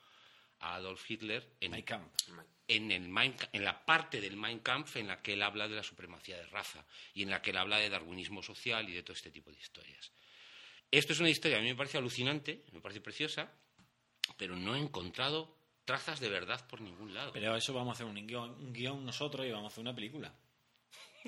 a 0.60 0.76
Adolf 0.76 1.10
Hitler 1.10 1.48
en, 1.60 1.74
en, 1.74 2.92
el 2.92 3.36
en 3.54 3.64
la 3.64 3.86
parte 3.86 4.22
del 4.22 4.38
Mein 4.38 4.60
Kampf 4.60 4.96
en 4.98 5.08
la 5.08 5.22
que 5.22 5.34
él 5.34 5.42
habla 5.42 5.68
de 5.68 5.76
la 5.76 5.84
supremacía 5.84 6.38
de 6.38 6.46
raza 6.48 6.86
y 7.14 7.24
en 7.24 7.30
la 7.30 7.42
que 7.42 7.52
él 7.52 7.58
habla 7.58 7.78
de 7.78 7.90
darwinismo 7.90 8.42
social 8.42 8.90
y 8.90 8.94
de 8.94 9.04
todo 9.04 9.14
este 9.14 9.32
tipo 9.32 9.52
de 9.52 9.58
historias. 9.58 10.12
Esto 10.92 11.14
es 11.14 11.20
una 11.20 11.30
historia, 11.30 11.58
a 11.58 11.62
mí 11.62 11.68
me 11.68 11.76
parece 11.76 11.98
alucinante, 11.98 12.64
me 12.72 12.80
parece 12.80 13.02
preciosa, 13.02 13.52
pero 14.38 14.56
no 14.56 14.76
he 14.76 14.80
encontrado 14.80 15.56
trazas 15.86 16.20
de 16.20 16.30
verdad 16.30 16.68
por 16.68 16.82
ningún 16.82 17.14
lado. 17.14 17.32
Pero 17.32 17.56
eso 17.56 17.74
vamos 17.74 17.92
a 17.92 17.94
hacer 17.94 18.06
un 18.06 18.74
guion, 18.74 19.06
nosotros 19.06 19.46
y 19.46 19.52
vamos 19.52 19.66
a 19.66 19.74
hacer 19.74 19.82
una 19.82 19.96
película. 19.96 20.34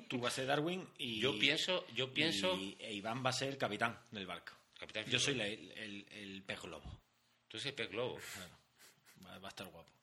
Tú 0.07 0.19
vas 0.19 0.33
a 0.33 0.35
ser 0.37 0.45
Darwin 0.45 0.87
y. 0.97 1.19
Yo 1.19 1.39
pienso. 1.39 1.85
Yo 1.95 2.13
pienso... 2.13 2.55
Y, 2.55 2.75
e 2.79 2.93
Iván 2.93 3.25
va 3.25 3.31
a 3.31 3.33
ser 3.33 3.49
el 3.49 3.57
capitán 3.57 3.99
del 4.11 4.27
barco. 4.27 4.53
yo 5.09 5.19
soy 5.19 5.39
el, 5.41 6.05
el, 6.11 6.43
pez 6.43 6.61
globo. 6.61 7.01
Tú 7.47 7.57
eres 7.57 7.65
el 7.65 7.73
pez 7.73 7.89
globo. 7.89 8.19
Va 9.23 9.47
a 9.47 9.49
estar 9.49 9.67
guapo. 9.67 9.97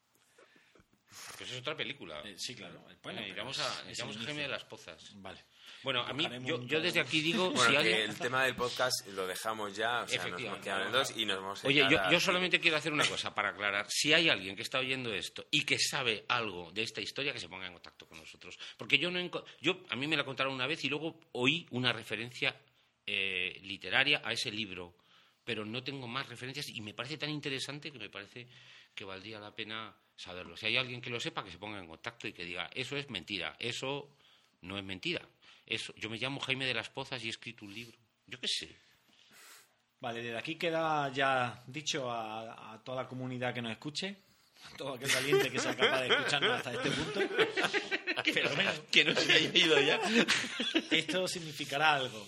Pues 1.38 1.50
es 1.50 1.58
otra 1.58 1.76
película. 1.76 2.20
Eh, 2.24 2.34
sí, 2.38 2.54
claro. 2.54 2.84
Bueno, 3.02 3.26
y 3.26 3.32
vamos 3.32 3.58
a, 3.58 3.82
necesitamos 3.84 4.16
a 4.16 4.32
de 4.32 4.48
las 4.48 4.64
Pozas. 4.64 5.12
Vale. 5.16 5.44
Bueno, 5.82 6.02
a 6.02 6.12
mí, 6.12 6.26
yo, 6.44 6.62
yo, 6.64 6.80
desde 6.80 7.00
aquí 7.00 7.20
digo... 7.20 7.50
Bueno, 7.50 7.82
que 7.82 8.04
el 8.04 8.16
tema 8.16 8.44
del 8.44 8.56
podcast 8.56 9.06
lo 9.08 9.26
dejamos 9.26 9.76
ya, 9.76 10.02
o 10.02 10.08
sea, 10.08 10.26
nos 10.26 10.58
quedan 10.60 10.92
dos 10.92 11.12
y 11.16 11.26
nos 11.26 11.36
vamos 11.36 11.64
a 11.64 11.68
Oye, 11.68 11.86
yo, 11.90 11.98
yo, 12.10 12.20
solamente 12.20 12.58
quiero 12.58 12.76
hacer 12.76 12.92
una 12.92 13.06
cosa 13.06 13.34
para 13.34 13.50
aclarar. 13.50 13.86
Si 13.90 14.12
hay 14.12 14.28
alguien 14.28 14.56
que 14.56 14.62
está 14.62 14.78
oyendo 14.78 15.12
esto 15.12 15.46
y 15.50 15.64
que 15.64 15.78
sabe 15.78 16.24
algo 16.28 16.70
de 16.72 16.82
esta 16.82 17.00
historia, 17.00 17.32
que 17.32 17.40
se 17.40 17.48
ponga 17.48 17.66
en 17.66 17.74
contacto 17.74 18.06
con 18.06 18.18
nosotros. 18.18 18.58
Porque 18.76 18.98
yo, 18.98 19.10
no 19.10 19.20
yo 19.60 19.82
a 19.90 19.96
mí 19.96 20.06
me 20.06 20.16
la 20.16 20.24
contaron 20.24 20.54
una 20.54 20.66
vez 20.66 20.84
y 20.84 20.88
luego 20.88 21.20
oí 21.32 21.66
una 21.70 21.92
referencia 21.92 22.58
eh, 23.06 23.60
literaria 23.62 24.22
a 24.24 24.32
ese 24.32 24.50
libro, 24.50 24.96
pero 25.44 25.66
no 25.66 25.82
tengo 25.82 26.08
más 26.08 26.28
referencias 26.28 26.68
y 26.70 26.80
me 26.80 26.94
parece 26.94 27.18
tan 27.18 27.28
interesante 27.28 27.92
que 27.92 27.98
me 27.98 28.08
parece 28.08 28.48
que 28.94 29.04
valdría 29.04 29.40
la 29.40 29.54
pena 29.54 29.94
saberlo. 30.16 30.56
Si 30.56 30.66
hay 30.66 30.76
alguien 30.76 31.00
que 31.00 31.10
lo 31.10 31.20
sepa, 31.20 31.44
que 31.44 31.50
se 31.50 31.58
ponga 31.58 31.78
en 31.78 31.86
contacto 31.86 32.28
y 32.28 32.32
que 32.32 32.44
diga, 32.44 32.70
eso 32.74 32.96
es 32.96 33.10
mentira, 33.10 33.56
eso 33.58 34.08
no 34.62 34.78
es 34.78 34.84
mentira. 34.84 35.26
Eso, 35.66 35.94
yo 35.96 36.10
me 36.10 36.18
llamo 36.18 36.40
Jaime 36.40 36.66
de 36.66 36.74
las 36.74 36.90
Pozas 36.90 37.22
y 37.24 37.28
he 37.28 37.30
escrito 37.30 37.64
un 37.64 37.74
libro. 37.74 37.96
Yo 38.26 38.38
qué 38.38 38.48
sé. 38.48 38.76
Vale, 40.00 40.22
desde 40.22 40.36
aquí 40.36 40.56
queda 40.56 41.10
ya 41.12 41.62
dicho 41.66 42.10
a, 42.10 42.80
toda 42.84 43.02
la 43.02 43.08
comunidad 43.08 43.54
que 43.54 43.62
nos 43.62 43.72
escuche, 43.72 44.18
a 44.64 44.76
todo 44.76 44.94
aquel 44.94 45.10
valiente 45.10 45.50
que 45.50 45.58
sea 45.58 45.74
capaz 45.74 46.02
de 46.02 46.08
escucharnos 46.08 46.52
hasta 46.52 46.72
este 46.74 46.90
punto. 46.90 47.20
que 48.90 49.04
no 49.04 49.14
se 49.14 49.32
haya 49.32 49.58
ido 49.58 49.80
ya. 49.80 50.00
Esto 50.90 51.26
significará 51.26 51.94
algo. 51.94 52.26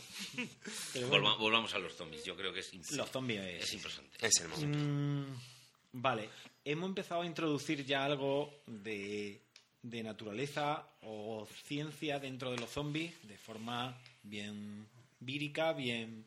volvamos 1.10 1.74
a 1.74 1.78
los 1.78 1.94
zombies. 1.94 2.24
Yo 2.24 2.34
creo 2.34 2.52
que 2.52 2.60
es, 2.60 2.92
los 2.92 3.10
zombies 3.10 3.42
es, 3.62 3.74
importante. 3.74 4.26
Es 4.26 4.40
el 4.40 4.48
momento. 4.48 4.78
Mm, 4.78 5.55
vale, 5.96 6.28
hemos 6.64 6.88
empezado 6.88 7.22
a 7.22 7.26
introducir 7.26 7.84
ya 7.84 8.04
algo 8.04 8.62
de, 8.66 9.42
naturaleza 9.82 10.86
o 11.02 11.46
ciencia 11.64 12.18
dentro 12.18 12.50
de 12.50 12.58
los 12.58 12.70
zombies 12.70 13.14
de 13.26 13.38
forma 13.38 13.96
bien 14.22 14.86
vírica, 15.20 15.72
bien, 15.72 16.26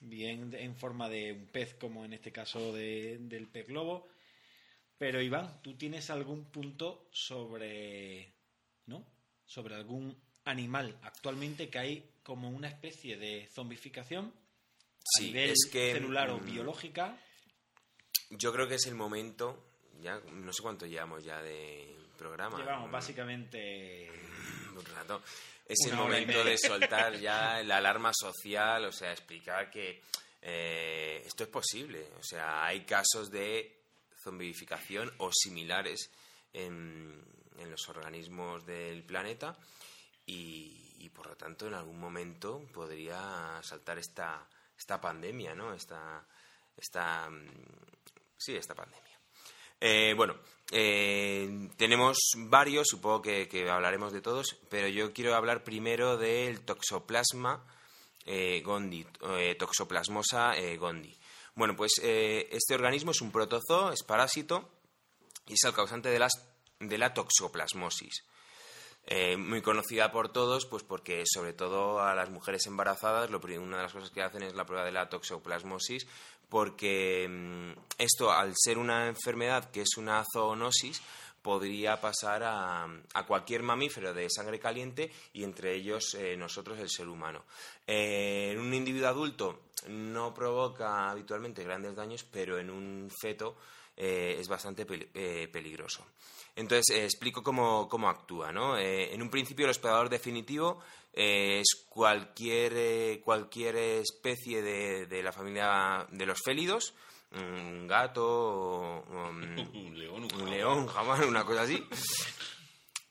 bien 0.00 0.54
en 0.54 0.74
forma 0.74 1.08
de 1.08 1.32
un 1.32 1.46
pez, 1.46 1.74
como 1.74 2.04
en 2.04 2.14
este 2.14 2.32
caso 2.32 2.72
del 2.72 3.48
pez 3.48 3.68
globo. 3.68 4.08
Pero 4.98 5.20
Iván, 5.20 5.60
¿tú 5.62 5.74
tienes 5.74 6.10
algún 6.10 6.46
punto 6.46 7.08
sobre, 7.12 8.32
¿no? 8.86 9.04
Sobre 9.44 9.74
algún 9.74 10.16
animal 10.44 10.98
actualmente 11.02 11.68
que 11.68 11.78
hay 11.78 12.10
como 12.22 12.48
una 12.48 12.68
especie 12.68 13.16
de 13.18 13.46
zombificación 13.52 14.32
a 15.18 15.20
nivel 15.20 15.54
celular 15.56 16.30
o 16.30 16.38
mm, 16.38 16.46
biológica 16.46 17.18
yo 18.38 18.52
creo 18.52 18.68
que 18.68 18.76
es 18.76 18.86
el 18.86 18.94
momento, 18.94 19.64
ya 20.00 20.20
no 20.32 20.52
sé 20.52 20.62
cuánto 20.62 20.86
llevamos 20.86 21.24
ya 21.24 21.42
de 21.42 21.96
programa. 22.16 22.58
Llevamos 22.58 22.90
básicamente 22.90 24.10
un 24.76 24.84
rato. 24.94 25.22
Es 25.66 25.86
el 25.86 25.96
momento 25.96 26.44
de 26.44 26.58
soltar 26.58 27.18
ya 27.18 27.62
la 27.64 27.78
alarma 27.78 28.12
social, 28.12 28.84
o 28.84 28.92
sea, 28.92 29.12
explicar 29.12 29.70
que 29.70 30.02
eh, 30.42 31.22
esto 31.24 31.44
es 31.44 31.48
posible. 31.48 32.10
O 32.18 32.22
sea, 32.22 32.66
hay 32.66 32.84
casos 32.84 33.30
de 33.30 33.84
zombificación 34.22 35.12
o 35.18 35.30
similares 35.32 36.10
en, 36.52 37.22
los 37.70 37.88
organismos 37.88 38.66
del 38.66 39.04
planeta 39.04 39.56
y, 40.26 41.08
por 41.14 41.28
lo 41.28 41.36
tanto 41.36 41.66
en 41.66 41.74
algún 41.74 41.98
momento 41.98 42.66
podría 42.72 43.60
saltar 43.62 43.98
esta, 43.98 44.46
esta 44.76 45.00
pandemia, 45.00 45.54
¿no? 45.54 45.72
Esta, 45.72 46.26
esta 46.76 47.30
sí, 48.36 48.56
esta 48.56 48.74
pandemia. 48.74 49.04
Eh, 49.86 50.14
bueno, 50.16 50.34
eh, 50.72 51.68
tenemos 51.76 52.18
varios, 52.36 52.88
supongo 52.88 53.20
que, 53.20 53.68
hablaremos 53.70 54.14
de 54.14 54.22
todos, 54.22 54.56
pero 54.70 54.88
yo 54.88 55.12
quiero 55.12 55.34
hablar 55.34 55.62
primero 55.62 56.16
del 56.16 56.62
toxoplasma 56.62 57.66
eh, 58.24 58.62
gondi, 58.64 59.06
toxoplasmosa 59.58 60.54
gondi. 60.78 61.14
Bueno, 61.54 61.76
pues 61.76 62.00
este 62.02 62.74
organismo 62.74 63.10
es 63.10 63.20
un 63.20 63.30
protozoo, 63.30 63.92
es 63.92 64.02
parásito 64.02 64.70
y 65.46 65.52
es 65.52 65.64
el 65.64 65.74
causante 65.74 66.08
de, 66.08 66.18
las, 66.18 66.32
de 66.80 66.96
la 66.96 67.12
toxoplasmosis. 67.12 68.24
muy 69.36 69.60
conocida 69.60 70.10
por 70.10 70.32
todos, 70.32 70.64
pues 70.64 70.82
porque 70.82 71.24
sobre 71.26 71.52
todo 71.52 72.00
a 72.00 72.14
las 72.14 72.30
mujeres 72.30 72.66
embarazadas, 72.66 73.28
lo, 73.30 73.38
una 73.60 73.76
de 73.76 73.82
las 73.82 73.92
cosas 73.92 74.10
que 74.10 74.22
hacen 74.22 74.42
es 74.42 74.54
la 74.54 74.64
prueba 74.64 74.86
de 74.86 74.92
la 74.92 75.10
toxoplasmosis, 75.10 76.06
porque 76.48 77.26
mm, 77.28 77.72
esto, 77.98 78.30
al 78.30 78.52
ser 78.56 78.78
una 78.78 79.08
enfermedad 79.08 79.70
que 79.70 79.82
es 79.82 79.96
una 79.96 80.24
zoonosis, 80.32 81.02
podría 81.44 82.00
pasar 82.00 82.42
a, 82.42 82.88
cualquier 83.26 83.62
mamífero 83.62 84.14
de 84.14 84.30
sangre 84.30 84.58
caliente 84.58 85.12
y 85.34 85.44
entre 85.44 85.74
ellos 85.74 86.14
eh, 86.14 86.38
nosotros 86.38 86.78
el 86.78 86.88
ser 86.88 87.06
humano. 87.06 87.44
Eh, 87.86 88.52
en 88.52 88.60
un 88.60 88.72
individuo 88.72 89.08
adulto 89.08 89.60
no 89.88 90.32
provoca 90.32 91.10
habitualmente 91.10 91.62
grandes 91.62 91.94
daños, 91.94 92.24
pero 92.24 92.58
en 92.58 92.70
un 92.70 93.10
feto 93.20 93.56
eh, 93.96 94.36
es 94.38 94.48
bastante 94.48 94.86
peligroso. 94.86 96.06
Entonces, 96.56 96.96
explico 96.96 97.42
cómo, 97.42 97.88
cómo 97.88 98.08
actúa. 98.08 98.52
¿no? 98.52 98.78
en 98.78 99.20
un 99.20 99.30
principio, 99.30 99.66
el 99.66 99.70
hospedador 99.70 100.08
definitivo 100.08 100.80
es 101.14 101.86
cualquier, 101.88 102.72
eh, 102.76 103.20
cualquier 103.24 103.76
especie 103.76 104.62
de, 104.62 105.06
de, 105.06 105.22
la 105.22 105.32
familia 105.32 106.06
de 106.10 106.26
los 106.26 106.40
félidos, 106.42 106.94
un 107.32 107.86
gato, 107.86 109.04
un, 109.08 109.98
león, 109.98 110.28
un, 110.34 110.50
león, 110.50 110.86
jamás, 110.86 111.24
una 111.24 111.44
cosa 111.44 111.62
así. 111.62 111.82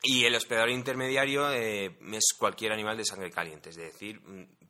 Y 0.02 0.26
el 0.26 0.36
hospedador 0.36 0.70
intermediario 0.70 1.50
eh, 1.52 1.98
es 2.12 2.34
cualquier 2.38 2.74
animal 2.74 2.98
de 2.98 3.06
sangre 3.06 3.32
caliente, 3.32 3.70
es 3.70 3.78
decir, 3.78 4.22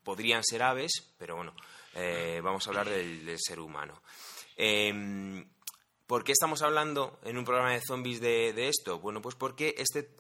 podrían 0.04 0.44
ser 0.44 0.62
aves, 0.62 1.16
pero 1.18 1.36
bueno, 1.38 1.56
eh, 1.96 2.40
vamos 2.44 2.66
a 2.68 2.70
hablar 2.70 2.88
del, 2.88 3.36
ser 3.40 3.60
humano. 3.60 4.04
Em, 4.56 5.44
¿Por 6.14 6.24
qué 6.24 6.34
estamos 6.34 6.62
hablando 6.62 7.20
en 7.24 7.40
un 7.40 7.44
programa 7.44 7.72
de 7.72 7.82
zombies 7.82 8.22
de, 8.22 8.68
esto? 8.68 9.00
Bueno, 9.00 9.20
pues 9.20 9.34
porque 9.34 9.74
este 9.80 10.16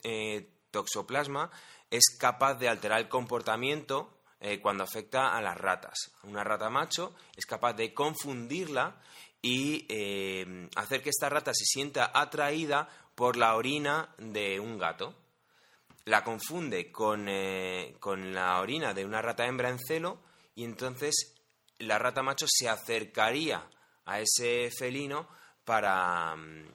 toxoplasma 0.72 1.52
es 1.92 2.18
capaz 2.20 2.56
de 2.56 2.68
alterar 2.68 3.00
el 3.00 3.08
comportamiento 3.08 4.18
eh, 4.40 4.60
cuando 4.60 4.84
afecta 4.84 5.38
a 5.38 5.42
las 5.44 5.56
ratas. 5.56 6.16
Una 6.24 6.44
rata 6.44 6.72
macho 6.72 7.14
es 7.36 7.46
capaz 7.46 7.74
de 7.74 7.94
confundirla 7.94 9.00
y 9.40 9.86
eh, 9.88 10.68
hacer 10.76 11.04
que 11.04 11.12
esta 11.12 11.30
rata 11.30 11.54
se 11.54 11.66
sienta 11.66 12.10
atraída 12.12 12.90
por 13.14 13.38
la 13.38 13.56
orina 13.56 14.16
de 14.18 14.60
un 14.60 14.80
gato. 14.80 15.14
La 16.06 16.24
confunde 16.24 16.92
con, 16.92 17.28
eh, 17.30 17.98
con 18.00 18.34
la 18.34 18.60
orina 18.62 18.96
de 18.96 19.06
una 19.06 19.22
rata 19.22 19.46
hembra 19.46 19.70
en 19.70 19.78
celo 19.78 20.18
y 20.56 20.64
entonces 20.64 21.36
la 21.78 22.00
rata 22.00 22.24
macho 22.24 22.48
se 22.50 22.68
acercaría 22.68 23.70
a 24.06 24.22
ese 24.22 24.72
felino 24.72 25.43
para 25.66 26.36
mm, 26.36 26.68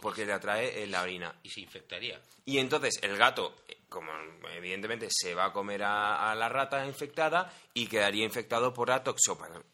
porque 0.00 0.24
le 0.24 0.32
atrae 0.32 0.86
la 0.86 1.02
orina 1.02 1.34
y 1.42 1.50
se 1.50 1.60
infectaría 1.60 2.20
y 2.46 2.58
entonces 2.58 2.98
el 3.02 3.16
gato 3.16 3.54
como 3.94 4.10
evidentemente 4.56 5.06
se 5.08 5.34
va 5.34 5.46
a 5.46 5.52
comer 5.52 5.84
a, 5.84 6.34
la 6.34 6.48
rata 6.48 6.84
infectada 6.84 7.54
y 7.72 7.86
quedaría 7.86 8.24
infectado 8.24 8.74
por 8.74 8.88
la 8.88 9.04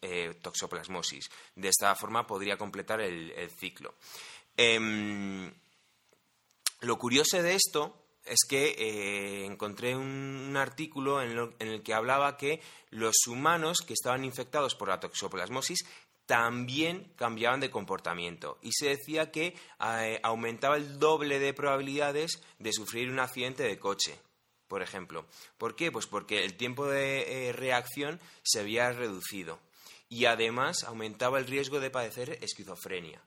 eh, 0.01 0.35
toxoplasmosis. 0.39 1.27
De 1.55 1.69
esta 1.69 1.95
forma 1.95 2.27
podría 2.27 2.55
completar 2.55 3.01
el, 3.01 3.49
ciclo. 3.49 3.95
Em, 4.55 5.51
lo 6.81 6.99
curioso 6.99 7.41
de 7.41 7.55
esto 7.55 7.97
es 8.23 8.41
que 8.47 8.75
eh, 8.77 9.45
encontré 9.45 9.95
un, 9.95 10.55
artículo 10.55 11.23
en, 11.23 11.55
el 11.57 11.81
que 11.81 11.95
hablaba 11.95 12.37
que 12.37 12.61
los 12.91 13.25
humanos 13.25 13.79
que 13.79 13.93
estaban 13.93 14.23
infectados 14.23 14.75
por 14.75 14.89
la 14.89 14.99
toxoplasmosis 14.99 15.79
también 16.31 17.11
cambiaban 17.17 17.59
de 17.59 17.69
comportamiento 17.69 18.57
y 18.61 18.71
se 18.71 18.87
decía 18.87 19.31
que 19.31 19.53
eh, 19.81 20.19
aumentaba 20.23 20.77
el 20.77 20.97
doble 20.97 21.39
de 21.39 21.53
probabilidades 21.53 22.41
de 22.57 22.71
sufrir 22.71 23.11
un 23.11 23.19
accidente 23.19 23.63
de 23.63 23.77
coche, 23.77 24.17
por 24.69 24.81
ejemplo. 24.81 25.25
¿Por 25.57 25.75
qué? 25.75 25.91
Pues 25.91 26.07
porque 26.07 26.45
el 26.45 26.55
tiempo 26.55 26.87
de 26.87 27.49
eh, 27.49 27.51
reacción 27.51 28.21
se 28.43 28.61
había 28.61 28.93
reducido 28.93 29.59
y 30.07 30.23
además 30.23 30.85
aumentaba 30.85 31.37
el 31.37 31.47
riesgo 31.47 31.81
de 31.81 31.89
padecer 31.89 32.39
esquizofrenia. 32.41 33.21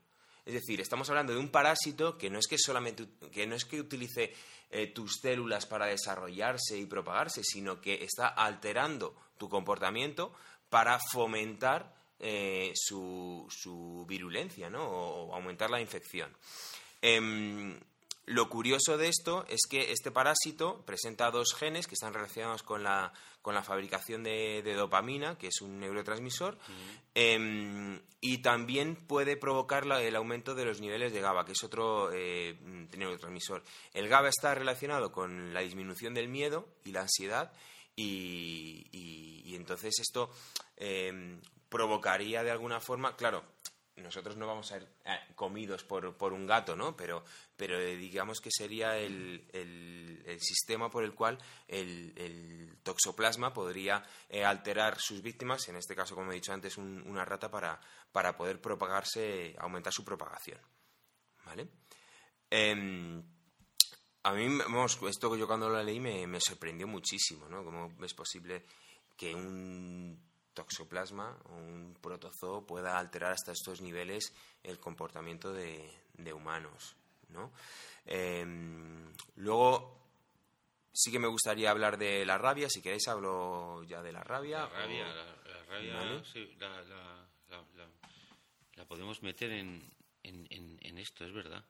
Es 0.46 0.54
decir, 0.54 0.80
estamos 0.80 1.10
hablando 1.10 1.34
de 1.34 1.40
un 1.40 1.50
parásito 1.50 2.16
que 2.16 2.30
no 2.30 2.38
es 2.38 2.46
que 2.46 2.56
solamente 2.56 3.06
que 3.30 3.46
no 3.46 3.54
es 3.54 3.66
que 3.66 3.80
utilice 3.80 4.32
eh, 4.70 4.86
tus 4.86 5.18
células 5.20 5.66
para 5.66 5.84
desarrollarse 5.84 6.78
y 6.78 6.86
propagarse, 6.86 7.42
sino 7.44 7.82
que 7.82 8.02
está 8.02 8.28
alterando 8.28 9.14
tu 9.36 9.50
comportamiento 9.50 10.32
para 10.70 10.98
fomentar 11.12 12.02
eh, 12.20 12.72
su, 12.74 13.46
su, 13.50 14.04
virulencia 14.08 14.70
¿no? 14.70 14.84
o, 14.84 15.34
aumentar 15.34 15.70
la 15.70 15.80
infección. 15.80 16.30
Em, 17.02 17.78
lo 18.26 18.48
curioso 18.48 18.96
de 18.96 19.08
esto 19.08 19.44
es 19.48 19.60
que 19.68 19.92
este 19.92 20.10
parásito 20.10 20.82
presenta 20.86 21.30
dos 21.30 21.54
genes 21.54 21.86
que 21.86 21.94
están 21.94 22.14
relacionados 22.14 22.62
con 22.62 22.82
la, 22.82 23.12
con 23.42 23.54
la 23.54 23.62
fabricación 23.62 24.22
de, 24.22 24.62
dopamina, 24.74 25.36
que 25.36 25.48
es 25.48 25.60
un 25.60 25.78
neurotransmisor, 25.78 26.56
em, 27.14 28.00
y 28.22 28.38
también 28.38 28.96
puede 28.96 29.36
provocar 29.36 29.84
el 29.84 30.16
aumento 30.16 30.54
de 30.54 30.64
los 30.64 30.80
niveles 30.80 31.12
de 31.12 31.20
GABA, 31.20 31.44
que 31.44 31.52
es 31.52 31.62
otro 31.64 32.10
eh, 32.14 32.56
neurotransmisor. 32.96 33.62
El 33.92 34.08
GABA 34.08 34.30
está 34.30 34.54
relacionado 34.54 35.12
con 35.12 35.52
la 35.52 35.60
disminución 35.60 36.14
del 36.14 36.28
miedo 36.28 36.66
y 36.84 36.92
la 36.92 37.02
ansiedad, 37.02 37.52
y, 37.94 38.86
y 39.44 39.54
entonces 39.54 39.98
esto 40.00 40.30
em, 40.76 41.40
provocaría 41.74 42.44
de 42.44 42.52
alguna 42.52 42.78
forma, 42.78 43.16
claro, 43.16 43.42
nosotros 43.96 44.36
no 44.36 44.46
vamos 44.46 44.70
a 44.70 44.78
ser 44.78 44.88
eh, 45.04 45.18
comidos 45.34 45.82
por, 45.82 46.16
por, 46.16 46.32
un 46.32 46.46
gato, 46.46 46.76
¿no? 46.76 46.96
Pero, 46.96 47.24
pero 47.56 47.80
eh, 47.80 47.96
digamos 47.96 48.40
que 48.40 48.50
sería 48.52 48.96
el, 48.96 49.44
el, 49.52 50.40
sistema 50.40 50.88
por 50.88 51.02
el 51.02 51.14
cual 51.14 51.36
el, 51.66 52.78
toxoplasma 52.84 53.52
podría 53.52 54.04
eh, 54.28 54.44
alterar 54.44 55.00
sus 55.00 55.20
víctimas, 55.20 55.68
en 55.68 55.74
este 55.74 55.96
caso, 55.96 56.14
como 56.14 56.30
he 56.30 56.36
dicho 56.36 56.52
antes, 56.52 56.78
una 56.78 57.24
rata 57.24 57.50
para, 57.50 57.80
para 58.12 58.36
poder 58.36 58.60
propagarse, 58.60 59.56
aumentar 59.58 59.92
su 59.92 60.04
propagación. 60.04 60.60
¿Vale? 61.44 61.66
Em, 62.50 63.20
a 64.22 64.32
mí, 64.32 64.58
vamos, 64.58 64.96
esto 65.08 65.32
que 65.32 65.40
yo 65.40 65.48
cuando 65.48 65.68
lo 65.68 65.82
leí 65.82 65.98
me, 65.98 66.24
me 66.28 66.40
sorprendió 66.40 66.86
muchísimo, 66.86 67.48
¿no? 67.48 67.64
¿Cómo 67.64 67.90
es 68.04 68.14
posible 68.14 68.64
que 69.16 69.34
un 69.34 70.33
toxoplasma 70.54 71.36
o 71.50 71.54
un 71.54 71.94
protozoo 72.00 72.64
pueda 72.66 72.98
alterar 72.98 73.32
hasta 73.32 73.52
estos 73.52 73.80
niveles 73.80 74.32
el 74.62 74.78
comportamiento 74.78 75.52
de, 75.52 75.90
humanos. 76.32 76.96
¿no? 77.28 77.52
Em, 78.06 79.12
luego, 79.36 80.04
sí 80.92 81.10
que 81.10 81.18
me 81.18 81.28
gustaría 81.28 81.70
hablar 81.70 81.98
de 81.98 82.24
la 82.24 82.38
rabia. 82.38 82.68
Si 82.70 82.80
queréis, 82.80 83.08
hablo 83.08 83.82
ya 83.84 84.02
de 84.02 84.12
la 84.12 84.22
rabia. 84.22 84.60
La 84.60 84.68
rabia, 84.68 85.06
la, 85.12 86.24
sí, 86.24 86.56
la, 88.76 88.84
podemos 88.86 89.22
meter 89.22 89.50
en, 89.50 89.90
en, 90.22 90.98
esto, 90.98 91.24
es 91.24 91.32
verdad. 91.32 91.64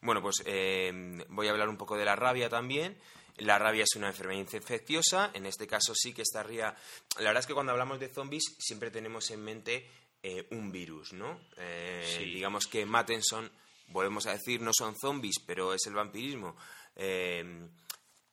Bueno, 0.00 0.22
pues 0.22 0.42
em, 0.46 1.22
voy 1.28 1.48
a 1.48 1.50
hablar 1.50 1.68
un 1.68 1.76
poco 1.76 1.96
de 1.96 2.04
la 2.04 2.16
rabia 2.16 2.48
también. 2.48 2.98
La 3.38 3.58
rabia 3.58 3.84
es 3.84 3.96
una 3.96 4.08
enfermedad 4.08 4.40
infecciosa, 4.40 5.30
en 5.32 5.46
este 5.46 5.66
caso 5.66 5.94
sí 5.94 6.12
que 6.12 6.22
estaría... 6.22 6.76
La 7.16 7.24
verdad 7.24 7.40
es 7.40 7.46
que 7.46 7.54
cuando 7.54 7.72
hablamos 7.72 7.98
de 7.98 8.08
zombies 8.08 8.44
siempre 8.58 8.90
tenemos 8.90 9.30
en 9.30 9.42
mente 9.42 9.88
eh, 10.22 10.46
un 10.50 10.70
virus, 10.70 11.12
¿no? 11.14 11.40
Eh, 11.56 12.30
digamos 12.32 12.66
que 12.66 12.84
Mattenson, 12.84 13.50
volvemos 13.88 14.26
a 14.26 14.32
decir, 14.32 14.60
no 14.60 14.72
son 14.72 14.94
zombies, 14.96 15.38
pero 15.46 15.72
es 15.72 15.86
el 15.86 15.94
vampirismo. 15.94 16.56
Eh, 16.94 17.68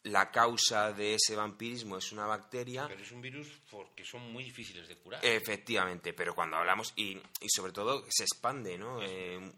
la 0.03 0.31
causa 0.31 0.93
de 0.93 1.15
ese 1.15 1.35
vampirismo 1.35 1.97
es 1.97 2.11
una 2.11 2.25
bacteria. 2.25 2.87
Pero 2.87 3.01
es 3.01 3.11
un 3.11 3.21
virus 3.21 3.47
porque 3.69 4.03
son 4.05 4.31
muy 4.31 4.43
difíciles 4.43 4.87
de 4.87 4.97
curar. 4.97 5.25
Efectivamente, 5.25 6.13
pero 6.13 6.33
cuando 6.33 6.57
hablamos, 6.57 6.93
y, 6.95 7.21
sobre 7.47 7.71
todo 7.71 8.05
se 8.09 8.23
expande, 8.23 8.77
¿no? 8.77 8.99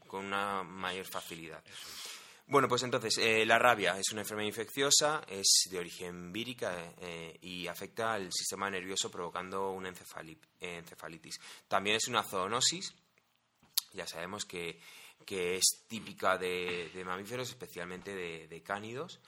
con 0.07 0.25
una 0.25 0.63
mayor 0.63 1.05
facilidad. 1.05 1.63
Bueno, 2.51 2.67
pues 2.67 2.83
entonces, 2.83 3.17
eh, 3.17 3.45
la 3.45 3.57
rabia 3.57 3.97
es 3.97 4.11
una 4.11 4.23
enfermedad 4.23 4.47
infecciosa, 4.47 5.23
es 5.29 5.69
de 5.69 5.79
origen 5.79 6.33
vírica 6.33 6.93
eh, 6.99 7.37
y 7.41 7.65
afecta 7.67 8.13
al 8.13 8.29
sistema 8.29 8.69
nervioso 8.69 9.09
provocando 9.09 9.71
una 9.71 9.87
encefalitis. 10.59 11.39
También 11.69 11.95
es 11.95 12.09
una 12.09 12.23
zoonosis, 12.23 12.93
ya 13.93 14.05
sabemos 14.05 14.43
que, 14.43 14.81
es 15.25 15.85
típica 15.87 16.37
de, 16.37 16.91
mamíferos, 17.05 17.47
especialmente 17.47 18.13
de, 18.13 18.63
cánidos. 18.63 19.21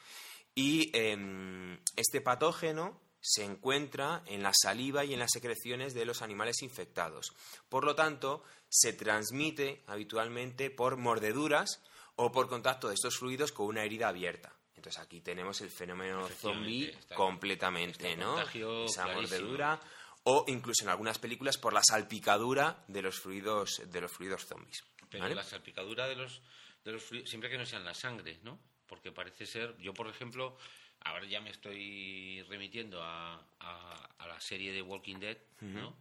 Y 0.56 0.91
em, 0.93 1.80
este 1.95 2.22
patógeno 2.22 3.01
se 3.20 3.45
encuentra 3.45 4.22
en 4.28 4.43
la 4.43 4.51
saliva 4.54 5.06
y 5.06 5.14
en 5.14 5.20
las 5.20 5.32
secreciones 5.32 5.93
de 5.93 6.06
los 6.06 6.22
animales 6.22 6.62
infectados. 6.62 7.34
Por 7.70 7.86
lo 7.86 7.95
tanto, 7.95 8.43
se 8.68 8.91
transmite 8.91 9.84
habitualmente 9.88 10.70
por 10.70 10.97
mordeduras 10.97 11.82
o 12.16 12.32
por 12.32 12.49
contacto 12.49 12.89
de 12.89 12.95
estos 12.95 13.18
fluidos 13.18 13.51
con 13.51 13.68
una 13.68 13.84
herida 13.84 14.10
abierta. 14.10 14.54
Entonces 14.76 15.01
aquí 15.01 15.22
tenemos 15.22 15.62
el 15.62 15.70
fenómeno 15.70 16.28
zombie 16.28 16.93
completamente, 17.16 18.18
¿no? 18.18 18.38
Esa 18.86 19.08
mordedura 19.08 19.80
o 20.24 20.43
incluso 20.47 20.84
en 20.84 20.89
algunas 20.89 21.20
películas 21.20 21.58
por 21.58 21.74
la 21.74 21.82
salpicadura 21.82 22.84
de 22.88 23.01
los 23.01 23.20
fluidos 23.20 23.82
de 23.86 24.01
los 24.01 24.12
fluidos 24.12 24.45
zombies. 24.45 24.84
Pero 25.10 25.28
la 25.30 25.43
salpicadura 25.43 26.08
de 26.08 26.16
los 26.16 26.41
de 26.84 26.91
los 26.91 27.04
fluidos, 27.04 27.30
siempre 27.30 27.49
que 27.49 27.58
no 27.58 27.66
sean 27.66 27.86
la 27.86 27.93
sangre, 27.93 28.39
¿no? 28.43 28.60
Porque 28.93 29.11
parece 29.11 29.47
ser, 29.47 29.75
yo 29.79 29.91
por 29.91 30.07
ejemplo, 30.07 30.55
ahora 31.03 31.25
ya 31.25 31.41
me 31.41 31.49
estoy 31.49 32.43
remitiendo 32.43 33.01
a, 33.01 33.43
a, 33.59 34.27
la 34.27 34.39
serie 34.39 34.71
de 34.71 34.83
Walking 34.83 35.17
Dead, 35.17 35.37
¿no? 35.61 35.97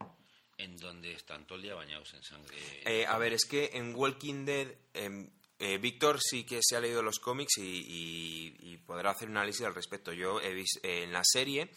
En 0.58 0.76
donde 0.76 1.12
están 1.12 1.46
todo 1.46 1.56
el 1.56 1.62
día 1.62 1.74
bañados 1.74 2.12
en 2.12 2.22
sangre. 2.22 2.54
Eh, 2.84 3.06
a 3.06 3.16
ver, 3.16 3.32
es 3.32 3.46
que 3.46 3.70
en 3.72 3.94
Walking 3.94 4.44
Dead 4.44 4.68
em, 4.92 5.30
eh, 5.58 5.78
Víctor 5.78 6.20
sí 6.20 6.44
que 6.44 6.60
se 6.62 6.76
ha 6.76 6.80
leído 6.80 7.02
los 7.02 7.18
cómics 7.18 7.54
y, 7.56 8.76
podrá 8.86 9.12
hacer 9.12 9.30
un 9.30 9.38
análisis 9.38 9.64
al 9.64 9.74
respecto. 9.74 10.12
Yo 10.12 10.38
he 10.42 10.52
visto 10.52 10.80
en 10.82 11.14
la 11.14 11.22
serie 11.24 11.70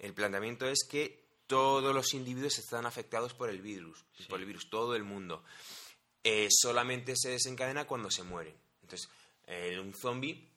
el 0.00 0.14
planteamiento 0.14 0.66
es 0.66 0.80
que 0.90 1.26
todos 1.46 1.94
los 1.94 2.12
individuos 2.12 2.58
están 2.58 2.86
afectados 2.86 3.34
por 3.34 3.50
el 3.50 3.62
virus, 3.62 4.04
por 4.28 4.40
el 4.40 4.46
virus, 4.46 4.68
todo 4.68 4.96
el 4.96 5.04
mundo. 5.04 5.44
Eh, 6.24 6.48
solamente 6.50 7.14
se 7.14 7.30
desencadena 7.30 7.86
cuando 7.86 8.10
se 8.10 8.24
mueren. 8.24 8.56
Entonces, 8.82 9.08
un 9.80 9.94
zombie 9.94 10.55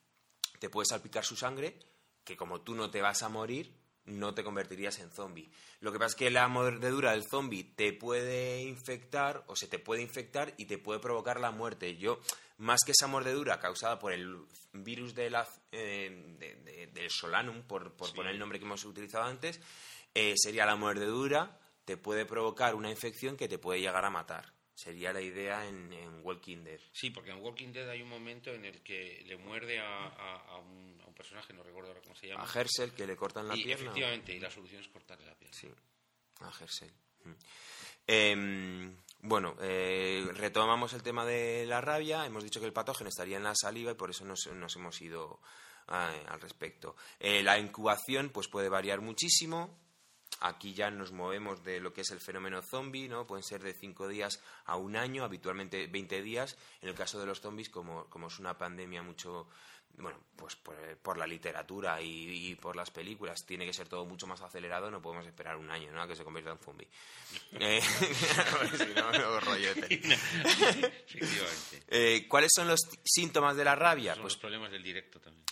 te 0.59 0.69
puede 0.69 0.85
salpicar 0.85 1.25
su 1.25 1.35
sangre, 1.35 1.79
que 2.23 2.37
como 2.37 2.61
tú 2.61 2.75
no 2.75 2.91
te 2.91 3.01
vas 3.01 3.23
a 3.23 3.29
morir, 3.29 3.73
no 4.05 4.33
te 4.33 4.43
convertirías 4.43 4.99
en 4.99 5.11
zombie. 5.11 5.49
Lo 5.79 5.91
que 5.91 5.99
pasa 5.99 6.09
es 6.09 6.15
que 6.15 6.29
la 6.29 6.47
mordedura 6.47 7.11
del 7.11 7.27
zombie 7.29 7.63
te 7.63 7.93
puede 7.93 8.61
infectar 8.63 9.43
o 9.47 9.55
se 9.55 9.67
te 9.67 9.79
puede 9.79 10.01
infectar 10.01 10.53
y 10.57 10.65
te 10.65 10.77
puede 10.77 10.99
provocar 10.99 11.39
la 11.39 11.51
muerte. 11.51 11.97
Yo, 11.97 12.19
más 12.57 12.81
que 12.85 12.91
esa 12.91 13.07
mordedura 13.07 13.59
causada 13.59 13.99
por 13.99 14.11
el 14.11 14.45
virus 14.73 15.15
de 15.15 15.29
la, 15.29 15.47
eh, 15.71 16.89
del 16.93 17.09
Solanum, 17.09 17.63
por, 17.63 17.93
poner 17.93 18.33
el 18.33 18.39
nombre 18.39 18.59
que 18.59 18.65
hemos 18.65 18.83
utilizado 18.85 19.25
antes, 19.25 19.59
eh, 20.13 20.33
sería 20.37 20.65
la 20.65 20.75
mordedura, 20.75 21.59
te 21.85 21.97
puede 21.97 22.25
provocar 22.25 22.75
una 22.75 22.89
infección 22.89 23.37
que 23.37 23.47
te 23.47 23.57
puede 23.57 23.79
llegar 23.79 24.05
a 24.05 24.09
matar. 24.09 24.58
Sería 24.79 25.11
la 25.11 25.21
idea 25.21 25.67
en, 25.67 25.89
Walking 26.23 26.63
Dead. 26.63 26.79
Sí, 26.93 27.09
porque 27.09 27.31
en 27.31 27.41
Walking 27.41 27.73
Dead 27.73 27.89
hay 27.89 28.01
un 28.01 28.09
momento 28.09 28.51
en 28.51 28.63
el 28.63 28.81
que 28.81 29.23
le 29.25 29.35
muerde 29.35 29.79
a, 29.79 30.57
un, 30.57 30.97
personaje, 31.15 31.51
no 31.53 31.63
recuerdo 31.63 31.89
ahora 31.89 32.01
cómo 32.01 32.15
se 32.15 32.27
llama. 32.27 32.43
A 32.43 32.59
Hersel, 32.59 32.93
que 32.93 33.05
le 33.05 33.17
cortan 33.17 33.47
la 33.49 33.55
pierna. 33.55 33.73
Efectivamente, 33.73 34.33
y 34.33 34.39
la 34.39 34.49
solución 34.49 34.79
es 34.79 34.87
cortarle 34.87 35.25
la 35.25 35.35
pierna. 35.35 35.57
Sí, 35.57 35.67
a 36.39 36.51
Hersel. 36.61 36.89
Mm. 37.25 37.31
Em, 38.07 38.95
bueno, 39.21 39.57
eh, 39.59 40.25
retomamos 40.33 40.93
el 40.93 41.03
tema 41.03 41.25
de 41.25 41.65
la 41.65 41.81
rabia. 41.81 42.25
Hemos 42.25 42.45
dicho 42.45 42.61
que 42.61 42.65
el 42.65 42.73
patógeno 42.73 43.09
estaría 43.09 43.35
en 43.35 43.43
la 43.43 43.55
saliva 43.55 43.91
y 43.91 43.95
por 43.95 44.09
eso 44.09 44.23
nos, 44.23 44.47
hemos 44.47 45.01
ido 45.01 45.41
eh, 45.89 46.25
al 46.27 46.39
respecto. 46.39 46.95
Eh, 47.19 47.43
la 47.43 47.59
incubación 47.59 48.29
pues 48.29 48.47
puede 48.47 48.69
variar 48.69 49.01
muchísimo. 49.01 49.77
Aquí 50.41 50.73
ya 50.73 50.89
nos 50.89 51.11
movemos 51.11 51.63
de 51.63 51.79
lo 51.79 51.93
que 51.93 52.01
es 52.01 52.11
el 52.11 52.21
fenómeno 52.21 52.61
zombie, 52.61 53.09
¿no? 53.09 53.27
Pueden 53.27 53.43
ser 53.43 53.61
de 53.61 53.73
5 53.73 54.07
días 54.07 54.41
a 54.65 54.77
un 54.77 54.95
año, 54.95 55.23
habitualmente 55.23 55.87
20 55.87 56.21
días. 56.21 56.57
En 56.81 56.89
el 56.89 56.95
caso 56.95 57.19
de 57.19 57.25
los 57.25 57.41
zombies, 57.41 57.69
como, 57.69 58.05
como 58.05 58.27
es 58.27 58.39
una 58.39 58.57
pandemia 58.57 59.01
mucho 59.01 59.47
bueno, 59.97 60.17
pues 60.35 60.55
por, 60.55 61.17
la 61.17 61.27
literatura 61.27 62.01
y, 62.01 62.55
por 62.55 62.75
las 62.75 62.89
películas 62.89 63.45
tiene 63.45 63.65
que 63.65 63.73
ser 63.73 63.87
todo 63.87 64.05
mucho 64.05 64.27
más 64.27 64.41
acelerado, 64.41 64.89
no 64.89 65.01
podemos 65.01 65.25
esperar 65.25 65.57
un 65.57 65.69
año, 65.69 65.91
¿no? 65.91 66.01
A 66.01 66.07
que 66.07 66.15
se 66.15 66.23
convierta 66.23 66.51
en 66.51 66.59
zombie. 66.59 66.87
eh, 67.59 67.81
si 68.77 68.93
no, 68.95 69.39
rollete. 69.41 70.01
eh, 71.89 72.25
¿Cuáles 72.27 72.51
son 72.55 72.67
los 72.67 72.79
síntomas 73.03 73.57
de 73.57 73.65
la 73.65 73.75
rabia? 73.75 74.13
Son 74.13 74.23
pues 74.23 74.33
los 74.33 74.41
problemas 74.41 74.71
del 74.71 74.83
directo 74.83 75.19
también. 75.19 75.45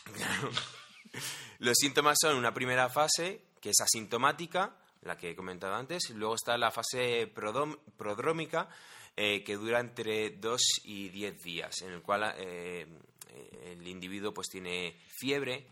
Los 1.59 1.75
síntomas 1.78 2.17
son 2.21 2.38
una 2.38 2.53
primera 2.53 2.89
fase, 2.89 3.41
que 3.61 3.69
es 3.69 3.81
asintomática, 3.81 4.75
la 5.03 5.17
que 5.17 5.31
he 5.31 5.35
comentado 5.35 5.75
antes, 5.75 6.09
luego 6.11 6.35
está 6.35 6.57
la 6.57 6.71
fase 6.71 7.27
prodrómica, 7.27 8.69
eh, 9.15 9.43
que 9.43 9.55
dura 9.55 9.79
entre 9.79 10.31
2 10.31 10.61
y 10.85 11.09
10 11.09 11.43
días, 11.43 11.81
en 11.81 11.93
el 11.93 12.01
cual 12.01 12.33
eh, 12.37 12.85
el 13.65 13.87
individuo 13.87 14.33
pues 14.33 14.47
tiene 14.47 14.95
fiebre, 15.19 15.67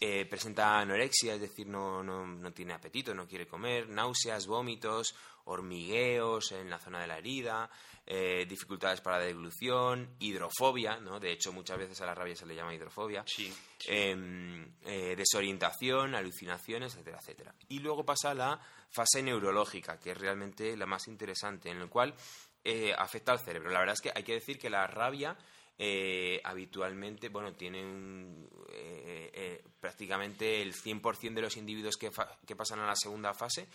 eh, 0.00 0.26
presenta 0.26 0.78
anorexia, 0.78 1.34
es 1.34 1.40
decir, 1.40 1.66
no, 1.66 2.02
no, 2.02 2.52
tiene 2.52 2.72
apetito, 2.72 3.14
no 3.14 3.26
quiere 3.26 3.46
comer, 3.46 3.88
náuseas, 3.88 4.46
vómitos, 4.46 5.14
hormigueos 5.44 6.52
en 6.52 6.70
la 6.70 6.78
zona 6.78 7.00
de 7.00 7.08
la 7.08 7.18
herida, 7.18 7.68
eh, 8.06 8.46
dificultades 8.48 9.00
para 9.00 9.18
la 9.18 9.24
deglución, 9.24 10.14
hidrofobia, 10.20 10.98
¿no? 11.00 11.18
De 11.18 11.32
hecho, 11.32 11.52
muchas 11.52 11.78
veces 11.78 12.00
a 12.00 12.06
la 12.06 12.14
rabia 12.14 12.36
se 12.36 12.46
le 12.46 12.54
llama 12.54 12.74
hidrofobia. 12.74 13.24
Em, 13.88 14.72
eh, 14.84 15.16
desorientación, 15.16 16.14
alucinaciones, 16.14 16.94
etcétera, 16.94 17.18
etcétera. 17.20 17.54
Y 17.68 17.80
luego 17.80 18.04
pasa 18.04 18.34
la 18.34 18.60
fase 18.88 19.22
neurológica, 19.22 19.98
que 19.98 20.12
es 20.12 20.18
realmente 20.18 20.76
la 20.76 20.86
más 20.86 21.08
interesante, 21.08 21.70
en 21.70 21.80
la 21.80 21.88
cual 21.88 22.14
afecta 22.96 23.32
al 23.32 23.40
cerebro. 23.40 23.70
La 23.70 23.80
verdad 23.80 23.94
es 23.94 24.00
que 24.00 24.12
hay 24.14 24.22
que 24.22 24.34
decir 24.34 24.56
que 24.56 24.70
la 24.70 24.86
rabia 24.86 25.36
eh, 25.78 26.40
habitualmente, 26.44 27.28
bueno, 27.28 27.54
tienen 27.54 28.48
eh, 28.72 29.30
eh, 29.32 29.64
prácticamente 29.80 30.62
el 30.62 30.74
100% 30.74 31.34
de 31.34 31.42
los 31.42 31.56
individuos 31.56 31.96
que, 31.96 32.10
que, 32.46 32.56
pasan 32.56 32.80
a 32.80 32.86
la 32.86 32.96
segunda 32.96 33.34
fase 33.34 33.68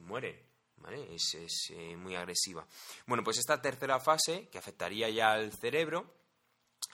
mueren. 0.00 0.38
¿Vale? 0.76 1.14
Es, 1.14 1.34
es 1.34 1.96
muy 1.96 2.16
agresiva. 2.16 2.66
Bueno, 3.06 3.22
pues 3.22 3.38
esta 3.38 3.62
tercera 3.62 4.00
fase, 4.00 4.48
que 4.50 4.58
afectaría 4.58 5.08
ya 5.10 5.32
al 5.32 5.52
cerebro, 5.52 6.12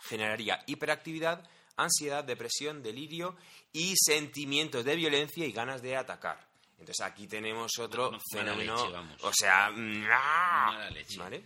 generaría 0.02 0.62
hiperactividad, 0.66 1.48
ansiedad, 1.76 2.22
depresión, 2.22 2.82
delirio 2.82 3.36
y 3.72 3.94
sentimientos 3.96 4.84
de 4.84 4.94
violencia 4.94 5.46
y 5.46 5.52
ganas 5.52 5.80
de 5.80 5.96
atacar. 5.96 6.46
Entonces 6.78 7.00
aquí 7.04 7.26
tenemos 7.26 7.72
otro 7.78 8.12
fenómeno, 8.30 8.76
o 9.22 9.32
sea, 9.32 9.70
¿vale? 11.16 11.44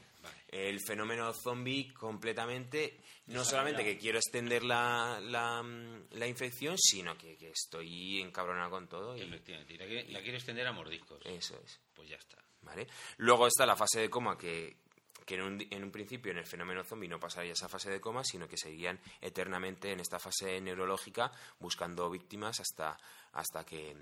El 0.52 0.80
fenómeno 0.80 1.32
zombie 1.32 1.92
completamente, 1.94 3.00
no 3.26 3.42
solamente 3.42 3.82
que 3.82 3.96
quiero 3.96 4.18
extender 4.18 4.62
la, 4.62 5.18
la, 5.20 6.26
infección, 6.26 6.76
sino 6.78 7.16
que, 7.16 7.38
estoy 7.50 8.20
encabronado 8.20 8.70
con 8.70 8.86
todo. 8.86 9.16
Y... 9.16 9.22
Efectivamente, 9.22 9.78
la, 10.12 10.20
quiero 10.20 10.36
extender 10.36 10.66
a 10.66 10.72
mordiscos. 10.72 11.24
Eso 11.24 11.58
es. 11.64 11.80
Pues 11.94 12.10
ya 12.10 12.16
está. 12.16 12.36
¿Vale? 12.60 12.86
Luego 13.16 13.46
está 13.46 13.64
la 13.64 13.74
fase 13.74 14.00
de 14.00 14.10
coma 14.10 14.36
que, 14.36 14.76
que 15.24 15.36
en, 15.36 15.42
un, 15.42 15.66
en 15.70 15.82
un 15.82 15.90
principio 15.90 16.30
en 16.30 16.38
el 16.38 16.46
fenómeno 16.46 16.84
zombie 16.84 17.08
no 17.08 17.18
pasaría 17.18 17.54
esa 17.54 17.68
fase 17.68 17.90
de 17.90 18.00
coma, 18.00 18.22
sino 18.22 18.46
que 18.46 18.58
seguirían 18.58 19.00
eternamente 19.22 19.90
en 19.90 20.00
esta 20.00 20.18
fase 20.18 20.60
neurológica 20.60 21.32
buscando 21.58 22.10
víctimas 22.10 22.60
hasta, 22.60 22.98
hasta 23.32 23.64
que, 23.64 23.96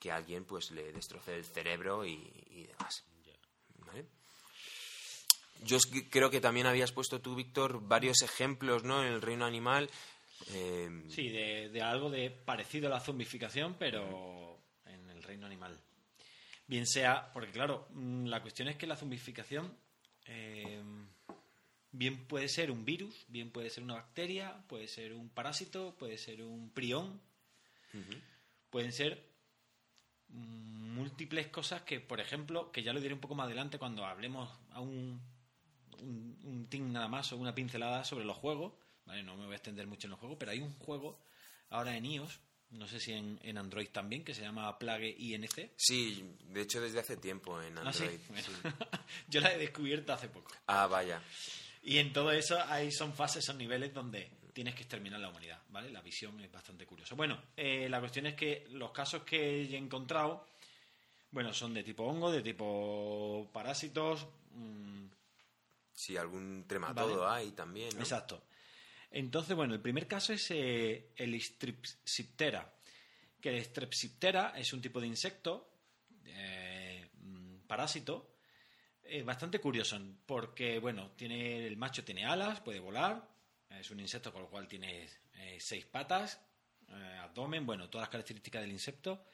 que 0.00 0.10
alguien 0.10 0.44
pues 0.44 0.72
le 0.72 0.92
destroce 0.92 1.36
el 1.36 1.44
cerebro 1.44 2.04
y, 2.04 2.28
y 2.50 2.64
demás. 2.64 3.04
Yo 5.64 5.78
creo 6.10 6.30
que 6.30 6.40
también 6.40 6.66
habías 6.66 6.92
puesto 6.92 7.20
tú, 7.20 7.34
Víctor, 7.34 7.80
varios 7.86 8.22
ejemplos 8.22 8.84
¿no? 8.84 9.02
en 9.02 9.12
el 9.12 9.22
reino 9.22 9.44
animal. 9.44 9.90
Eh, 10.52 11.04
sí, 11.08 11.28
de, 11.28 11.82
algo 11.82 12.10
de 12.10 12.30
parecido 12.30 12.88
a 12.88 12.90
la 12.90 13.00
zombificación, 13.00 13.76
pero 13.78 14.58
en 14.86 15.08
el 15.10 15.22
reino 15.22 15.46
animal. 15.46 15.78
Bien 16.66 16.86
sea, 16.86 17.32
porque 17.32 17.52
claro, 17.52 17.88
mm, 17.90 18.26
la 18.26 18.42
cuestión 18.42 18.68
es 18.68 18.76
que 18.76 18.86
la 18.86 18.96
zombificación 18.96 19.72
eh, 20.26 20.82
bien 21.92 22.26
puede 22.26 22.48
ser 22.48 22.70
un 22.70 22.84
virus, 22.84 23.24
bien 23.28 23.50
puede 23.50 23.70
ser 23.70 23.84
una 23.84 23.94
bacteria, 23.94 24.62
puede 24.68 24.88
ser 24.88 25.14
un 25.14 25.30
parásito, 25.30 25.94
puede 25.96 26.18
ser 26.18 26.42
un 26.42 26.70
prión, 26.70 27.20
pueden 28.70 28.92
ser 28.92 29.30
mm, 30.28 30.94
múltiples 30.94 31.48
cosas 31.48 31.82
que, 31.82 32.00
por 32.00 32.20
ejemplo, 32.20 32.70
que 32.72 32.82
ya 32.82 32.92
lo 32.92 33.00
diré 33.00 33.14
un 33.14 33.20
poco 33.20 33.34
más 33.34 33.46
adelante 33.46 33.78
cuando 33.78 34.04
hablemos 34.04 34.50
a 34.70 34.80
un 36.02 36.36
un, 36.44 36.68
un 36.72 36.92
nada 36.92 37.08
más 37.08 37.32
o 37.32 37.36
una 37.36 37.54
pincelada 37.54 38.04
sobre 38.04 38.24
los 38.24 38.36
juegos. 38.36 38.72
Vale, 39.04 39.22
no 39.22 39.36
me 39.36 39.44
voy 39.44 39.52
a 39.52 39.56
extender 39.56 39.86
mucho 39.86 40.06
en 40.06 40.12
los 40.12 40.20
juegos, 40.20 40.36
pero 40.38 40.50
hay 40.50 40.60
un 40.60 40.72
juego 40.78 41.20
ahora 41.70 41.96
en 41.96 42.04
iOS, 42.04 42.40
no 42.70 42.88
sé 42.88 42.98
si 42.98 43.12
en, 43.12 43.58
Android 43.58 43.88
también, 43.88 44.24
que 44.24 44.34
se 44.34 44.42
llama 44.42 44.78
Plague 44.78 45.14
INC. 45.16 45.70
Sí, 45.76 46.34
de 46.48 46.62
hecho 46.62 46.80
desde 46.80 47.00
hace 47.00 47.16
tiempo 47.16 47.60
en 47.62 47.78
¿Ah, 47.78 47.82
Android. 47.82 48.18
Yo 49.28 49.40
la 49.40 49.54
he 49.54 49.58
descubierto 49.58 50.12
hace 50.12 50.28
poco. 50.28 50.52
Ah, 50.66 50.86
vaya. 50.86 51.22
Y 51.82 51.98
en 51.98 52.12
todo 52.12 52.32
eso 52.32 52.58
hay, 52.68 52.90
son 52.90 53.12
fases, 53.14 53.44
son 53.44 53.58
niveles 53.58 53.94
donde 53.94 54.28
tienes 54.52 54.74
que 54.74 54.82
exterminar 54.82 55.20
la 55.20 55.28
humanidad, 55.28 55.60
¿vale? 55.68 55.90
La 55.90 56.00
visión 56.00 56.40
es 56.40 56.50
bastante 56.50 56.86
curiosa. 56.86 57.14
Bueno, 57.14 57.40
eh, 57.56 57.88
la 57.88 58.00
cuestión 58.00 58.26
es 58.26 58.34
que 58.34 58.66
los 58.70 58.90
casos 58.90 59.22
que 59.22 59.62
he 59.62 59.76
encontrado, 59.76 60.46
bueno, 61.30 61.54
son 61.54 61.74
de 61.74 61.84
tipo 61.84 62.04
hongo, 62.04 62.32
de 62.32 62.42
tipo 62.42 63.48
parásitos, 63.52 64.26
mmm, 64.54 65.06
si 65.96 66.16
algún 66.16 66.66
trematodo 66.68 67.26
hay 67.26 67.52
también. 67.52 67.88
Exacto. 67.98 68.44
Entonces, 69.10 69.56
bueno, 69.56 69.72
el 69.72 69.80
primer 69.80 70.06
caso 70.06 70.34
es 70.34 70.50
eh, 70.50 71.08
el 71.16 71.40
Strepsiptera. 71.40 72.70
Que 73.40 73.56
el 73.56 73.64
Strepsiptera 73.64 74.52
es 74.56 74.72
un 74.74 74.82
tipo 74.82 75.00
de 75.00 75.06
insecto, 75.06 75.70
eh, 76.26 77.08
mm, 77.18 77.60
parásito, 77.66 78.34
eh, 79.04 79.22
bastante 79.22 79.58
curioso, 79.58 79.98
porque, 80.26 80.78
bueno, 80.78 81.12
tiene 81.16 81.66
el 81.66 81.78
macho 81.78 82.04
tiene 82.04 82.26
alas, 82.26 82.60
puede 82.60 82.78
volar, 82.78 83.26
es 83.70 83.90
un 83.90 84.00
insecto 84.00 84.32
con 84.32 84.42
lo 84.42 84.50
cual 84.50 84.68
tiene 84.68 85.08
seis 85.58 85.86
patas, 85.86 86.40
abdomen, 87.22 87.64
bueno, 87.64 87.88
todas 87.88 88.04
las 88.04 88.10
características 88.10 88.62
del 88.62 88.72
insecto 88.72 89.26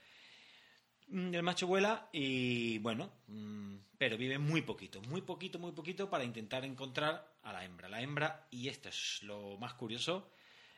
el 1.12 1.42
macho 1.42 1.66
vuela 1.66 2.08
y 2.12 2.78
bueno, 2.78 3.12
mm, 3.26 3.76
pero 3.98 4.16
vive 4.16 4.38
muy 4.38 4.62
poquito, 4.62 5.00
muy 5.02 5.20
poquito, 5.20 5.58
muy 5.58 5.72
poquito 5.72 6.08
para 6.08 6.24
intentar 6.24 6.64
encontrar 6.64 7.36
a 7.42 7.52
la 7.52 7.64
hembra. 7.64 7.88
La 7.88 8.00
hembra, 8.00 8.48
y 8.50 8.68
esto 8.68 8.88
es 8.88 9.22
lo 9.22 9.58
más 9.58 9.74
curioso, 9.74 10.32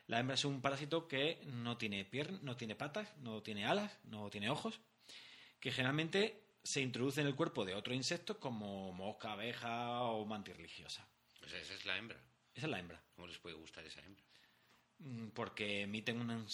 la 0.07 0.19
hembra 0.19 0.35
es 0.35 0.45
un 0.45 0.61
parásito 0.61 1.07
que 1.07 1.41
no 1.45 1.77
tiene 1.77 2.05
piernas, 2.05 2.43
no 2.43 2.57
tiene 2.57 2.75
patas, 2.75 3.07
no 3.17 3.41
tiene 3.41 3.65
alas, 3.65 3.97
no 4.03 4.29
tiene 4.29 4.49
ojos, 4.49 4.81
que 5.59 5.71
generalmente 5.71 6.43
se 6.63 6.81
introduce 6.81 7.21
en 7.21 7.27
el 7.27 7.35
cuerpo 7.35 7.63
de 7.63 7.75
otro 7.75 7.93
insecto 7.93 8.39
como 8.39 8.91
mosca, 8.91 9.31
abeja 9.31 10.01
o 10.01 10.25
mantis 10.25 10.57
religiosa. 10.57 11.07
O 11.43 11.47
sea, 11.47 11.59
esa 11.59 11.73
es 11.73 11.85
la 11.85 11.97
hembra. 11.97 12.19
Esa 12.53 12.67
es 12.67 12.71
la 12.71 12.79
hembra. 12.79 13.03
¿Cómo 13.15 13.27
les 13.27 13.37
puede 13.37 13.55
gustar 13.55 13.85
esa 13.85 14.01
hembra? 14.01 14.23
Mm, 14.99 15.27
porque 15.29 15.81
emiten 15.81 16.19
una, 16.19 16.47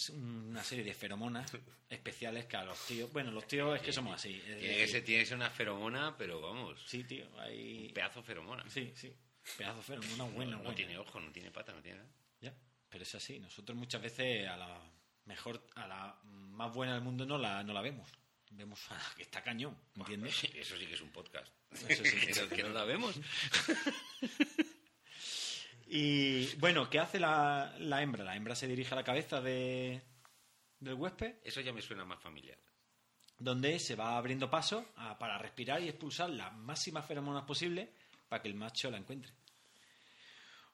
serie 0.64 0.84
de 0.84 0.94
feromonas 0.94 1.50
especiales 1.88 2.46
que 2.46 2.56
a 2.56 2.64
los 2.64 2.86
tíos. 2.86 3.12
Bueno, 3.12 3.30
los 3.30 3.46
tíos 3.46 3.76
es 3.76 3.82
que 3.82 3.92
somos 3.92 4.14
así. 4.14 4.40
Tiene 4.44 4.76
que 4.76 5.24
ser, 5.26 5.36
una 5.36 5.50
feromona, 5.50 6.16
pero 6.16 6.40
vamos. 6.40 6.82
Sí, 6.86 7.04
tío. 7.04 7.26
Hay... 7.38 7.86
Un 7.88 7.94
pedazo 7.94 8.22
feromona. 8.22 8.64
Sí, 8.68 8.92
sí. 8.94 9.12
Pedazo 9.56 9.82
feromona 9.82 10.24
bueno. 10.24 10.62
No, 10.62 10.74
tiene 10.74 10.98
ojo, 10.98 11.20
no 11.20 11.30
tiene 11.30 11.50
pata, 11.50 11.72
no 11.72 11.80
tiene 11.80 11.98
nada. 11.98 12.10
Ya, 12.40 12.54
pero 12.88 13.04
es 13.04 13.14
así. 13.14 13.38
Nosotros 13.38 13.76
muchas 13.78 14.02
veces 14.02 14.48
a 14.48 14.56
la 14.56 14.80
mejor, 15.26 15.64
a 15.76 15.86
la 15.86 16.20
más 16.24 16.74
buena 16.74 16.94
del 16.94 17.02
mundo 17.02 17.24
no 17.24 17.38
la, 17.38 17.62
no 17.62 17.72
la 17.72 17.80
vemos. 17.80 18.08
Vemos 18.50 18.90
a 18.90 19.14
que 19.16 19.22
está 19.22 19.42
cañón, 19.42 19.78
¿entiendes? 19.96 20.44
Eso 20.54 20.76
sí 20.76 20.86
que 20.86 20.94
es 20.94 21.00
un 21.00 21.10
podcast. 21.10 21.50
Eso 21.70 22.04
sí 22.04 22.26
que, 22.26 22.56
que 22.56 22.62
no 22.62 22.70
la 22.70 22.84
vemos. 22.84 23.18
Y 25.94 26.46
bueno, 26.56 26.88
¿qué 26.88 26.98
hace 26.98 27.20
la, 27.20 27.74
hembra? 28.00 28.24
La 28.24 28.34
hembra 28.34 28.54
se 28.54 28.66
dirige 28.66 28.94
a 28.94 28.96
la 28.96 29.04
cabeza 29.04 29.42
de, 29.42 30.00
del 30.80 30.94
huésped. 30.94 31.34
Eso 31.44 31.60
ya 31.60 31.70
me 31.74 31.82
suena 31.82 32.02
más 32.06 32.18
familiar. 32.18 32.56
donde 33.38 33.78
se 33.78 33.94
va 33.94 34.16
abriendo 34.16 34.48
paso 34.48 34.86
para 35.18 35.36
respirar 35.36 35.82
y 35.82 35.90
expulsar 35.90 36.30
las 36.30 36.50
máximas 36.54 37.04
feromonas 37.04 37.44
posibles 37.44 37.90
para 38.26 38.40
que 38.40 38.48
el 38.48 38.54
macho 38.54 38.90
la 38.90 38.96
encuentre. 38.96 39.34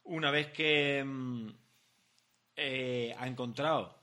Una 0.05 0.31
vez 0.31 0.53
que 0.53 1.03
mm, 1.03 1.49
eh, 2.55 3.13
ha 3.19 3.27
encontrado 3.27 3.99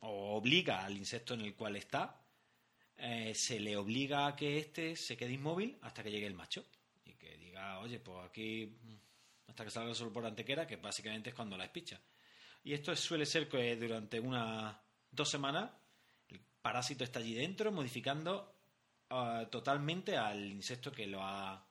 o 0.00 0.38
obliga 0.38 0.86
al 0.86 0.96
insecto 0.96 1.34
en 1.34 1.42
el 1.42 1.54
cual 1.54 1.76
está, 1.76 2.18
eh, 2.96 3.34
se 3.34 3.60
le 3.60 3.76
obliga 3.76 4.26
a 4.26 4.34
que 4.34 4.56
éste 4.56 4.96
se 4.96 5.18
quede 5.18 5.34
inmóvil 5.34 5.76
hasta 5.82 6.02
que 6.02 6.10
llegue 6.10 6.26
el 6.26 6.34
macho 6.34 6.64
y 7.04 7.12
que 7.12 7.36
diga, 7.36 7.78
oye, 7.80 8.00
pues 8.00 8.24
aquí 8.24 8.74
hasta 9.56 9.64
que 9.64 9.70
salga 9.70 9.88
el 9.88 9.96
sol 9.96 10.12
por 10.12 10.26
antequera, 10.26 10.66
que 10.66 10.76
básicamente 10.76 11.30
es 11.30 11.34
cuando 11.34 11.56
la 11.56 11.64
espicha. 11.64 11.98
Y 12.62 12.74
esto 12.74 12.94
suele 12.94 13.24
ser 13.24 13.48
que 13.48 13.74
durante 13.76 14.20
unas 14.20 14.76
dos 15.10 15.30
semanas 15.30 15.70
el 16.28 16.42
parásito 16.60 17.04
está 17.04 17.20
allí 17.20 17.32
dentro, 17.32 17.72
modificando 17.72 18.54
ah, 19.08 19.48
totalmente 19.50 20.14
al 20.14 20.44
insecto 20.44 20.92
que 20.92 21.06
lo 21.06 21.22
ha, 21.22 21.66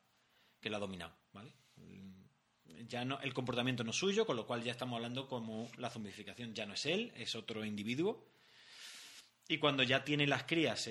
que 0.59 0.67
lo 0.71 0.77
ha 0.77 0.79
dominado, 0.79 1.15
¿vale? 1.31 1.53
Ya 2.87 3.05
no, 3.05 3.19
el 3.21 3.35
comportamiento 3.35 3.83
no 3.83 3.91
es 3.91 3.97
suyo, 3.97 4.25
con 4.25 4.35
lo 4.35 4.47
cual 4.47 4.63
ya 4.63 4.71
estamos 4.71 4.97
hablando 4.97 5.27
como 5.27 5.69
la 5.77 5.91
zombificación 5.91 6.55
ya 6.55 6.65
no 6.65 6.73
es 6.73 6.87
él, 6.87 7.13
es 7.15 7.35
otro 7.35 7.63
individuo. 7.63 8.25
Y 9.47 9.59
cuando 9.59 9.83
ya 9.83 10.03
tiene 10.03 10.25
las 10.25 10.45
crías 10.45 10.89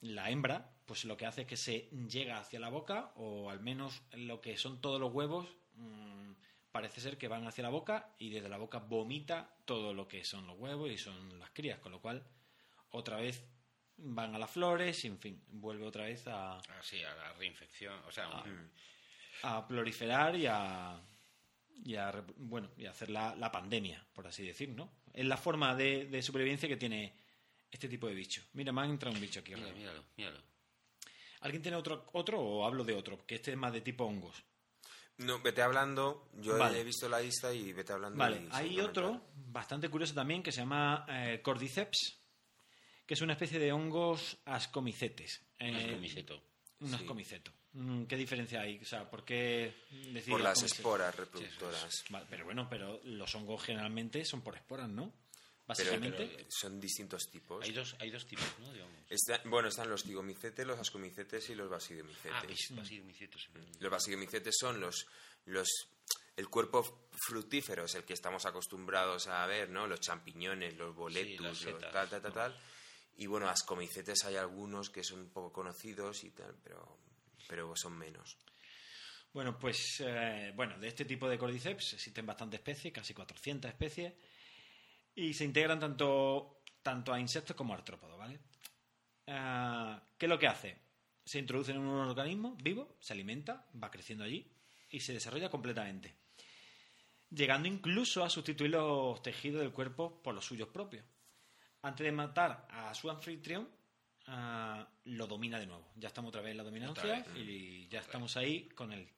la 0.00 0.30
hembra, 0.30 0.72
pues 0.88 1.04
lo 1.04 1.18
que 1.18 1.26
hace 1.26 1.42
es 1.42 1.46
que 1.46 1.58
se 1.58 1.90
llega 2.08 2.38
hacia 2.38 2.58
la 2.58 2.70
boca, 2.70 3.12
o 3.16 3.50
al 3.50 3.60
menos 3.60 4.00
lo 4.12 4.40
que 4.40 4.56
son 4.56 4.80
todos 4.80 4.98
los 4.98 5.12
huevos, 5.12 5.46
mm, 5.74 6.32
parece 6.72 7.02
ser 7.02 7.18
que 7.18 7.28
van 7.28 7.46
hacia 7.46 7.62
la 7.62 7.68
boca 7.68 8.14
y 8.18 8.30
desde 8.30 8.48
la 8.48 8.56
boca 8.56 8.78
vomita 8.78 9.54
todo 9.66 9.92
lo 9.92 10.08
que 10.08 10.24
son 10.24 10.46
los 10.46 10.58
huevos 10.58 10.90
y 10.90 10.96
son 10.96 11.38
las 11.38 11.50
crías, 11.50 11.78
con 11.78 11.92
lo 11.92 12.00
cual 12.00 12.26
otra 12.88 13.18
vez 13.18 13.44
van 13.98 14.34
a 14.34 14.38
las 14.38 14.50
flores 14.50 15.04
y 15.04 15.08
en 15.08 15.18
fin, 15.18 15.44
vuelve 15.48 15.84
otra 15.84 16.04
vez 16.04 16.26
a... 16.26 16.56
Ah, 16.56 16.62
a 16.80 17.14
la 17.16 17.32
reinfección, 17.34 18.02
o 18.06 18.10
sea... 18.10 18.42
A, 19.42 19.68
proliferar 19.68 20.36
y 20.36 20.46
a, 20.46 20.98
y 21.84 21.96
a, 21.96 22.24
bueno, 22.38 22.70
y 22.78 22.86
hacer 22.86 23.10
la, 23.10 23.52
pandemia, 23.52 24.04
por 24.14 24.26
así 24.26 24.44
decir, 24.44 24.70
¿no? 24.70 24.90
Es 25.12 25.26
la 25.26 25.36
forma 25.36 25.74
de, 25.74 26.22
supervivencia 26.22 26.66
que 26.66 26.78
tiene 26.78 27.14
este 27.70 27.90
tipo 27.90 28.08
de 28.08 28.14
bicho. 28.14 28.42
Mira, 28.54 28.72
me 28.72 28.80
ha 28.80 28.84
entrado 28.86 29.14
un 29.14 29.20
bicho 29.20 29.40
aquí. 29.40 29.54
míralo, 29.54 30.04
míralo. 30.16 30.48
¿Alguien 31.40 31.62
tiene 31.62 31.76
otro, 31.76 32.06
otro 32.12 32.40
o 32.40 32.66
hablo 32.66 32.84
de 32.84 32.94
otro? 32.94 33.24
Que 33.26 33.36
este 33.36 33.52
es 33.52 33.56
más 33.56 33.72
de 33.72 33.80
tipo 33.80 34.04
hongos. 34.04 34.44
No, 35.18 35.40
vete 35.40 35.62
hablando. 35.62 36.28
Yo 36.40 36.56
he 36.56 36.84
visto 36.84 37.08
la 37.08 37.20
lista 37.20 37.52
y 37.52 37.72
vete 37.72 37.92
hablando. 37.92 38.18
Vale, 38.18 38.46
hay 38.52 38.80
otro 38.80 39.20
bastante 39.34 39.88
curioso 39.88 40.14
también 40.14 40.42
que 40.42 40.52
se 40.52 40.60
llama 40.60 41.04
eh, 41.08 41.40
Cordyceps, 41.42 42.18
que 43.04 43.14
es 43.14 43.20
una 43.20 43.32
especie 43.32 43.58
de 43.58 43.72
hongos 43.72 44.38
ascomicetes. 44.44 45.44
un 45.60 45.66
eh, 45.66 45.84
ascomiceto. 45.84 46.42
Un 46.80 46.94
ascomiceto. 46.94 47.52
Mm, 47.72 48.04
¿Qué 48.04 48.16
diferencia 48.16 48.60
hay? 48.60 48.78
O 48.78 48.84
sea, 48.84 49.10
¿por 49.10 49.24
qué 49.24 49.74
Por 50.28 50.40
las 50.40 50.62
esporas 50.62 51.14
reproductoras. 51.16 52.04
pero 52.30 52.44
bueno, 52.44 52.68
pero 52.68 53.00
los 53.04 53.34
hongos 53.34 53.64
generalmente 53.64 54.24
son 54.24 54.42
por 54.42 54.56
esporas, 54.56 54.88
¿no? 54.88 55.12
Básicamente. 55.68 56.46
son 56.48 56.80
distintos 56.80 57.30
tipos. 57.30 57.64
Hay 57.64 57.72
dos, 57.72 57.94
hay 58.00 58.10
dos 58.10 58.26
tipos, 58.26 58.46
¿no? 58.58 59.50
bueno, 59.50 59.68
están 59.68 59.88
los 59.88 60.02
tigomicetes, 60.02 60.66
los 60.66 60.78
ascomicetes 60.78 61.50
y 61.50 61.54
los 61.54 61.68
basidomicetes. 61.68 62.32
Ah, 62.32 62.74
basidomicetes. 62.74 63.48
Mm. 63.52 63.82
Los 63.82 63.90
basidomicetes 63.90 64.56
son 64.58 64.80
los, 64.80 65.06
los 65.44 65.68
el 66.36 66.48
cuerpo 66.48 67.08
fructífero 67.12 67.84
es 67.84 67.94
el 67.96 68.04
que 68.04 68.14
estamos 68.14 68.46
acostumbrados 68.46 69.26
a 69.26 69.44
ver, 69.46 69.68
¿no? 69.68 69.86
Los 69.86 70.00
champiñones, 70.00 70.76
los 70.76 70.94
boletus, 70.94 71.66
tal, 71.92 72.08
tal, 72.08 72.22
tal, 72.22 72.32
tal. 72.32 72.60
Y 73.16 73.26
bueno, 73.26 73.48
ascomicetes 73.48 74.24
hay 74.24 74.36
algunos 74.36 74.88
que 74.90 75.04
son 75.04 75.20
un 75.20 75.30
poco 75.30 75.52
conocidos 75.52 76.24
y 76.24 76.30
tal, 76.30 76.54
pero, 76.62 76.98
pero 77.48 77.74
son 77.76 77.98
menos. 77.98 78.38
Bueno, 79.32 79.58
pues 79.58 80.00
eh, 80.00 80.52
bueno, 80.54 80.78
de 80.78 80.88
este 80.88 81.04
tipo 81.04 81.28
de 81.28 81.36
cordyceps 81.36 81.94
existen 81.94 82.24
bastantes 82.24 82.60
especies, 82.60 82.94
casi 82.94 83.12
400 83.12 83.70
especies 83.70 84.14
y 85.18 85.34
se 85.34 85.44
integran 85.44 85.80
tanto, 85.80 86.62
tanto 86.80 87.12
a 87.12 87.18
insectos 87.18 87.56
como 87.56 87.74
a 87.74 87.76
artrópodos, 87.76 88.16
¿vale? 88.16 88.38
Ah, 89.26 90.00
¿Qué 90.16 90.26
es 90.26 90.30
lo 90.30 90.38
que 90.38 90.46
hace? 90.46 90.76
Se 91.24 91.40
introduce 91.40 91.72
en 91.72 91.78
un 91.78 91.88
organismo 91.88 92.56
vivo, 92.62 92.96
se 93.00 93.14
alimenta, 93.14 93.66
va 93.82 93.90
creciendo 93.90 94.24
allí 94.24 94.48
y 94.90 95.00
se 95.00 95.12
desarrolla 95.12 95.50
completamente, 95.50 96.14
llegando 97.30 97.66
incluso 97.66 98.22
a 98.22 98.30
sustituir 98.30 98.70
los 98.70 99.20
tejidos 99.20 99.60
del 99.60 99.72
cuerpo 99.72 100.22
por 100.22 100.34
los 100.34 100.44
suyos 100.44 100.68
propios. 100.68 101.04
Antes 101.82 102.04
de 102.04 102.12
matar 102.12 102.68
a 102.70 102.94
su 102.94 103.10
anfitrión, 103.10 103.68
ah, 104.28 104.88
lo 105.04 105.26
domina 105.26 105.58
de 105.58 105.66
nuevo. 105.66 105.90
Ya 105.96 106.08
estamos 106.08 106.28
otra 106.28 106.42
vez 106.42 106.52
en 106.52 106.58
la 106.58 106.64
dominancia 106.64 107.26
y 107.34 107.88
ya 107.88 108.00
estamos 108.00 108.36
ahí 108.36 108.68
con 108.68 108.92
él 108.92 109.10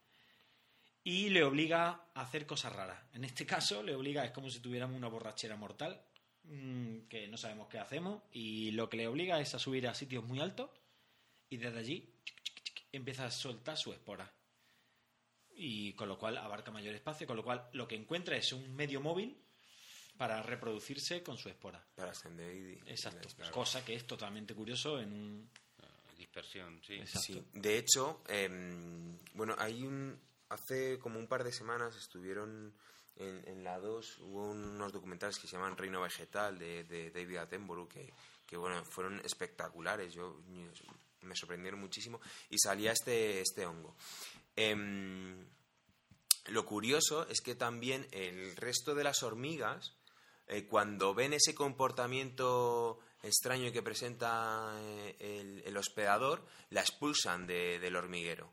y 1.03 1.31
le 1.31 1.43
obliga 1.45 2.05
a 2.15 2.21
hacer 2.21 2.47
cosas 2.47 2.73
raras. 2.73 3.03
En 3.15 3.25
este 3.25 3.47
caso, 3.47 3.83
le 3.83 3.95
obliga, 3.95 4.25
es 4.25 4.33
como 4.33 4.51
si 4.51 4.61
tuviéramos 4.61 4.97
una 4.97 5.09
borrachera 5.09 5.57
mortal, 5.57 6.01
mm, 6.45 7.01
que 7.09 7.27
no 7.29 7.37
sabemos 7.37 7.69
qué 7.69 7.79
hacemos, 7.79 8.23
y 8.33 8.73
lo 8.73 8.89
que 8.89 8.99
le 8.99 9.07
obliga 9.09 9.41
es 9.41 9.55
a 9.55 9.59
subir 9.59 9.89
a 9.89 9.95
sitios 9.95 10.25
muy 10.25 10.41
altos 10.41 10.71
y 11.49 11.57
desde 11.57 11.79
allí 11.79 12.15
empieza 12.93 13.27
a 13.27 13.31
soltar 13.31 13.77
su 13.77 13.93
espora. 13.93 14.31
Y 15.55 15.93
con 15.95 16.09
lo 16.09 16.19
cual 16.19 16.39
abarca 16.39 16.71
mayor 16.71 16.95
espacio, 16.95 17.27
con 17.27 17.37
lo 17.37 17.45
cual 17.45 17.69
lo 17.73 17.87
que 17.87 17.95
encuentra 17.95 18.37
es 18.37 18.53
un 18.53 18.75
medio 18.75 19.01
móvil 19.01 19.37
para 20.17 20.43
reproducirse 20.43 21.23
con 21.23 21.39
su 21.39 21.49
espora. 21.49 21.85
Para 21.95 22.11
ascender 22.13 22.55
y... 22.55 22.91
Exacto, 22.91 23.29
cosa 23.51 23.85
que 23.85 23.95
es 23.95 24.07
totalmente 24.07 24.55
curioso 24.55 25.01
en 25.01 25.13
un... 25.13 25.51
Dispersión, 26.17 26.79
sí. 26.87 27.01
sí. 27.07 27.43
De 27.55 27.79
hecho, 27.79 28.23
em, 28.29 29.17
bueno, 29.33 29.57
hay 29.59 29.83
un, 29.83 30.21
hace 30.51 30.99
como 30.99 31.19
un 31.19 31.27
par 31.27 31.43
de 31.43 31.53
semanas 31.53 31.97
estuvieron 31.97 32.75
en, 33.17 33.65
la 33.65 33.79
2, 33.79 34.19
hubo 34.21 34.51
unos 34.51 34.93
documentales 34.93 35.39
que 35.39 35.47
se 35.47 35.57
llaman 35.57 35.77
Reino 35.77 36.01
Vegetal 36.01 36.59
de, 36.59 37.11
David 37.15 37.37
Attenborough 37.37 37.89
que, 37.89 38.13
que, 38.47 38.57
bueno, 38.57 38.83
fueron 38.85 39.21
espectaculares, 39.21 40.15
yo 40.15 40.41
me 41.23 41.37
sorprendieron 41.37 41.81
muchísimo 41.81 42.21
y 42.49 42.59
salía 42.59 42.93
este, 42.93 43.41
este 43.41 43.67
hongo. 43.67 43.95
Em, 44.57 45.47
lo 46.47 46.65
curioso 46.65 47.29
es 47.29 47.41
que 47.41 47.55
también 47.55 48.07
el 48.13 48.57
resto 48.57 48.95
de 48.95 49.05
las 49.05 49.23
hormigas, 49.23 49.95
eh, 50.47 50.67
cuando 50.67 51.15
ven 51.15 51.33
ese 51.33 51.55
comportamiento 51.55 52.99
extraño 53.23 53.71
que 53.71 53.83
presenta 53.83 54.75
eh, 54.81 55.63
el, 55.65 55.77
hospedador, 55.77 56.45
la 56.71 56.81
expulsan 56.81 57.47
del 57.47 57.95
hormiguero. 57.95 58.51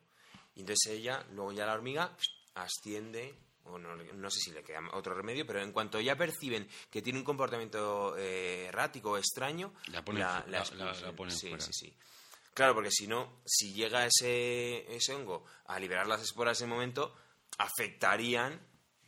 Y 0.57 0.61
entonces 0.61 0.91
ella, 0.91 1.23
luego 1.33 1.51
ya 1.51 1.67
la 1.67 1.73
hormiga, 1.75 2.17
asciende, 2.55 3.35
o 3.65 3.77
no, 3.77 4.29
sé 4.31 4.39
si 4.39 4.51
le 4.51 4.63
queda 4.63 4.81
otro 4.93 5.13
remedio, 5.13 5.45
pero 5.45 5.61
en 5.61 5.71
cuanto 5.71 5.99
ya 5.99 6.15
perciben 6.15 6.67
que 6.89 7.03
tiene 7.03 7.19
un 7.19 7.25
comportamiento 7.25 8.17
eh, 8.17 8.65
errático 8.65 9.11
o 9.11 9.17
extraño, 9.17 9.71
la, 9.91 10.03
ponen, 10.03 10.23
la, 10.23 10.65
sí, 11.29 11.53
Sí, 11.59 11.73
sí. 11.73 11.97
Claro, 12.55 12.73
porque 12.73 12.89
si 12.89 13.05
no, 13.05 13.43
si 13.45 13.71
llega 13.71 14.07
ese, 14.07 14.91
ese 14.95 15.13
hongo 15.13 15.45
a 15.67 15.79
liberar 15.79 16.07
las 16.07 16.23
esporas 16.23 16.59
en 16.59 16.69
ese 16.69 16.73
momento, 16.73 17.15
afectarían 17.59 18.59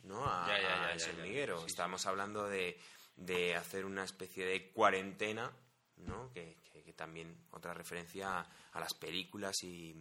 ¿no? 0.04 0.24
a, 0.24 0.92
ese 0.94 1.10
hormiguero. 1.10 1.66
Estamos 1.66 2.06
hablando 2.06 2.48
de, 2.48 2.78
de, 3.16 3.56
hacer 3.56 3.84
una 3.86 4.04
especie 4.04 4.46
de 4.46 4.70
cuarentena, 4.70 5.50
¿no? 5.96 6.32
que, 6.32 6.58
que 6.84 6.92
también 6.92 7.36
otra 7.50 7.74
referencia 7.74 8.46
a 8.72 8.78
las 8.78 8.94
películas 8.94 9.64
y, 9.64 9.96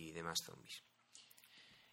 y 0.00 0.12
demás 0.12 0.42
zombies. 0.42 0.82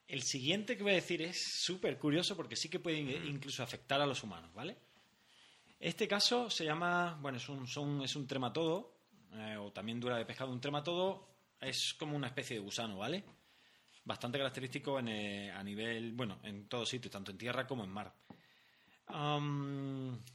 El 0.08 0.22
siguiente 0.22 0.78
que 0.78 0.84
voy 0.84 0.92
a 0.92 0.96
decir 0.96 1.22
es 1.22 1.42
súper 1.64 1.98
curioso 1.98 2.36
porque 2.36 2.56
sí 2.56 2.70
que 2.70 2.80
puede 2.80 3.02
mm. 3.02 3.28
incluso 3.28 3.64
afectar 3.64 4.00
a 4.02 4.06
los 4.06 4.22
humanos, 4.24 4.54
¿vale? 4.54 4.78
Este 5.80 6.08
caso 6.08 6.50
se 6.50 6.64
llama, 6.64 7.18
bueno, 7.22 7.38
es 7.38 7.50
un, 7.50 8.02
es 8.04 8.16
un 8.16 8.28
trematodo, 8.28 8.96
eh, 9.34 9.58
o 9.58 9.72
también 9.72 10.00
dura 10.00 10.18
de 10.18 10.26
pescado. 10.26 10.52
Un 10.52 10.62
trematodo 10.62 11.28
es 11.60 11.94
como 11.96 12.16
una 12.16 12.28
especie 12.28 12.58
de 12.58 12.62
gusano, 12.62 12.98
¿vale? 12.98 13.24
Bastante 14.04 14.38
característico 14.38 15.00
eh, 15.00 15.52
a 15.52 15.64
nivel, 15.64 16.14
bueno, 16.14 16.40
en 16.44 16.68
todo 16.68 16.86
sitio, 16.86 17.10
tanto 17.10 17.32
en 17.32 17.38
tierra 17.38 17.66
como 17.66 17.84
en 17.84 17.90
mar. 17.90 18.14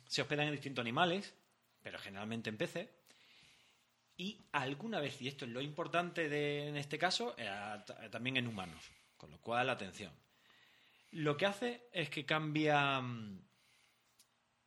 se 0.06 0.22
hospedan 0.22 0.48
en 0.48 0.52
distintos 0.52 0.82
animales, 0.82 1.32
pero 1.82 1.98
generalmente 1.98 2.50
en 2.50 2.56
peces 2.56 2.88
y 4.20 4.38
alguna 4.52 5.00
vez, 5.00 5.22
y 5.22 5.28
esto 5.28 5.46
es 5.46 5.50
lo 5.50 5.62
importante 5.62 6.28
de, 6.28 6.68
en 6.68 6.76
este 6.76 6.98
caso, 6.98 7.34
eh, 7.38 7.48
también 8.10 8.36
en 8.36 8.48
humanos. 8.48 8.84
Con 9.16 9.30
lo 9.30 9.40
cual, 9.40 9.70
atención. 9.70 10.12
Lo 11.12 11.38
que 11.38 11.46
hace 11.46 11.88
es 11.90 12.10
que 12.10 12.26
cambia. 12.26 13.00
Mm, 13.00 13.40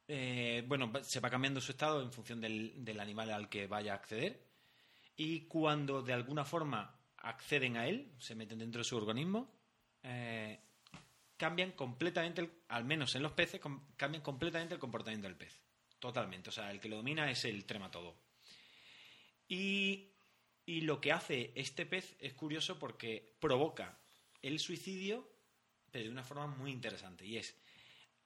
eh, 0.08 0.64
bueno, 0.68 0.92
se 1.04 1.20
va 1.20 1.30
cambiando 1.30 1.62
su 1.62 1.72
estado 1.72 2.02
en 2.02 2.12
función 2.12 2.42
del, 2.42 3.00
animal 3.00 3.30
al 3.30 3.48
que 3.48 3.68
vaya 3.68 3.94
a 3.94 3.98
acceder. 3.98 4.44
Y 5.18 5.42
cuando 5.42 6.02
de 6.02 6.14
alguna 6.14 6.46
forma 6.46 7.00
acceden 7.18 7.78
a 7.78 7.88
él, 7.88 8.12
se 8.18 8.34
meten 8.34 8.58
dentro 8.58 8.80
de 8.80 8.86
su 8.86 8.98
organismo, 8.98 9.54
eh, 10.02 10.60
cambian 11.38 11.74
completamente, 11.74 12.64
al 12.70 12.86
menos 12.86 13.14
en 13.14 13.22
los 13.22 13.34
peces, 13.34 13.62
cambian 13.98 14.24
completamente 14.24 14.74
el 14.74 14.80
comportamiento 14.80 15.28
del 15.28 15.38
pez. 15.38 15.62
Totalmente. 16.00 16.50
O 16.50 16.52
sea, 16.52 16.72
el 16.72 16.80
que 16.80 16.90
lo 16.90 16.96
domina 16.96 17.30
es 17.30 17.46
el 17.46 17.66
trematodo. 17.66 18.33
Y, 19.48 20.12
y 20.66 20.82
lo 20.82 21.00
que 21.02 21.12
hace 21.12 21.52
este 21.56 21.86
pez 21.86 22.16
es 22.20 22.34
curioso 22.34 22.80
porque 22.80 23.36
provoca 23.40 23.98
el 24.42 24.60
suicidio, 24.60 25.30
pero 25.92 26.06
de 26.06 26.12
una 26.12 26.24
forma 26.24 26.48
muy 26.48 26.72
interesante. 26.72 27.26
Y 27.26 27.38
es 27.38 27.56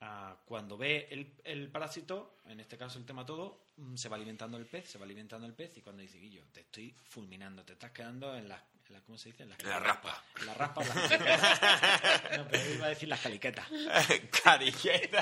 ah, 0.02 0.42
cuando 0.46 0.78
ve 0.78 1.08
el, 1.12 1.36
el, 1.44 1.70
parásito, 1.70 2.38
en 2.46 2.60
este 2.60 2.78
caso 2.78 3.00
el 3.00 3.06
tema 3.06 3.26
todo, 3.26 3.68
mm, 3.78 3.96
se 3.96 4.10
va 4.10 4.16
alimentando 4.16 4.58
el 4.58 4.66
pez, 4.66 4.90
se 4.90 4.98
va 4.98 5.06
alimentando 5.06 5.48
el 5.48 5.54
pez, 5.54 5.78
y 5.78 5.82
cuando 5.82 6.02
dice, 6.02 6.20
Guillo, 6.20 6.44
te 6.52 6.62
estoy 6.62 6.96
fulminando, 7.10 7.64
te 7.64 7.74
estás 7.74 7.92
quedando 7.92 8.36
en 8.36 8.50
las 8.50 8.62
la, 8.90 9.02
¿cómo 9.02 9.18
se 9.18 9.30
dice? 9.30 9.44
En 9.44 9.50
la 9.50 9.80
raspa. 9.80 10.24
La 10.46 10.54
raspa 10.54 10.82
o 10.82 10.86
las 10.86 11.10
caliquetas. 11.10 12.38
no, 12.38 12.48
pero 12.48 12.74
iba 12.74 12.86
a 12.86 12.90
decir 12.90 13.10
las 13.10 13.20
caliquetas. 13.20 13.68
Caliqueta. 14.44 15.22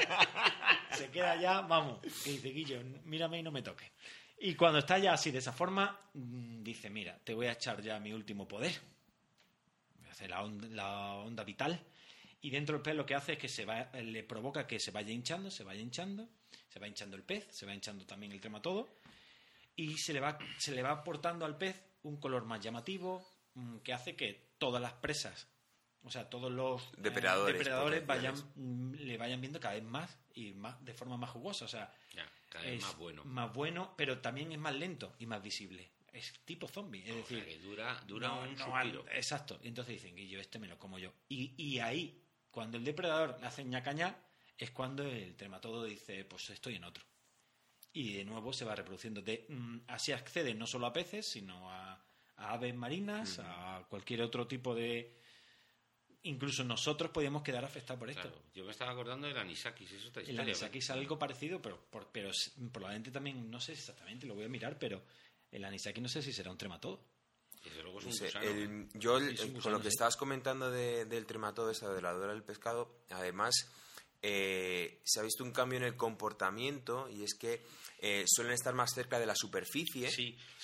se 0.92 1.10
queda 1.10 1.36
ya, 1.36 1.62
vamos, 1.62 2.00
que 2.24 2.32
dice, 2.32 2.50
Guillo, 2.50 2.82
mírame 3.06 3.40
y 3.40 3.44
no 3.44 3.52
me 3.52 3.62
toque. 3.62 3.92
Y 4.46 4.54
cuando 4.54 4.78
está 4.78 5.00
ya 5.00 5.14
así 5.14 5.32
de 5.32 5.40
esa 5.40 5.52
forma, 5.52 6.00
mm, 6.14 6.62
dice, 6.62 6.92
mira, 6.92 7.18
te 7.24 7.34
voy 7.34 7.48
a 7.48 7.54
echar 7.54 7.82
ya 7.82 8.00
mi 8.00 8.14
último 8.14 8.48
poder. 8.48 8.80
Voy 9.98 10.08
a 10.08 10.12
hacer 10.12 10.30
la 10.30 10.44
onda, 10.44 10.68
la 10.68 11.16
onda 11.16 11.44
vital. 11.44 11.84
Y 12.42 12.52
dentro 12.52 12.76
del 12.76 12.84
pez 12.84 12.94
lo 12.94 13.08
que 13.08 13.16
hace 13.16 13.34
es 13.34 13.40
que 13.40 13.50
se 13.50 13.66
va, 13.66 13.90
le 13.94 14.24
provoca 14.24 14.68
que 14.68 14.80
se 14.80 14.92
vaya 14.92 15.12
hinchando, 15.12 15.50
se 15.50 15.64
vaya 15.64 15.82
hinchando, 15.82 16.30
se 16.70 16.80
va 16.80 16.88
hinchando 16.88 17.18
el 17.18 17.24
pez, 17.24 17.48
se 17.50 17.66
va 17.66 17.74
hinchando 17.74 18.06
también 18.06 18.34
el 18.34 18.40
trematodo, 18.40 18.88
y 19.76 19.98
se 19.98 20.14
le 20.14 20.20
va, 20.20 20.38
se 20.60 20.74
le 20.74 20.84
va 20.84 20.92
aportando 20.92 21.44
al 21.44 21.58
pez 21.58 21.82
un 22.04 22.18
color 22.18 22.46
más 22.46 22.60
llamativo, 22.62 23.28
mm, 23.56 23.78
que 23.78 23.94
hace 23.94 24.16
que 24.16 24.52
todas 24.60 24.80
las 24.80 24.94
presas, 24.94 25.48
o 26.04 26.12
sea, 26.12 26.30
todos 26.30 26.52
los 26.52 26.84
eh, 26.84 26.98
depredadores, 26.98 27.58
depredadores 27.58 28.06
vayan, 28.06 28.36
mm, 28.54 28.94
le 28.94 29.18
vayan 29.18 29.42
viendo 29.42 29.60
cada 29.60 29.74
vez 29.74 29.84
más 29.84 30.20
y 30.36 30.54
más 30.54 30.86
de 30.86 30.94
forma 30.94 31.18
más 31.18 31.32
jugosa. 31.32 31.66
O 31.66 31.68
sea, 31.68 31.92
es 32.64 32.82
más 32.82 32.98
bueno. 32.98 33.24
Más 33.26 33.54
bueno, 33.54 33.94
pero 33.98 34.20
también 34.20 34.52
es 34.52 34.60
más 34.60 34.76
lento 34.76 35.16
y 35.20 35.26
más 35.26 35.42
visible. 35.42 35.92
Es 36.12 36.34
tipo 36.46 36.68
zombie, 36.68 37.02
es 37.08 37.16
decir... 37.16 37.44
que 37.44 37.58
dura, 37.60 38.02
dura 38.08 38.32
un 38.34 38.56
Exacto. 39.12 39.60
Y 39.62 39.68
entonces 39.68 40.02
dicen, 40.02 40.18
y 40.18 40.28
yo 40.28 40.40
este 40.40 40.60
me 40.60 40.68
lo 40.68 40.78
como 40.80 40.98
yo. 40.98 41.12
Y, 41.28 41.54
y 41.62 41.80
ahí, 41.80 42.24
cuando 42.52 42.78
el 42.78 42.86
depredador 42.86 43.38
le 43.40 43.48
hace 43.48 43.66
ñacaña, 43.66 44.16
es 44.58 44.72
cuando 44.72 45.04
el 45.04 45.36
trematodo 45.36 45.84
dice, 45.84 46.24
pues 46.24 46.50
estoy 46.50 46.76
en 46.76 46.86
otro. 46.86 47.04
Y 47.92 48.14
de 48.14 48.26
nuevo 48.26 48.54
se 48.54 48.66
va 48.66 48.76
reproduciendo. 48.76 49.22
De, 49.22 49.46
mm, 49.50 49.80
así 49.88 50.12
accede 50.12 50.54
no 50.54 50.68
solo 50.68 50.86
a 50.86 50.94
peces, 50.94 51.26
sino 51.26 51.70
a, 51.70 52.02
aves 52.38 52.76
marinas, 52.76 53.40
a 53.40 53.86
cualquier 53.90 54.22
otro 54.22 54.48
tipo 54.48 54.76
de, 54.76 55.18
incluso 56.26 56.64
nosotros 56.64 57.12
podíamos 57.12 57.44
quedar 57.44 57.66
afectados 57.66 58.00
por 58.00 58.10
esto. 58.10 58.32
Yo 58.54 58.66
me 58.66 58.72
estaba 58.72 58.92
acordando 58.92 59.28
del 59.28 59.38
anisakis, 59.38 59.92
eso 59.92 60.08
está 60.08 60.22
El 60.22 60.40
anisakis 60.40 60.84
es 60.84 60.90
algo 60.90 61.18
parecido, 61.18 61.62
pero, 61.62 61.80
pero 62.12 62.32
probablemente 62.72 63.12
también, 63.12 63.50
no 63.50 63.60
sé 63.60 63.74
exactamente, 63.74 64.26
lo 64.26 64.36
voy 64.36 64.46
a 64.46 64.50
mirar, 64.50 64.78
pero 64.78 65.04
el 65.52 65.64
anisakis 65.64 66.02
no 66.02 66.10
sé 66.10 66.22
si 66.22 66.34
será 66.34 66.52
un 66.52 66.58
trematodo. 66.58 67.02
yo, 68.94 69.20
con 69.62 69.72
lo 69.72 69.82
que 69.82 69.88
estabas 69.88 70.18
comentando 70.18 70.70
del 70.70 71.26
trematodo, 71.26 71.72
esa 71.72 71.92
de 71.92 72.02
la 72.02 72.14
dura 72.14 72.34
del 72.34 72.44
pescado, 72.44 73.02
además 73.10 73.72
eh, 74.22 75.02
se 75.04 75.20
ha 75.20 75.24
visto 75.24 75.44
un 75.44 75.52
cambio 75.52 75.78
en 75.78 75.86
el 75.86 75.96
comportamiento 75.96 77.10
y 77.10 77.24
es 77.24 77.36
que 77.36 77.62
eh, 78.00 78.26
suelen 78.28 78.54
estar 78.54 78.74
más 78.74 78.94
cerca 78.94 79.18
de 79.20 79.26
la 79.26 79.36
superficie 79.36 80.10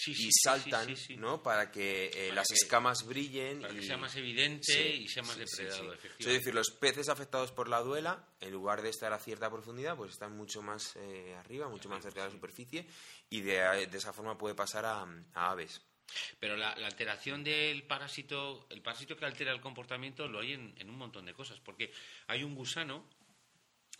y 0.06 0.30
saltan 0.44 0.94
¿no? 1.18 1.42
para 1.42 1.72
que 1.72 2.12
eh, 2.14 2.32
las 2.34 2.52
escamas 2.52 3.06
brillen. 3.06 3.62
Para 3.62 3.74
y... 3.74 3.78
que 3.78 3.84
sea 3.84 3.98
más 3.98 4.16
evidente 4.16 4.96
y 4.96 5.08
sea 5.08 5.24
más 5.24 5.38
depredado, 5.38 5.94
Es 6.20 6.26
decir, 6.26 6.54
los 6.54 6.72
peces 6.72 7.10
afectados 7.10 7.52
por 7.52 7.70
la 7.70 7.80
duela, 7.82 8.28
en 8.42 8.52
lugar 8.52 8.82
de 8.82 8.90
estar 8.90 9.14
a 9.14 9.18
cierta 9.18 9.50
profundidad, 9.50 9.96
pues 9.96 10.12
están 10.12 10.36
mucho 10.36 10.62
más 10.62 10.96
eh, 10.98 11.34
arriba, 11.36 11.70
mucho 11.70 11.90
más 11.90 12.04
cerca 12.04 12.22
de 12.22 12.28
la 12.28 12.32
superficie 12.32 12.86
y 13.30 13.42
de, 13.42 13.90
esa 13.94 14.14
forma 14.14 14.38
puede 14.38 14.54
pasar 14.54 14.86
a, 14.86 15.08
aves. 15.34 15.82
Pero 16.40 16.58
la, 16.58 16.72
alteración 16.74 17.44
del 17.44 17.84
parásito, 17.84 18.68
el 18.70 18.82
parásito 18.82 19.16
que 19.16 19.26
altera 19.26 19.54
el 19.54 19.62
comportamiento 19.62 20.28
lo 20.28 20.42
hay 20.42 20.54
en, 20.54 20.90
un 20.90 20.98
montón 20.98 21.26
de 21.26 21.34
cosas, 21.34 21.60
porque 21.62 21.94
hay 22.28 22.44
un 22.44 22.54
gusano 22.54 23.08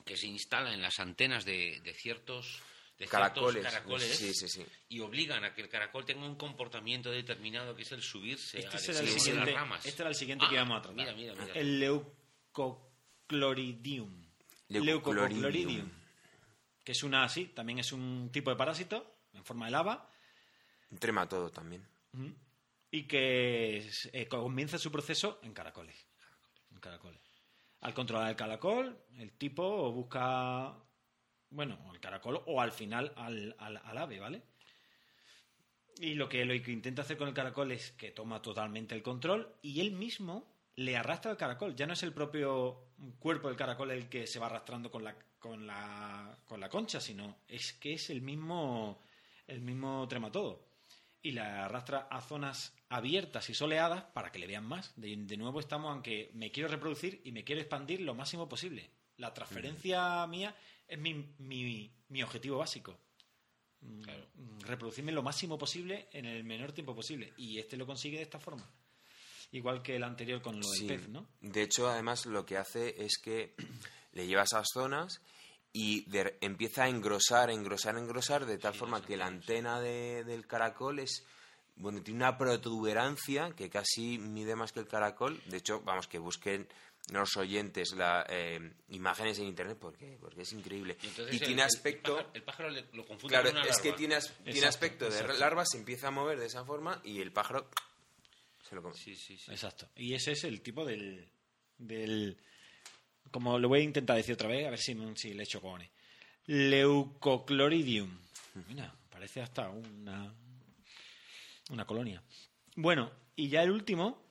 que 0.04 0.18
se 0.18 0.28
instala 0.28 0.74
en 0.74 0.82
las 0.82 1.00
antenas 1.00 1.46
de 1.46 1.96
ciertos 1.96 2.62
de 3.02 3.08
caracoles, 3.08 3.64
caracoles 3.64 4.60
y 4.88 5.00
obligan 5.00 5.44
a 5.44 5.56
que 5.56 5.64
el 5.64 5.70
caracol 5.70 6.06
tenga 6.06 6.24
un 6.24 6.36
comportamiento 6.36 7.10
determinado 7.10 7.76
que 7.76 7.82
es 7.82 7.92
el 7.92 8.04
subirse 8.04 8.60
este 8.60 8.78
a, 8.78 8.82
el 9.00 9.08
siguiente, 9.08 9.52
las 9.52 9.56
ramas. 9.56 9.84
Este 9.88 10.04
era 10.04 10.10
el 10.10 10.16
siguiente 10.16 10.46
que 10.48 10.56
ah, 10.56 10.58
íbamos 10.58 10.78
a 10.78 10.84
tratar. 10.84 10.98
Mira, 10.98 11.16
mira, 11.16 11.34
mira. 11.34 11.52
El 11.56 11.80
leucocloridium. 11.80 14.24
Leucocloridium. 14.68 15.90
Que 16.84 16.92
es 16.92 17.02
una 17.02 17.24
así, 17.24 17.48
también 17.48 17.80
es 17.80 17.92
un 17.92 18.30
tipo 18.32 18.52
de 18.52 18.56
parásito 18.56 19.16
en 19.34 19.44
forma 19.44 19.66
de 19.66 19.72
lava. 19.72 20.12
Un 20.92 21.00
trematodo 21.00 21.50
también. 21.50 21.84
Y 22.92 23.08
que 23.08 23.90
eh, 24.14 24.28
comienza 24.28 24.78
su 24.78 24.92
proceso 24.92 25.40
en 25.42 25.54
caracoles. 25.54 26.06
En 26.72 26.80
caracoles. 26.80 27.31
Al 27.82 27.94
controlar 27.94 28.30
el 28.30 28.36
caracol, 28.36 28.98
el 29.18 29.32
tipo 29.34 29.92
busca 29.92 30.76
bueno, 31.52 31.78
al 31.90 32.00
caracol 32.00 32.42
o 32.48 32.62
al 32.62 32.72
final 32.72 33.14
al, 33.16 33.56
al, 33.60 33.98
ave, 33.98 34.20
¿vale? 34.20 34.42
Y 35.98 36.16
lo 36.16 36.28
que, 36.28 36.44
lo 36.46 36.54
que 36.64 36.72
intenta 36.72 37.04
hacer 37.04 37.18
con 37.18 37.28
el 37.28 37.34
caracol 37.34 37.72
es 37.72 37.92
que 37.92 38.12
toma 38.12 38.42
totalmente 38.42 38.96
el 38.96 39.04
control 39.04 39.56
y 39.62 39.82
él 39.82 39.92
mismo 39.92 40.52
le 40.76 40.98
arrastra 40.98 41.32
al 41.32 41.38
caracol. 41.38 41.76
Ya 41.76 41.86
no 41.86 41.94
es 41.94 42.04
el 42.04 42.14
propio 42.14 42.88
cuerpo 43.20 43.50
del 43.50 43.58
caracol 43.58 43.92
el 43.92 44.10
que 44.10 44.26
se 44.26 44.40
va 44.40 44.48
arrastrando 44.48 44.90
con 44.90 45.04
la, 45.04 45.16
con 45.38 45.68
la, 45.68 46.40
con 46.46 46.60
la 46.60 46.70
concha, 46.70 47.00
sino 47.00 47.40
es 47.48 47.74
que 47.74 47.94
es 47.94 48.10
el 48.10 48.22
mismo, 48.22 49.02
el 49.46 49.62
mismo 49.62 50.08
trematodo. 50.08 50.70
Y 51.22 51.32
la 51.32 51.66
arrastra 51.66 52.08
a 52.10 52.22
zonas 52.22 52.74
abiertas 52.92 53.50
y 53.50 53.54
soleadas 53.54 54.04
para 54.14 54.32
que 54.32 54.40
le 54.40 54.48
vean 54.48 54.66
más. 54.66 54.94
De, 54.98 55.16
de 55.16 55.38
nuevo 55.38 55.60
estamos, 55.60 55.92
aunque 55.92 56.30
me 56.34 56.52
quiero 56.52 56.70
reproducir 56.70 57.22
y 57.24 57.32
me 57.32 57.44
quiero 57.44 57.62
expandir 57.62 58.02
lo 58.02 58.14
máximo 58.14 58.48
posible. 58.48 58.90
La 59.18 59.34
transferencia 59.34 60.28
mía 60.28 60.56
es 60.88 61.00
mi, 61.00 61.34
mi, 61.40 62.24
objetivo 62.24 62.58
básico. 62.58 63.00
Mm, 63.80 64.60
reproducirme 64.62 65.14
lo 65.14 65.24
máximo 65.24 65.58
posible 65.58 66.10
en 66.12 66.26
el 66.26 66.44
menor 66.44 66.74
tiempo 66.74 66.94
posible. 66.94 67.34
Y 67.38 67.60
este 67.60 67.78
lo 67.78 67.88
consigue 67.88 68.18
de 68.18 68.24
esta 68.24 68.40
forma. 68.40 68.70
Igual 69.54 69.82
que 69.82 69.96
el 69.96 70.04
anterior 70.04 70.42
con 70.42 70.60
lo 70.60 70.70
del 70.70 70.88
pez, 70.88 71.08
¿no? 71.08 71.28
De 71.40 71.64
hecho, 71.64 71.90
además, 71.90 72.26
lo 72.26 72.46
que 72.46 72.58
hace 72.58 73.04
es 73.04 73.18
que 73.18 73.56
le 74.12 74.28
lleva 74.28 74.42
a 74.42 74.46
esas 74.46 74.68
zonas 74.74 75.22
y 75.72 76.06
empieza 76.42 76.84
a 76.84 76.90
engrosar, 76.90 77.50
engrosar, 77.50 77.98
engrosar, 77.98 78.46
de 78.46 78.58
tal 78.58 78.74
forma 78.74 79.02
que 79.02 79.16
la 79.16 79.28
antena 79.28 79.80
del 79.80 80.46
caracol 80.46 81.00
es. 81.00 81.26
Bueno, 81.76 82.02
tiene 82.02 82.20
una 82.20 82.38
protuberancia 82.38 83.52
que 83.56 83.70
casi 83.70 84.18
mide 84.18 84.56
más 84.56 84.72
que 84.72 84.80
el 84.80 84.88
caracol. 84.88 85.42
De 85.46 85.58
hecho, 85.58 85.82
vamos, 85.82 86.08
que 86.08 86.20
busquen 86.20 86.68
los 87.10 87.36
oyentes 87.38 87.94
la, 87.96 88.26
eh, 88.30 88.72
imágenes 88.90 89.40
en 89.40 89.46
internet 89.46 89.78
porque, 89.80 90.18
porque 90.20 90.44
es 90.44 90.54
increíble. 90.54 90.98
Y, 91.32 91.40
tiene 91.40 91.64
aspecto. 91.64 92.30
El 92.34 92.44
pájaro, 92.44 92.70
lo 92.70 93.06
confunde 93.06 93.36
claro, 93.36 93.52
con 93.52 93.60
una 93.60 93.70
es 93.70 93.80
que 93.80 93.94
tiene, 93.94 94.18
tiene 94.44 94.68
aspecto 94.68 95.10
de 95.10 95.38
larva, 95.38 95.64
se 95.66 95.78
empieza 95.78 96.10
a 96.10 96.12
mover 96.12 96.40
de 96.40 96.46
esa 96.46 96.64
forma 96.64 97.02
y 97.04 97.20
el 97.20 97.32
pájaro 97.32 97.70
se 98.68 98.76
lo 98.76 98.82
come. 98.82 98.96
Sí, 98.96 99.16
sí, 99.16 99.38
sí. 99.38 99.52
Exacto. 99.52 99.90
Y 99.96 100.14
ese 100.14 100.34
es 100.34 100.44
el 100.44 100.62
tipo 100.62 100.86
del. 100.86 101.28
del 101.78 102.38
como 103.32 103.58
lo 103.60 103.70
voy 103.70 103.82
a 103.82 103.84
intentar 103.84 104.16
decir 104.16 104.34
otra 104.36 104.50
vez, 104.50 104.68
a 104.68 104.70
ver 104.70 104.80
si, 104.80 104.96
si 105.16 105.34
le 105.34 105.44
echo 105.44 105.62
cojones. 105.62 105.90
Leucocloridium. 106.46 108.10
Mira, 108.68 108.94
parece 109.10 109.42
hasta 109.42 109.70
una, 109.70 110.34
una 111.72 111.86
colonia. 111.86 112.22
Bueno, 112.76 113.12
y 113.36 113.50
ya 113.50 113.64
el 113.64 113.72
último 113.72 114.22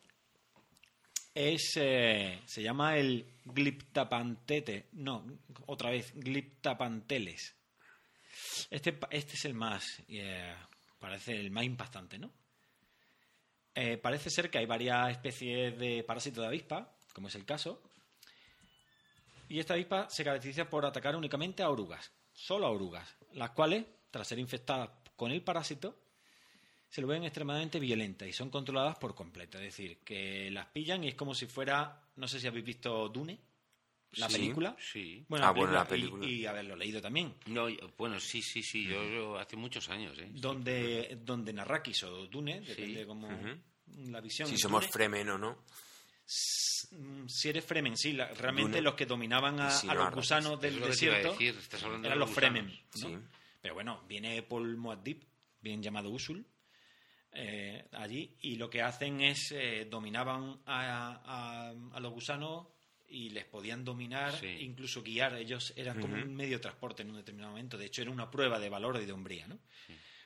es 1.35 1.73
eh, 1.77 2.41
se 2.45 2.63
llama 2.63 2.97
el 2.97 3.27
gliptapantete, 3.45 4.89
no, 4.93 5.27
otra 5.67 5.91
vez, 5.91 6.13
gliptapanteles. 6.15 7.57
Este, 8.71 8.99
este 9.11 9.35
es 9.35 9.45
el 9.45 9.55
más, 9.55 9.85
eh, 10.09 10.55
parece 10.99 11.33
el 11.33 11.51
más 11.51 11.65
impactante, 11.65 12.19
¿no? 12.19 12.33
Eh, 13.75 13.97
parece 13.99 14.31
ser 14.31 14.51
que 14.51 14.59
hay 14.59 14.67
varias 14.67 15.11
especies 15.11 15.79
de 15.79 16.05
parásitos 16.05 16.43
de 16.43 16.49
avispa, 16.49 16.97
como 17.13 17.29
es 17.29 17.35
el 17.35 17.45
caso, 17.45 17.83
y 19.49 19.59
esta 19.59 19.75
avispa 19.75 20.09
se 20.11 20.25
caracteriza 20.25 20.69
por 20.69 20.85
atacar 20.85 21.17
únicamente 21.17 21.63
a 21.63 21.71
orugas, 21.71 22.13
solo 22.33 22.67
a 22.67 22.71
orugas, 22.71 23.17
las 23.33 23.51
cuales, 23.51 23.85
tras 24.11 24.29
ser 24.29 24.39
infectadas 24.39 24.91
con 25.17 25.31
el 25.31 25.43
parásito, 25.43 25.99
se 26.91 27.01
lo 27.01 27.07
ven 27.07 27.23
extremadamente 27.23 27.79
violentas 27.79 28.29
y 28.29 28.33
son 28.33 28.51
controladas 28.51 28.99
por 28.99 29.15
completo. 29.15 29.59
Es 29.59 29.65
decir, 29.65 29.99
que 29.99 30.51
las 30.51 30.67
pillan 30.67 31.05
y 31.05 31.09
es 31.09 31.15
como 31.15 31.35
si 31.35 31.47
fuera, 31.47 32.03
no 32.17 32.27
sé 32.27 32.41
si 32.41 32.49
habéis 32.49 32.65
visto 32.65 33.09
Dune, 33.09 33.39
la 34.15 34.27
película. 34.27 34.77
Sí. 34.81 35.25
Bueno, 35.29 35.47
ah, 35.47 35.67
la 35.71 35.87
película. 35.87 36.27
Y, 36.27 36.45
haberlo 36.47 36.75
leído 36.75 37.01
también. 37.01 37.33
No, 37.47 37.69
bueno, 37.97 38.19
sí, 38.19 38.43
sí, 38.43 38.61
sí, 38.65 38.89
yo, 38.89 39.39
hace 39.39 39.57
muchos 39.57 39.89
años. 39.89 40.19
¿eh? 40.19 40.31
Donde, 40.33 41.19
donde 41.23 41.53
Narrakis 41.53 42.03
o 42.03 42.27
Dune, 42.27 42.61
depende 42.61 43.07
como 43.07 43.29
la 44.09 44.21
visión. 44.21 44.49
Si 44.49 44.59
somos 44.59 44.89
Fremen 44.89 45.29
o 45.29 45.39
no. 45.39 45.65
Si 46.27 47.49
eres 47.49 47.65
Fremen, 47.65 47.97
sí, 47.97 48.17
realmente 48.17 48.81
los 48.83 48.95
que 48.95 49.07
dominaban 49.07 49.61
a, 49.61 49.95
los 49.95 50.13
gusanos 50.13 50.61
del 50.61 50.81
desierto 50.81 51.37
eran 51.39 52.19
los 52.19 52.31
Fremen. 52.31 52.69
Pero 53.61 53.75
bueno, 53.75 54.03
viene 54.09 54.43
Paul 54.43 54.77
Muad'Dib, 54.77 55.25
bien 55.61 55.83
llamado 55.83 56.11
Usul, 56.11 56.45
eh, 57.33 57.89
allí 57.93 58.37
y 58.41 58.57
lo 58.57 58.69
que 58.69 58.83
hacen 58.83 59.21
es 59.21 59.53
eh, 59.53 59.87
dominaban 59.89 60.61
a, 60.67 61.73
los 62.01 62.13
gusanos 62.13 62.67
y 63.09 63.31
les 63.31 63.45
podían 63.45 63.85
dominar, 63.85 64.35
incluso 64.45 65.03
guiar. 65.03 65.35
Ellos 65.35 65.73
eran 65.77 66.01
como 66.01 66.15
un 66.15 66.35
medio 66.35 66.57
de 66.59 66.63
transporte 66.63 67.03
en 67.03 67.11
un 67.11 67.17
determinado 67.17 67.53
momento. 67.53 67.77
De 67.77 67.87
hecho, 67.87 68.03
era 68.03 68.11
una 68.11 68.31
prueba 68.31 68.59
de 68.59 68.69
valor 68.69 69.01
y 69.03 69.07
de 69.07 69.13
hombría, 69.13 69.49
¿no? 69.49 69.59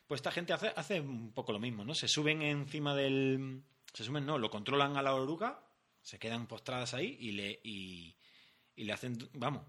Pues 0.07 0.19
esta 0.19 0.31
gente 0.31 0.53
hace, 0.53 0.73
hace 0.77 1.01
un 1.01 1.33
poco 1.33 1.53
lo 1.53 1.59
mismo, 1.59 1.85
¿no? 1.85 1.95
Se 1.95 2.09
suben 2.09 2.43
encima 2.43 2.95
del... 2.95 3.63
Se 3.93 4.05
suben, 4.05 4.27
no, 4.27 4.39
lo 4.39 4.51
controlan 4.51 4.97
a 4.97 5.03
la 5.03 5.15
oruga, 5.15 5.65
se 6.03 6.19
quedan 6.19 6.47
postradas 6.47 6.93
ahí 6.93 7.17
y 7.21 7.33
le, 7.33 7.61
y, 7.65 8.17
le 8.77 8.93
hacen, 8.93 9.17
vamos, 9.33 9.63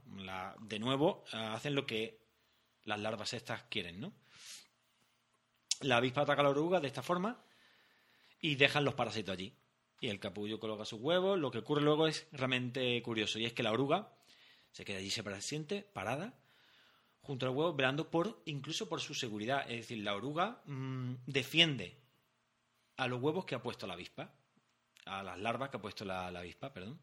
de 0.61 0.79
nuevo, 0.79 1.23
hacen 1.31 1.75
lo 1.75 1.85
que 1.85 2.25
las 2.83 2.99
larvas 2.99 3.33
estas 3.33 3.63
quieren, 3.63 4.01
¿no? 4.01 4.13
La 5.81 5.97
avispa 5.97 6.21
ataca 6.21 6.41
a 6.41 6.43
la 6.43 6.49
oruga 6.49 6.79
de 6.79 6.87
esta 6.87 7.01
forma 7.01 7.43
y 8.39 8.55
dejan 8.55 8.85
los 8.85 8.93
parásitos 8.93 9.33
allí. 9.33 9.53
Y 9.99 10.09
el 10.09 10.19
capullo 10.19 10.59
coloca 10.59 10.85
sus 10.85 10.99
huevos. 10.99 11.39
Lo 11.39 11.51
que 11.51 11.59
ocurre 11.59 11.81
luego 11.81 12.07
es 12.07 12.27
realmente 12.31 13.01
curioso 13.01 13.39
y 13.39 13.45
es 13.45 13.53
que 13.53 13.63
la 13.63 13.71
oruga 13.71 14.11
se 14.71 14.83
queda 14.83 14.97
allí 14.97 15.09
siente, 15.39 15.81
parada, 15.81 16.33
junto 17.21 17.45
al 17.45 17.53
huevo, 17.53 17.73
velando 17.73 18.11
por, 18.11 18.41
incluso 18.45 18.89
por 18.89 18.99
su 18.99 19.13
seguridad. 19.13 19.61
Es 19.71 19.77
decir, 19.77 20.03
la 20.03 20.15
oruga 20.15 20.61
mm, 20.65 21.13
defiende 21.25 21.97
a 22.97 23.07
los 23.07 23.21
huevos 23.21 23.45
que 23.45 23.55
ha 23.55 23.61
puesto 23.61 23.87
la 23.87 23.93
avispa, 23.93 24.33
a 25.05 25.23
las 25.23 25.39
larvas 25.39 25.69
que 25.69 25.77
ha 25.77 25.81
puesto 25.81 26.03
la, 26.03 26.27
avispa, 26.27 26.73
perdón. 26.73 26.99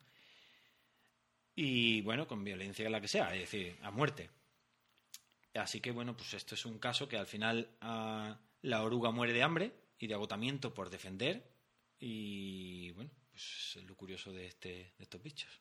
Y 1.54 2.02
bueno, 2.02 2.28
con 2.28 2.44
violencia 2.44 2.88
la 2.90 3.00
que 3.00 3.08
sea, 3.08 3.34
es 3.34 3.40
decir, 3.40 3.78
a 3.82 3.90
muerte. 3.90 4.28
Así 5.54 5.80
que 5.80 5.90
bueno, 5.90 6.16
pues 6.16 6.34
esto 6.34 6.54
es 6.54 6.66
un 6.66 6.78
caso 6.78 7.08
que 7.08 7.16
al 7.16 7.26
final 7.26 7.70
la 8.62 8.82
oruga 8.82 9.10
muere 9.10 9.32
de 9.32 9.42
hambre 9.42 9.72
y 9.98 10.06
de 10.06 10.14
agotamiento 10.14 10.72
por 10.72 10.90
defender. 10.90 11.50
Y 11.98 12.90
bueno, 12.92 13.10
pues 13.30 13.76
es 13.76 13.84
lo 13.84 13.94
curioso 13.94 14.32
de, 14.32 14.46
este, 14.46 14.92
de 14.96 15.04
estos 15.04 15.22
bichos. 15.22 15.60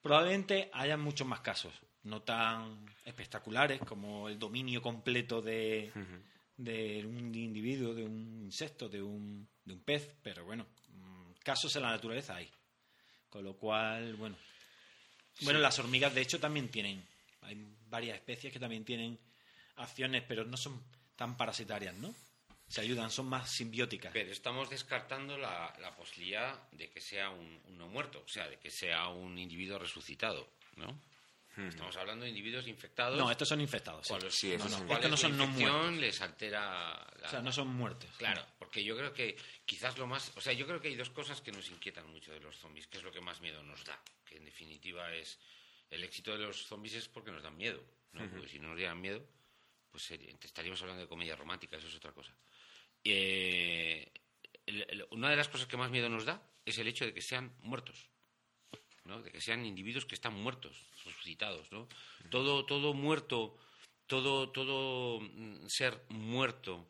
Probablemente 0.00 0.70
haya 0.72 0.96
muchos 0.96 1.26
más 1.26 1.40
casos 1.40 1.72
no 2.04 2.22
tan 2.22 2.84
espectaculares 3.04 3.80
como 3.80 4.28
el 4.28 4.38
dominio 4.38 4.82
completo 4.82 5.40
de, 5.40 5.92
un 5.94 7.34
individuo, 7.34 7.94
de 7.94 8.04
un 8.04 8.42
insecto, 8.44 8.88
de 8.88 9.02
un, 9.02 9.48
de 9.64 9.74
un 9.74 9.80
pez, 9.80 10.16
pero 10.22 10.44
bueno, 10.44 10.66
casos 11.42 11.74
en 11.76 11.82
la 11.82 11.90
naturaleza 11.90 12.36
hay. 12.36 12.50
Con 13.28 13.44
lo 13.44 13.56
cual, 13.56 14.14
bueno. 14.16 14.36
Bueno, 15.40 15.60
las 15.60 15.78
hormigas 15.78 16.14
de 16.14 16.20
hecho 16.20 16.38
también 16.38 16.68
tienen, 16.68 17.02
hay 17.40 17.56
varias 17.88 18.16
especies 18.16 18.52
que 18.52 18.58
también 18.58 18.84
tienen 18.84 19.18
acciones, 19.76 20.22
pero 20.28 20.44
no 20.44 20.56
son 20.56 20.82
tan 21.22 21.36
parasitarias, 21.36 21.94
¿no? 21.94 22.12
Se 22.66 22.80
ayudan, 22.80 23.08
son 23.08 23.26
más 23.26 23.48
simbióticas. 23.48 24.12
Pero 24.12 24.32
estamos 24.32 24.68
descartando 24.68 25.38
la, 25.38 25.94
posibilidad 25.96 26.68
de 26.72 26.90
que 26.90 27.00
sea 27.00 27.30
un, 27.30 27.60
un 27.68 27.78
no 27.78 27.86
muerto, 27.86 28.24
o 28.26 28.28
sea, 28.28 28.48
de 28.48 28.58
que 28.58 28.70
sea 28.70 29.06
un 29.06 29.38
individuo 29.38 29.78
resucitado, 29.78 30.48
¿no? 30.74 30.98
Estamos 31.56 31.96
hablando 31.96 32.24
de 32.24 32.30
individuos 32.30 32.66
infectados. 32.66 33.16
No, 33.16 33.30
estos 33.30 33.46
son 33.46 33.60
infectados. 33.60 34.08
Sí. 34.30 34.56
no, 34.58 34.68
no. 34.68 35.08
no 35.08 35.16
son 35.16 35.36
no 35.36 35.46
muertos. 35.46 35.92
les 35.98 36.20
altera. 36.22 37.06
O 37.24 37.28
sea, 37.28 37.40
no 37.40 37.52
son 37.52 37.68
muertos. 37.68 38.10
Claro, 38.16 38.44
porque 38.58 38.82
yo 38.82 38.96
creo 38.96 39.12
que 39.12 39.36
quizás 39.64 39.96
lo 39.98 40.08
más. 40.08 40.32
O 40.34 40.40
sea, 40.40 40.54
yo 40.54 40.66
creo 40.66 40.80
que 40.80 40.88
hay 40.88 40.96
dos 40.96 41.10
cosas 41.10 41.40
que 41.40 41.52
nos 41.52 41.70
inquietan 41.70 42.10
mucho 42.10 42.32
de 42.32 42.40
los 42.40 42.56
zombies, 42.56 42.88
que 42.88 42.98
es 42.98 43.04
lo 43.04 43.12
que 43.12 43.20
más 43.20 43.40
miedo 43.42 43.62
nos 43.62 43.84
da. 43.84 43.96
Que 44.24 44.38
en 44.38 44.46
definitiva 44.46 45.12
es. 45.14 45.38
El 45.90 46.02
éxito 46.02 46.32
de 46.32 46.38
los 46.38 46.66
zombies 46.66 46.94
es 46.94 47.06
porque 47.06 47.30
nos 47.30 47.42
dan 47.42 47.56
miedo. 47.56 47.84
¿no? 48.12 48.28
Porque 48.30 48.48
si 48.48 48.58
no 48.58 48.68
nos 48.68 48.76
dieran 48.78 49.00
miedo, 49.00 49.22
pues 49.92 50.10
estaríamos 50.10 50.80
hablando 50.82 51.02
de 51.02 51.08
comedia 51.08 51.36
romántica, 51.36 51.76
eso 51.76 51.86
es 51.86 51.94
otra 51.94 52.12
cosa. 52.12 52.34
Eh, 53.04 54.10
una 55.10 55.30
de 55.30 55.36
las 55.36 55.48
cosas 55.48 55.66
que 55.66 55.76
más 55.76 55.90
miedo 55.90 56.08
nos 56.08 56.24
da 56.24 56.42
es 56.64 56.78
el 56.78 56.88
hecho 56.88 57.04
de 57.04 57.14
que 57.14 57.22
sean 57.22 57.54
muertos. 57.60 58.08
¿no? 59.04 59.20
de 59.20 59.32
que 59.32 59.40
sean 59.40 59.66
individuos 59.66 60.06
que 60.06 60.14
están 60.14 60.34
muertos, 60.34 60.86
resucitados. 61.04 61.70
¿no? 61.72 61.88
Todo, 62.30 62.64
todo 62.64 62.94
muerto, 62.94 63.58
todo, 64.06 64.50
todo 64.50 65.20
mm, 65.20 65.66
ser 65.66 66.04
muerto 66.08 66.88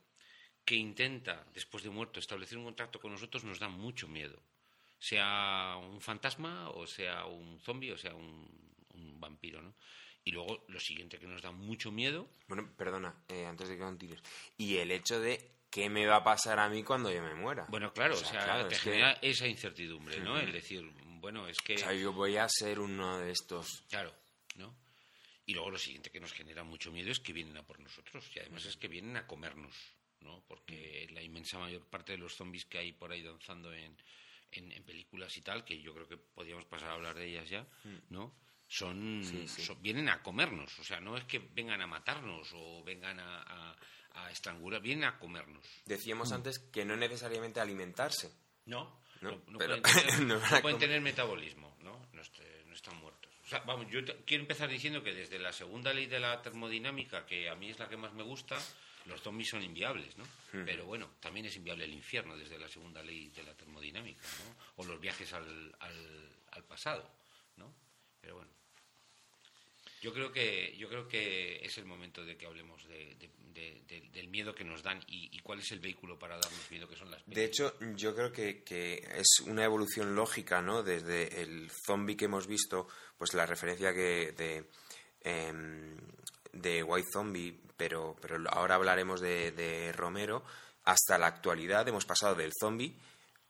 que 0.65 0.77
intenta, 0.77 1.47
después 1.55 1.83
de 1.83 1.91
muerto, 1.91 2.21
establecer 2.21 2.59
un 2.59 2.65
contacto 2.65 3.01
con 3.01 3.13
nosotros 3.13 3.45
nos 3.45 3.59
da 3.59 3.69
mucho 3.69 4.07
miedo. 4.09 4.41
Sea 4.99 5.77
un 5.81 6.01
fantasma, 6.01 6.71
o 6.71 6.87
sea 6.87 7.27
un 7.27 7.59
zombie, 7.59 7.93
o 7.93 7.99
sea 7.99 8.15
un, 8.15 8.71
vampiro, 9.19 9.63
¿no? 9.63 9.75
Y 10.25 10.31
luego 10.31 10.65
lo 10.69 10.79
siguiente 10.79 11.19
que 11.19 11.27
nos 11.27 11.43
da 11.43 11.51
mucho 11.51 11.91
miedo. 11.91 12.29
Bueno, 12.47 12.71
perdona, 12.77 13.15
eh, 13.29 13.45
antes 13.47 13.69
de 13.69 13.77
que 13.77 13.83
continues. 13.83 14.21
Y 14.57 14.77
el 14.77 14.93
hecho 14.93 15.21
de 15.21 15.53
qué 15.71 15.89
me 15.89 16.07
va 16.07 16.17
a 16.17 16.25
pasar 16.25 16.59
a 16.59 16.69
mí 16.69 16.85
cuando 16.85 17.11
yo 17.11 17.23
me 17.23 17.35
muera. 17.35 17.67
Bueno, 17.69 17.93
claro, 17.93 18.15
o 18.15 18.25
sea, 18.25 18.69
te 18.69 18.77
genera 18.77 19.13
esa 19.23 19.49
incertidumbre, 19.49 20.21
¿no? 20.21 20.39
Es 20.39 20.53
decir, 20.53 20.89
bueno, 21.21 21.49
es 21.49 21.59
que... 21.59 21.75
O 21.75 21.79
sea, 21.79 21.95
yo 21.95 22.13
voy 22.13 22.37
a 22.37 22.47
ser 22.49 22.79
uno 22.79 23.19
de 23.19 23.33
estos... 23.33 23.85
Claro, 23.89 24.15
¿no? 24.57 24.77
Y 25.47 25.55
luego 25.55 25.71
lo 25.71 25.79
siguiente 25.79 26.11
que 26.11 26.21
nos 26.21 26.33
genera 26.33 26.63
mucho 26.63 26.93
miedo 26.93 27.11
es 27.11 27.21
que 27.21 27.33
vienen 27.33 27.57
a 27.57 27.63
por 27.63 27.81
nosotros 27.81 28.31
y 28.35 28.39
además 28.39 28.65
es 28.67 28.77
que 28.77 28.87
vienen 28.87 29.17
a 29.17 29.27
comernos, 29.27 29.75
¿no? 30.21 30.45
Porque 30.47 31.09
la 31.11 31.23
inmensa 31.23 31.59
mayor 31.59 31.85
parte 31.87 32.13
de 32.13 32.19
los 32.19 32.35
zombies 32.35 32.67
que 32.67 32.79
hay 32.79 32.93
por 32.93 33.11
ahí 33.11 33.23
danzando 33.23 33.73
en, 33.73 33.97
en, 34.53 34.85
películas 34.85 35.37
y 35.37 35.41
tal, 35.41 35.65
que 35.65 35.81
yo 35.81 35.95
creo 35.95 36.07
que 36.07 36.17
podríamos 36.17 36.67
pasar 36.67 36.91
a 36.91 36.95
hablar 36.95 37.17
de 37.17 37.29
ellas 37.29 37.49
ya, 37.49 37.63
mm. 37.85 37.97
¿no? 38.11 38.35
Son, 38.73 39.23
vienen 39.83 40.09
a 40.09 40.23
comernos, 40.23 40.79
o 40.79 40.83
sea, 40.83 40.99
no 40.99 41.19
es 41.19 41.25
que 41.25 41.39
vengan 41.39 41.83
a 41.83 41.87
matarnos 41.87 42.49
o 42.55 42.83
vengan 42.83 43.21
a, 43.21 43.77
a, 44.15 44.31
estrangular, 44.31 44.81
vienen 44.81 45.05
a 45.05 45.19
comernos. 45.19 45.63
Decíamos 45.85 46.31
mm. 46.31 46.35
antes 46.35 46.59
que 46.59 46.87
no 46.87 46.97
necesariamente 46.97 47.61
alimentarse. 47.61 48.33
No, 48.65 49.03
no, 49.21 49.43
pueden, 49.43 49.83
tener, 50.79 51.03
metabolismo, 51.03 51.77
¿no? 51.83 52.09
No, 52.15 52.23
están 52.23 52.97
muertos. 52.97 53.31
O 53.45 53.47
sea, 53.47 53.59
vamos, 53.67 53.89
yo 53.91 54.01
quiero 54.25 54.45
empezar 54.45 54.71
diciendo 54.71 55.03
que 55.03 55.13
desde 55.13 55.39
la 55.39 55.53
segunda 55.53 55.93
ley 55.93 56.07
de 56.07 56.21
la 56.21 56.41
termodinámica, 56.41 57.27
que 57.27 57.51
a 57.51 57.55
mí 57.55 57.69
es 57.69 57.79
la 57.79 57.91
que 57.91 57.99
más 57.99 58.15
me 58.15 58.23
gusta, 58.23 58.59
los 59.05 59.21
zombies 59.21 59.51
son 59.51 59.63
inviables, 59.63 60.17
¿no? 60.17 60.25
Pero 60.65 60.87
bueno, 60.87 61.11
también 61.21 61.45
es 61.45 61.57
inviable 61.57 61.85
el 61.85 61.93
infierno 61.93 62.39
desde 62.39 62.59
la 62.59 62.69
segunda 62.69 63.03
ley 63.03 63.29
de 63.29 63.43
la 63.43 63.55
termodinámica, 63.55 64.23
¿no? 64.23 64.83
O 64.83 64.87
los 64.87 64.99
viajes 64.99 65.31
al, 65.35 65.77
al, 65.79 66.31
al 66.53 66.65
pasado, 66.65 67.07
¿no? 67.57 67.71
Pero 68.19 68.37
bueno. 68.37 68.62
Yo 70.03 70.13
creo 70.13 70.33
que 70.33 70.75
yo 70.77 70.89
creo 70.89 71.07
que 71.07 71.65
es 71.65 71.79
el 71.79 71.85
momento 71.85 72.25
de 72.25 72.37
que 72.37 72.47
hablemos 72.47 72.85
del 72.89 74.29
miedo 74.29 74.53
que 74.53 74.65
nos 74.65 74.83
dan 74.83 75.01
y, 75.07 75.39
cuál 75.39 75.61
es 75.61 75.71
el 75.71 75.79
vehículo 75.79 76.19
para 76.19 76.35
darnos 76.39 76.71
miedo 76.73 76.89
que 76.89 76.97
son 76.97 77.09
las 77.09 77.23
De 77.25 77.45
hecho, 77.45 77.73
yo 77.95 78.13
creo 78.13 78.33
que, 78.33 79.09
es 79.15 79.41
una 79.47 79.65
evolución 79.65 80.17
lógica, 80.17 80.61
¿no? 80.61 80.83
Desde 80.83 81.43
el 81.43 81.71
zombie 81.87 82.17
que 82.17 82.25
hemos 82.25 82.49
visto, 82.49 82.89
pues 83.17 83.33
la 83.35 83.47
referencia 83.47 83.95
que 83.95 84.33
de 84.33 84.69
em, 85.23 85.97
de 86.53 86.83
White 86.83 87.09
Zombie, 87.13 87.57
pero 87.77 88.17
pero 88.21 88.43
ahora 88.51 88.75
hablaremos 88.75 89.21
de, 89.21 89.53
de 89.53 89.93
Romero 89.93 90.43
hasta 90.85 91.17
la 91.17 91.29
actualidad 91.29 91.87
hemos 91.87 92.07
pasado 92.07 92.35
del 92.35 92.51
zombie 92.59 92.97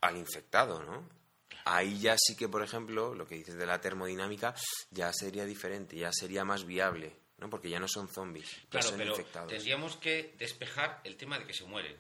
al 0.02 0.18
infectado, 0.18 0.82
¿no? 0.82 1.21
Ahí 1.64 1.98
ya 1.98 2.16
sí 2.18 2.36
que, 2.36 2.48
por 2.48 2.62
ejemplo, 2.62 3.14
lo 3.14 3.26
que 3.26 3.36
dices 3.36 3.56
de 3.56 3.66
la 3.66 3.80
termodinámica 3.80 4.54
ya 4.90 5.12
sería 5.12 5.44
diferente, 5.44 5.96
ya 5.96 6.12
sería 6.12 6.44
más 6.44 6.64
viable, 6.64 7.16
¿no? 7.38 7.48
Porque 7.48 7.70
ya 7.70 7.78
no 7.78 7.88
son 7.88 8.08
zombies, 8.08 8.48
claro, 8.68 8.88
son 8.88 8.98
pero 8.98 9.10
infectados. 9.12 9.48
Tendríamos 9.48 9.96
que 9.96 10.34
despejar 10.38 11.00
el 11.04 11.16
tema 11.16 11.38
de 11.38 11.46
que 11.46 11.54
se 11.54 11.64
mueren. 11.64 11.96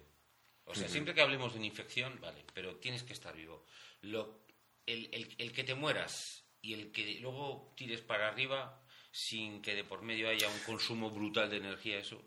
O 0.64 0.74
sea, 0.74 0.88
siempre 0.88 1.12
que 1.12 1.20
hablemos 1.20 1.52
de 1.52 1.58
una 1.58 1.66
infección, 1.66 2.18
vale, 2.20 2.44
pero 2.54 2.76
tienes 2.76 3.02
que 3.02 3.12
estar 3.12 3.34
vivo. 3.34 3.64
Lo, 4.02 4.44
el, 4.86 5.08
el, 5.12 5.34
el 5.38 5.52
que 5.52 5.64
te 5.64 5.74
mueras 5.74 6.44
y 6.60 6.74
el 6.74 6.92
que 6.92 7.18
luego 7.20 7.72
tires 7.76 8.00
para 8.00 8.28
arriba 8.28 8.80
sin 9.10 9.60
que 9.60 9.74
de 9.74 9.84
por 9.84 10.02
medio 10.02 10.28
haya 10.28 10.48
un 10.48 10.58
consumo 10.60 11.10
brutal 11.10 11.50
de 11.50 11.58
energía, 11.58 11.98
eso... 11.98 12.22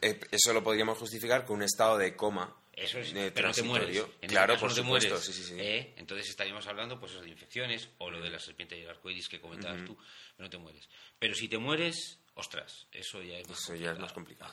Eh, 0.00 0.20
eso 0.30 0.52
lo 0.52 0.62
podríamos 0.62 0.96
justificar 0.98 1.44
con 1.44 1.56
un 1.56 1.62
estado 1.64 1.98
de 1.98 2.16
coma 2.16 2.56
eso 2.80 2.98
es, 2.98 3.12
pero 3.32 3.48
no 3.48 3.54
te 3.54 3.62
mueres. 3.62 4.04
claro, 4.26 4.58
por 4.58 4.72
supuesto, 4.72 5.18
sí, 5.18 5.32
sí, 5.32 5.42
sí. 5.42 5.54
¿eh? 5.58 5.94
Entonces 5.96 6.28
estaríamos 6.28 6.66
hablando 6.66 6.98
pues 6.98 7.20
de 7.20 7.28
infecciones 7.28 7.88
o 7.98 8.10
lo 8.10 8.20
de 8.20 8.30
la 8.30 8.38
serpiente 8.38 8.78
y 8.78 8.82
el 8.82 8.90
arcoíris 8.90 9.28
que 9.28 9.40
comentabas 9.40 9.84
tú, 9.84 9.96
pero 10.36 10.46
no 10.46 10.50
te 10.50 10.58
mueres. 10.58 10.88
Pero 11.18 11.34
si 11.34 11.48
te 11.48 11.58
mueres, 11.58 12.18
ostras, 12.34 12.86
eso 12.92 13.22
ya 13.22 13.38
es 13.38 13.48
más 13.48 13.58
eso 13.58 13.74
Ya 13.74 13.92
es 13.92 13.98
más 13.98 14.12
complicado, 14.12 14.52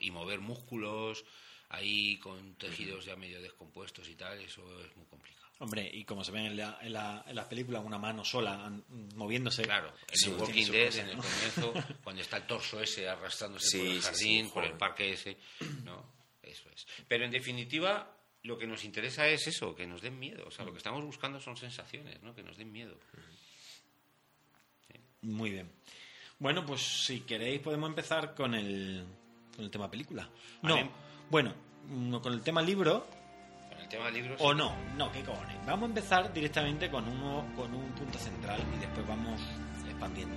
Y 0.00 0.10
mover 0.10 0.40
músculos 0.40 1.24
ahí 1.68 2.18
con 2.18 2.54
tejidos 2.56 3.04
ya 3.04 3.16
medio 3.16 3.40
descompuestos 3.40 4.08
y 4.08 4.14
tal, 4.14 4.40
eso 4.40 4.62
es 4.84 4.96
muy 4.96 5.06
complicado. 5.06 5.46
Hombre, 5.58 5.90
y 5.90 6.04
como 6.04 6.22
se 6.22 6.32
ve 6.32 6.46
en, 6.46 6.56
la, 6.56 6.78
en, 6.82 6.92
la, 6.92 7.24
en 7.26 7.34
las 7.34 7.46
películas, 7.46 7.82
una 7.82 7.96
mano 7.96 8.24
sola 8.24 8.70
moviéndose. 9.14 9.62
Claro, 9.62 9.94
en 10.08 10.32
el 10.32 10.38
Walking 10.38 10.70
Dead, 10.70 10.96
en 10.96 11.08
el 11.08 11.16
comienzo, 11.16 11.72
cuando 12.04 12.20
está 12.20 12.36
el 12.36 12.46
torso 12.46 12.80
ese 12.80 13.08
arrastrándose 13.08 13.78
por 13.78 13.86
el 13.86 14.02
jardín, 14.02 14.50
por 14.50 14.64
el 14.64 14.72
parque 14.72 15.12
ese, 15.12 15.38
¿no? 15.82 16.15
Eso 16.46 16.70
es. 16.70 16.86
Pero 17.08 17.24
en 17.24 17.30
definitiva, 17.30 18.16
lo 18.42 18.56
que 18.56 18.66
nos 18.66 18.84
interesa 18.84 19.26
es 19.26 19.46
eso, 19.46 19.74
que 19.74 19.86
nos 19.86 20.00
den 20.00 20.18
miedo. 20.18 20.46
O 20.46 20.50
sea, 20.50 20.64
lo 20.64 20.72
que 20.72 20.78
estamos 20.78 21.04
buscando 21.04 21.40
son 21.40 21.56
sensaciones, 21.56 22.22
¿no? 22.22 22.34
Que 22.34 22.42
nos 22.42 22.56
den 22.56 22.72
miedo. 22.72 22.96
Muy 25.22 25.50
bien. 25.50 25.70
Bueno, 26.38 26.64
pues 26.64 26.82
si 26.82 27.20
queréis 27.20 27.60
podemos 27.60 27.88
empezar 27.88 28.34
con 28.34 28.54
el, 28.54 29.04
con 29.54 29.64
el 29.64 29.70
tema 29.70 29.90
película. 29.90 30.28
No, 30.62 30.76
bueno, 31.30 31.54
mm, 31.88 32.16
con 32.16 32.32
el 32.32 32.42
tema 32.42 32.62
libro. 32.62 33.06
Con 33.70 33.78
el 33.80 33.88
tema 33.88 34.10
libro. 34.10 34.36
O 34.38 34.54
no, 34.54 34.76
no, 34.96 35.10
qué 35.10 35.22
cojones. 35.22 35.56
Vamos 35.66 35.84
a 35.84 35.86
empezar 35.86 36.32
directamente 36.32 36.90
con 36.90 37.08
uno, 37.08 37.52
con 37.56 37.74
un 37.74 37.90
punto 37.92 38.18
central 38.18 38.60
y 38.76 38.78
después 38.78 39.06
vamos 39.06 39.40
expandiendo. 39.88 40.36